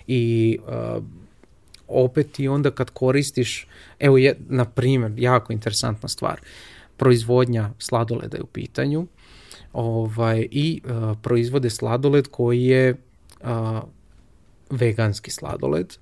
[0.07, 1.03] I uh,
[1.87, 3.67] opet i onda kad koristiš,
[3.99, 6.39] evo je, na primjer, jako interesantna stvar,
[6.97, 9.07] proizvodnja sladoleda je u pitanju
[9.73, 12.95] ovaj, i uh, proizvode sladoled koji je
[13.41, 13.47] uh,
[14.69, 15.93] veganski sladoled,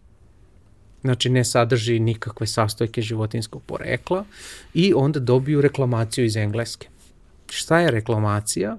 [1.02, 4.26] znači ne sadrži nikakve sastojke životinskog porekla
[4.74, 6.88] i onda dobiju reklamaciju iz Engleske.
[7.50, 8.78] Šta je reklamacija?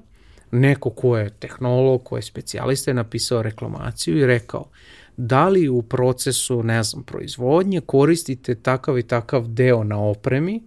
[0.50, 4.68] Neko ko je tehnolog, ko je specijalista je napisao reklamaciju i rekao
[5.16, 10.62] da li u procesu, ne znam, proizvodnje koristite takav i takav deo na opremi,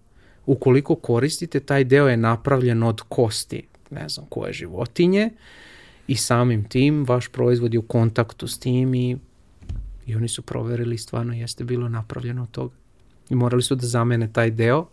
[0.45, 5.29] ukoliko koristite, taj deo je napravljen od kosti, ne znam, koje životinje
[6.07, 9.17] i samim tim vaš proizvod je u kontaktu s tim i,
[10.05, 12.75] i oni su proverili stvarno jeste bilo napravljeno od toga.
[13.29, 14.87] I morali su da zamene taj deo,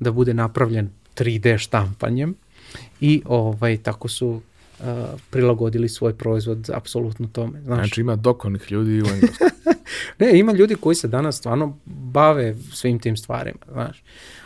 [0.00, 2.34] da bude napravljen 3D štampanjem
[3.00, 4.40] i ovaj, tako su
[5.30, 7.60] prilagodili svoj proizvod apsolutno tome.
[7.62, 7.78] Znaš.
[7.78, 9.48] Znači ima dokonih ljudi u Engleskoj.
[10.20, 14.02] ne, ima ljudi koji se danas stvarno bave svim tim stvarima, znaš.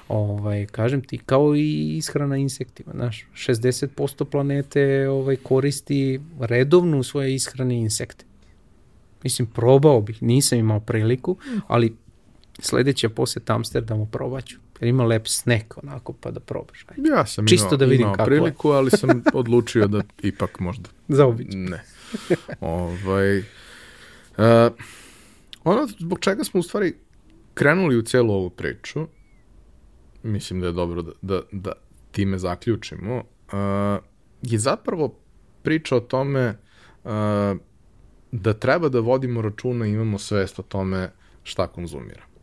[0.08, 7.34] Ovaj, kažem ti, kao i ishrana insektima, znaš, 60% planete ovaj, koristi redovno u svoje
[7.34, 8.24] ishrane insekte.
[9.22, 11.36] Mislim, probao bih, nisam imao priliku,
[11.66, 11.96] ali
[12.58, 14.56] sledeća poseta Amsterdamu probaću.
[14.80, 16.86] Jer ima lep snack onako pa da probaš.
[16.88, 17.08] Ajde.
[17.08, 18.76] Ja sam Čisto imao, da vidim imao priliku, je.
[18.76, 20.88] ali sam odlučio da ipak možda.
[21.08, 21.56] Zaobići.
[21.56, 21.82] Ne.
[22.60, 23.44] ovaj, uh,
[25.64, 26.94] ono zbog čega smo u stvari
[27.54, 29.06] krenuli u celu ovu priču,
[30.22, 31.72] mislim da je dobro da, da, da
[32.10, 33.22] time zaključimo, uh,
[34.42, 35.14] je zapravo
[35.62, 36.58] priča o tome
[37.04, 37.10] uh,
[38.32, 41.10] da treba da vodimo računa i imamo svest o tome
[41.42, 42.35] šta konzumiramo.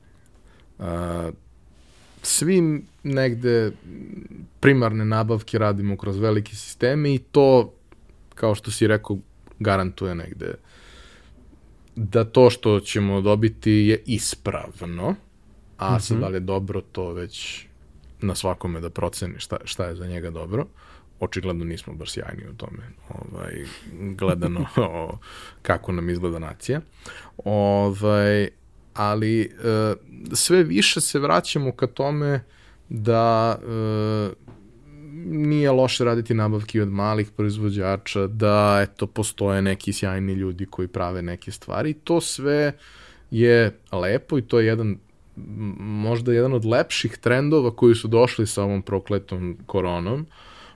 [2.21, 3.71] Svi negde
[4.59, 7.73] primarne nabavke radimo kroz velike sisteme i to,
[8.35, 9.17] kao što si rekao,
[9.59, 10.53] garantuje negde
[11.95, 15.15] da to što ćemo dobiti je ispravno,
[15.77, 15.99] a mm -hmm.
[15.99, 17.65] sad da li je dobro, to već
[18.21, 20.67] na svakome da proceni šta, šta je za njega dobro.
[21.19, 25.17] Očigledno nismo baš sjajni u tome, ovaj, gledano o,
[25.61, 26.81] kako nam izgleda nacija.
[27.45, 28.49] Ovaj,
[28.93, 29.47] ali e,
[30.33, 32.43] sve više se vraćamo ka tome
[32.89, 34.29] da e,
[35.25, 41.21] nije loše raditi nabavki od malih proizvođača, da eto postoje neki sjajni ljudi koji prave
[41.21, 41.93] neke stvari.
[41.93, 42.73] To sve
[43.31, 44.97] je lepo i to je jedan
[45.79, 50.25] možda jedan od lepših trendova koji su došli sa ovom prokletom koronom.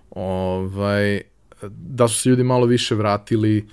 [0.10, 1.22] Ovaj,
[1.70, 3.68] da su se ljudi malo više vratili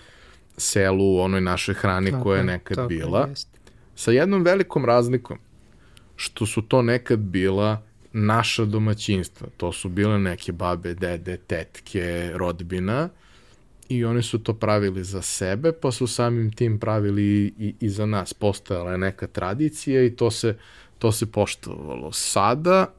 [0.57, 3.27] selu, onoj našoj hrani tako, koja je nekad bila.
[3.29, 3.54] Jest
[3.97, 5.39] sa jednom velikom razlikom,
[6.17, 13.09] što su to nekad bila naša domaćinstva, to su bile neke babe, dede, tetke, rodbina,
[13.89, 18.07] i oni su to pravili za sebe, pa su samim tim pravili i, i za
[18.07, 18.35] nas.
[18.35, 20.57] Postojala je neka tradicija i to se,
[20.99, 22.13] to se poštovalo.
[22.13, 22.95] Sada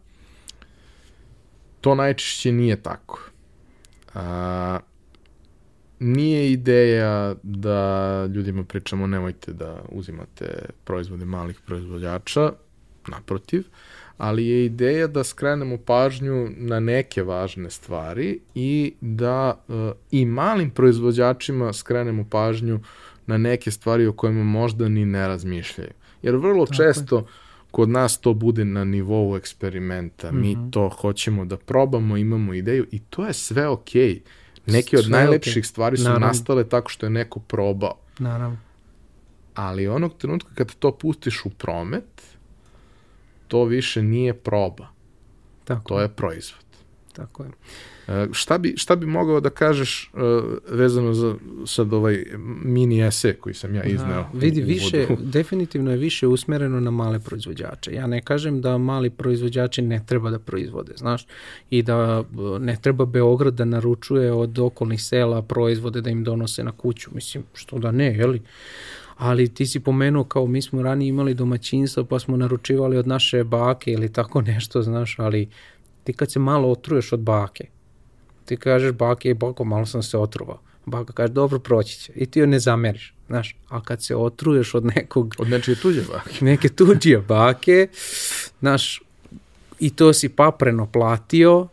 [1.81, 3.19] to najčešće nije tako.
[4.13, 4.79] A,
[6.05, 10.45] nije ideja da ljudima pričamo nemojte da uzimate
[10.83, 12.51] proizvode malih proizvođača,
[13.07, 13.63] naprotiv,
[14.17, 19.75] ali je ideja da skrenemo pažnju na neke važne stvari i da uh,
[20.11, 22.79] i malim proizvođačima skrenemo pažnju
[23.27, 25.91] na neke stvari o kojima možda ni ne razmišljaju.
[26.21, 27.23] Jer vrlo Tako često je.
[27.71, 30.31] kod nas to bude na nivou eksperimenta.
[30.31, 30.41] Mm -hmm.
[30.41, 34.13] Mi to hoćemo da probamo, imamo ideju i to je sve okej.
[34.13, 34.19] Okay.
[34.65, 35.67] Neke od najlepših okay.
[35.67, 36.27] stvari su Naravno.
[36.27, 37.97] nastale tako što je neko probao.
[38.19, 38.57] Naravno.
[39.55, 42.21] Ali onog trenutka kad to pustiš u promet,
[43.47, 44.87] to više nije proba.
[45.63, 45.87] Tako.
[45.87, 46.64] To je proizvod.
[47.15, 47.49] Tako je.
[48.07, 50.19] E, šta, bi, šta bi mogao da kažeš uh,
[50.69, 51.35] vezano za
[51.65, 52.25] sad ovaj
[52.63, 54.07] mini ese koji sam ja izneo?
[54.07, 57.93] Da, vidi, u, više, definitivno je više usmereno na male proizvođače.
[57.93, 61.27] Ja ne kažem da mali proizvođači ne treba da proizvode, znaš,
[61.69, 66.63] i da e, ne treba Beograd da naručuje od okolnih sela proizvode da im donose
[66.63, 67.09] na kuću.
[67.13, 68.41] Mislim, što da ne, jeli?
[69.17, 73.43] ali ti si pomenuo kao mi smo ranije imali domaćinstvo pa smo naručivali od naše
[73.43, 75.49] bake ili tako nešto, znaš, ali
[76.05, 77.65] ti kad se malo otruješ od bake,
[78.45, 80.59] ti kažeš bake, bako, malo sam se otruvao.
[80.85, 82.13] Baka kaže, dobro, proći će.
[82.15, 83.55] I ti joj ne zameriš, znaš.
[83.69, 85.35] A kad se otruješ od nekog...
[85.37, 86.29] Od nečije tuđe bake.
[86.45, 87.87] Neke tuđe bake,
[88.59, 89.01] znaš,
[89.79, 91.67] i to si papreno platio,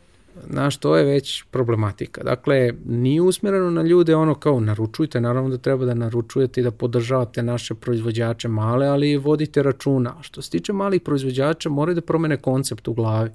[0.51, 2.23] znaš, to je već problematika.
[2.23, 6.71] Dakle, nije usmjereno na ljude ono kao naručujte, naravno da treba da naručujete i da
[6.71, 10.15] podržavate naše proizvođače male, ali vodite računa.
[10.21, 13.31] Što se tiče malih proizvođača, moraju da promene koncept u glavi.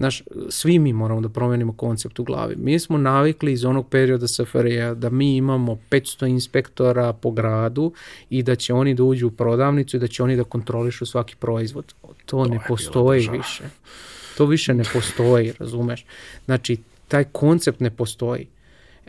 [0.00, 2.56] Znaš, svi mi moramo da promenimo koncept u glavi.
[2.56, 7.92] Mi smo navikli iz onog perioda SFRJ da mi imamo 500 inspektora po gradu
[8.30, 11.36] i da će oni da uđu u prodavnicu i da će oni da kontrolišu svaki
[11.36, 11.94] proizvod.
[12.00, 13.64] To, to ne postoji više.
[14.36, 16.04] To više ne postoji, razumeš?
[16.44, 16.76] Znači,
[17.08, 18.46] taj koncept ne postoji.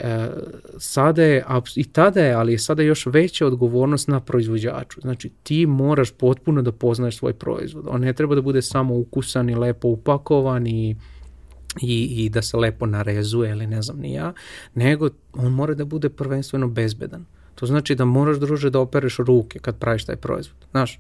[0.04, 0.30] E,
[0.78, 1.46] sada je,
[1.76, 5.02] i tada je, ali je sada još veća odgovornost na proizvođaču.
[5.02, 7.86] Znači, ti moraš potpuno da poznaješ svoj proizvod.
[7.88, 10.96] On ne treba da bude samo ukusan i lepo upakovan i
[11.82, 14.34] i, i da se lepo narezuje ili ne znam ni ja,
[14.76, 17.26] nego on mora da bude prvenstveno bezbedan.
[17.56, 20.58] To znači da moraš druže da opereš ruke kad praviš taj proizvod.
[20.72, 21.00] Znaš,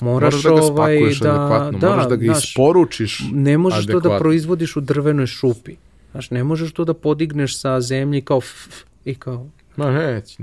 [0.00, 3.78] Moraš, moraš da ga ovaj, da, adekvatno, da, moraš da ga znaš, isporučiš Ne možeš
[3.84, 4.10] adekvatno.
[4.10, 5.76] to da proizvodiš u drvenoj šupi.
[6.12, 9.46] Znaš, ne možeš to da podigneš sa zemlji kao f, f i kao...
[9.76, 10.36] Ma neće.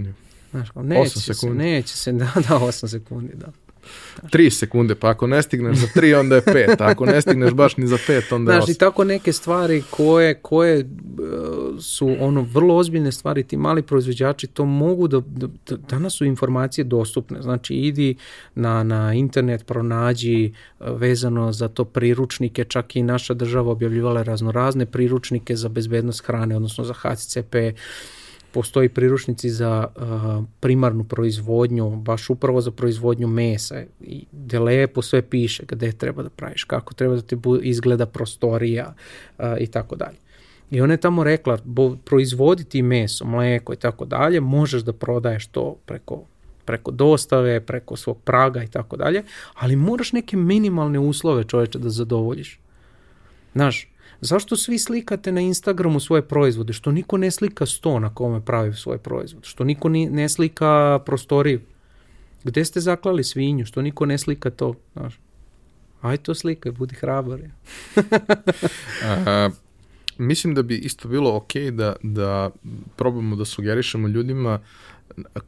[0.52, 1.64] Znaš, kao, neće 8 sekundi.
[1.64, 3.48] Se, neće se, da, da, 8 sekundi, da.
[4.24, 7.78] 3 sekunde, pa ako ne stigneš za 3, onda je 5, ako ne stigneš baš
[7.78, 8.64] ni za 5, onda je 8.
[8.64, 13.82] Znaš, i tako neke stvari koje, koje uh, su ono vrlo ozbiljne stvari, ti mali
[13.82, 18.16] proizvođači to mogu da, da, da danas su informacije dostupne, znači idi
[18.56, 24.52] na, na internet, pronađi uh, vezano za to priručnike, čak i naša država objavljivala razno
[24.52, 27.56] razne priručnike za bezbednost hrane, odnosno za HCCP,
[28.52, 35.22] postoji priručnici za uh, primarnu proizvodnju, baš upravo za proizvodnju mesa i gde lepo sve
[35.22, 38.94] piše gde treba da praviš, kako treba da ti izgleda prostorija
[39.60, 40.18] i tako dalje.
[40.72, 45.48] I ona je tamo rekla, bo, proizvoditi meso, mleko i tako dalje, možeš da prodaješ
[45.48, 46.24] to preko
[46.70, 49.24] preko dostave, preko svog praga i tako dalje,
[49.54, 52.60] ali moraš neke minimalne uslove čoveče da zadovoljiš.
[53.54, 53.88] Znaš,
[54.22, 56.74] Zašto svi slikate na Instagramu svoje proizvode?
[56.74, 59.46] Što niko ne slika sto na kome pravi svoj proizvod?
[59.46, 61.62] Što niko ne slika prostoriju?
[62.44, 63.66] Gde ste zaklali svinju?
[63.66, 64.74] Što niko ne slika to?
[64.94, 65.20] Znaš?
[66.02, 67.40] Aj to slikaj, budi hrabar.
[69.12, 69.50] Aha,
[70.18, 72.50] mislim da bi isto bilo ok da, da
[72.96, 74.60] probamo da sugerišemo ljudima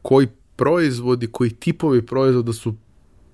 [0.02, 2.74] koji proizvodi, koji tipovi proizvoda su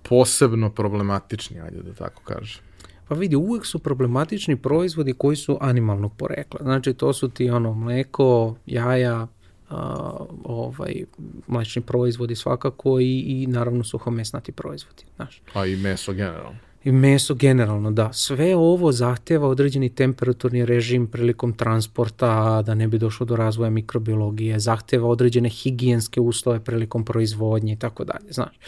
[0.03, 2.68] posebno problematični, ajde da tako kažem.
[3.09, 6.61] Pa vidi, uvek su problematični proizvodi koji su animalnog porekla.
[6.63, 9.27] Znači, to su ti ono mleko, jaja,
[9.71, 10.11] a,
[10.45, 11.05] ovaj,
[11.47, 15.05] mlečni proizvodi svakako i, i naravno suhomesnati proizvodi.
[15.17, 15.43] Znaš.
[15.55, 16.59] A i meso generalno.
[16.85, 18.13] I meso generalno, da.
[18.13, 24.59] Sve ovo zahteva određeni temperaturni režim prilikom transporta, da ne bi došlo do razvoja mikrobiologije,
[24.59, 28.59] zahteva određene higijenske uslove prilikom proizvodnje i tako dalje, znaš.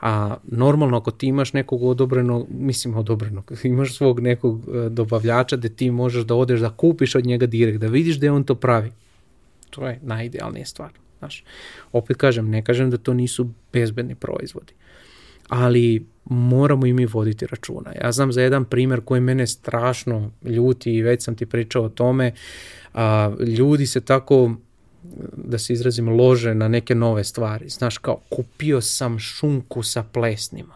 [0.00, 5.68] A normalno ako ti imaš nekog odobrenog, mislim odobrenog, imaš svog nekog e, dobavljača gde
[5.68, 8.92] ti možeš da odeš da kupiš od njega direkt, da vidiš da on to pravi.
[9.70, 10.90] To je najidealnija stvar.
[11.18, 11.44] Znaš.
[11.92, 14.72] Opet kažem, ne kažem da to nisu bezbedni proizvodi.
[15.48, 17.92] ali moramo i mi voditi računa.
[18.02, 21.88] Ja znam za jedan primer koji mene strašno ljuti i već sam ti pričao o
[21.88, 22.32] tome.
[22.94, 24.56] A, ljudi se tako
[25.36, 27.68] da se izrazim lože na neke nove stvari.
[27.68, 30.74] Znaš kao kupio sam šunku sa plesnima.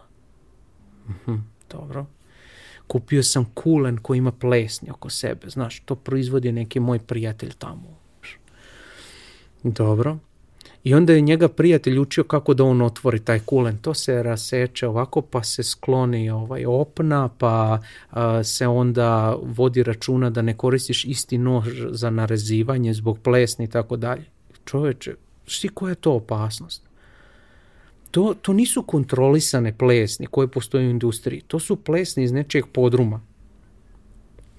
[1.09, 1.35] Mhm,
[1.71, 2.05] dobro.
[2.87, 5.49] Kupio sam kulen koji ima plesni oko sebe.
[5.49, 7.97] Znaš, to proizvodi neki moj prijatelj tamo.
[9.63, 10.17] Dobro.
[10.83, 13.77] I onda je njega prijatelj učio kako da on otvori taj kulen.
[13.77, 17.79] To se raseče ovako, pa se skloni ovaj opna, pa
[18.11, 23.69] a, se onda vodi računa da ne koristiš isti nož za narezivanje zbog plesni i
[23.69, 24.25] tako dalje.
[24.65, 26.83] Čoveče, šti koja je to opasnost?
[28.11, 31.41] To, to nisu kontrolisane plesni koje postoje u industriji.
[31.41, 33.21] To su plesni iz nečijeg podruma.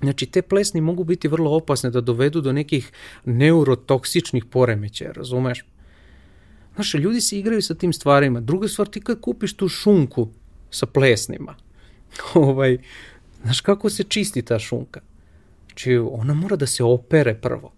[0.01, 2.93] Znači, te plesni mogu biti vrlo opasne da dovedu do nekih
[3.24, 5.65] neurotoksičnih poremećaja, razumeš?
[6.74, 8.40] Znaš, ljudi se igraju sa tim stvarima.
[8.40, 10.28] Druga stvar, ti kad kupiš tu šunku
[10.70, 11.55] sa plesnima,
[12.35, 12.78] ovaj,
[13.43, 15.01] znaš kako se čisti ta šunka?
[15.66, 17.73] Znači, ona mora da se opere prvo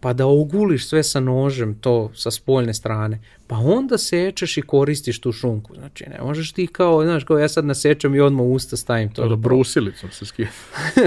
[0.00, 5.20] pa da oguliš sve sa nožem to sa spoljne strane, pa onda sečeš i koristiš
[5.20, 5.74] tu šunku.
[5.74, 9.10] Znači, ne možeš ti kao, znaš, kao ja sad nasečem i odmah u usta stavim
[9.12, 9.22] to.
[9.22, 10.50] To da brusilicom se skije.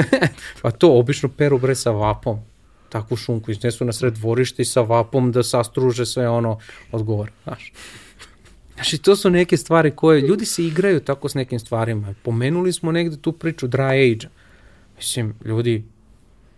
[0.61, 2.39] pa to obično peru bre sa vapom
[2.89, 6.59] takvu šunku iznesu na sred dvorište i sa vapom da sastruže sve ono
[6.91, 7.73] odgovor, znaš.
[8.73, 12.13] Znači, to su neke stvari koje, ljudi se igraju tako s nekim stvarima.
[12.23, 14.27] Pomenuli smo negde tu priču dry age.
[14.97, 15.83] Mislim, ljudi,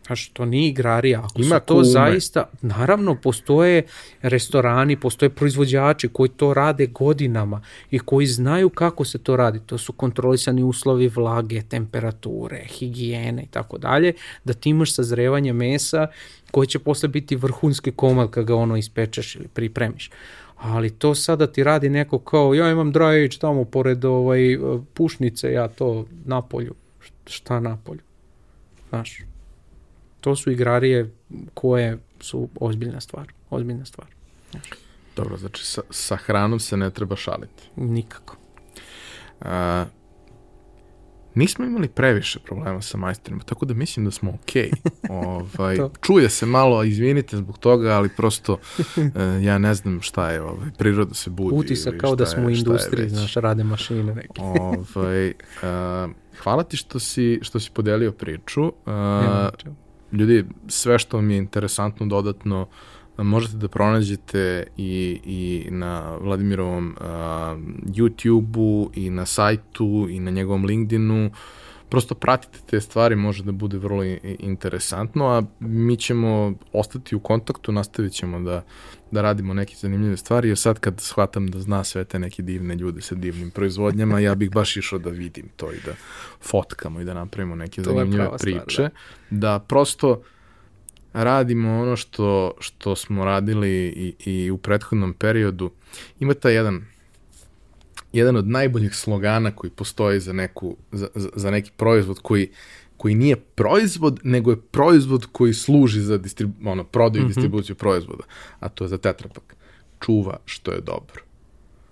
[0.06, 1.20] Znaš, to nije igrarija.
[1.20, 1.86] Ako Ima to kume.
[1.86, 3.84] zaista, naravno, postoje
[4.22, 7.62] restorani, postoje proizvođači koji to rade godinama
[7.92, 9.60] i koji znaju kako se to radi.
[9.66, 14.14] To su kontrolisani uslovi vlage, temperature, higijene i tako dalje,
[14.44, 16.08] da ti imaš sazrevanje mesa
[16.52, 20.10] koje će posle biti vrhunski komad kad ga ono ispečeš ili pripremiš.
[20.58, 24.40] Ali to sada ti radi neko kao, ja imam age tamo pored ovaj,
[24.94, 26.74] pušnice, ja to napolju.
[27.26, 28.02] Šta napolju?
[28.90, 29.22] Znaš,
[30.22, 31.14] to su igrarije
[31.54, 33.34] koje su ozbiljna stvar.
[33.50, 34.08] Ozbiljna stvar.
[35.16, 37.64] Dobro, znači sa, sa hranom se ne treba šaliti.
[37.76, 38.38] Nikako.
[39.42, 39.86] A,
[41.36, 44.72] nismo imali previše problema sa majstorima, tako da mislim da smo okej.
[44.72, 45.12] Okay.
[45.58, 48.58] ovaj, čuje se malo, izvinite zbog toga, ali prosto
[48.98, 51.56] e, ja ne znam šta je, ovaj, priroda se budi.
[51.56, 54.42] Utisak kao da smo u industriji, znaš, rade mašine neke.
[54.42, 55.34] ovaj,
[55.64, 56.08] a,
[56.44, 58.72] hvala ti što si, što si podelio priču.
[58.86, 59.50] A,
[60.12, 62.68] ljudi, sve što mi je interesantno dodatno
[63.18, 67.06] možete da pronađete i, i na Vladimirovom uh,
[67.86, 71.32] YouTube-u i na sajtu i na njegovom LinkedInu.
[71.90, 77.72] Prosto pratite te stvari, može da bude vrlo interesantno, a mi ćemo ostati u kontaktu,
[77.72, 78.64] nastavit ćemo da,
[79.12, 82.76] da radimo neke zanimljive stvari, jer sad kad shvatam da zna sve te neke divne
[82.76, 85.94] ljude sa divnim proizvodnjama, ja bih baš išao da vidim to i da
[86.42, 88.64] fotkamo i da napravimo neke to zanimljive priče.
[88.70, 88.90] Stvar,
[89.30, 89.38] da.
[89.38, 90.22] da prosto
[91.14, 95.72] radimo ono što, što smo radili i, i u prethodnom periodu.
[96.20, 96.86] Ima ta jedan
[98.14, 102.50] jedan od najboljih slogana koji postoji za, neku, za, za neki proizvod koji
[103.02, 107.34] koji nije proizvod, nego je proizvod koji služi za distribu, ono, prodaju mm -hmm.
[107.34, 108.24] distribuciju proizvoda,
[108.60, 109.56] a to je za tetrapak.
[110.00, 111.22] Čuva što je dobro.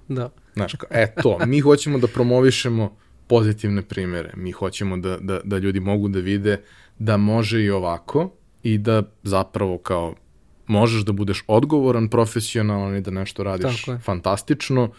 [0.07, 0.29] Da.
[0.53, 2.95] Znaš, kao, e to, mi hoćemo da promovišemo
[3.27, 6.61] pozitivne primere, mi hoćemo da, da, da ljudi mogu da vide
[6.99, 8.31] da može i ovako
[8.63, 10.15] i da zapravo kao
[10.67, 14.91] možeš da budeš odgovoran, profesionalan i da nešto radiš fantastično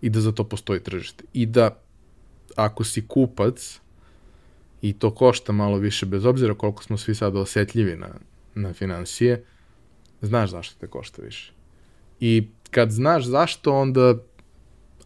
[0.00, 1.24] i da za to postoji tržište.
[1.32, 1.80] I da
[2.56, 3.80] ako si kupac,
[4.84, 8.08] i to košta malo više, bez obzira koliko smo svi sada osetljivi na,
[8.54, 9.44] na financije,
[10.22, 11.52] znaš zašto te košta više.
[12.20, 14.14] I kad znaš zašto, onda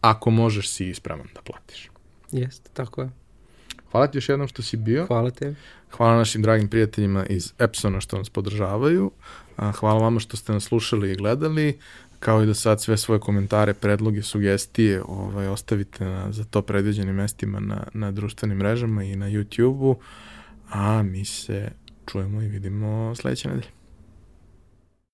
[0.01, 1.89] ako možeš si ispravan da platiš.
[2.31, 3.09] Jeste, tako je.
[3.91, 5.05] Hvala ti još jednom što si bio.
[5.05, 5.55] Hvala te.
[5.91, 9.11] Hvala našim dragim prijateljima iz Epsona što nas podržavaju.
[9.79, 11.79] Hvala vama što ste nas slušali i gledali
[12.19, 17.15] kao i da sad sve svoje komentare, predloge, sugestije ovaj, ostavite na, za to predviđenim
[17.15, 19.95] mestima na, na društvenim mrežama i na YouTube-u,
[20.69, 21.71] a mi se
[22.05, 23.78] čujemo i vidimo sledeće nedelje.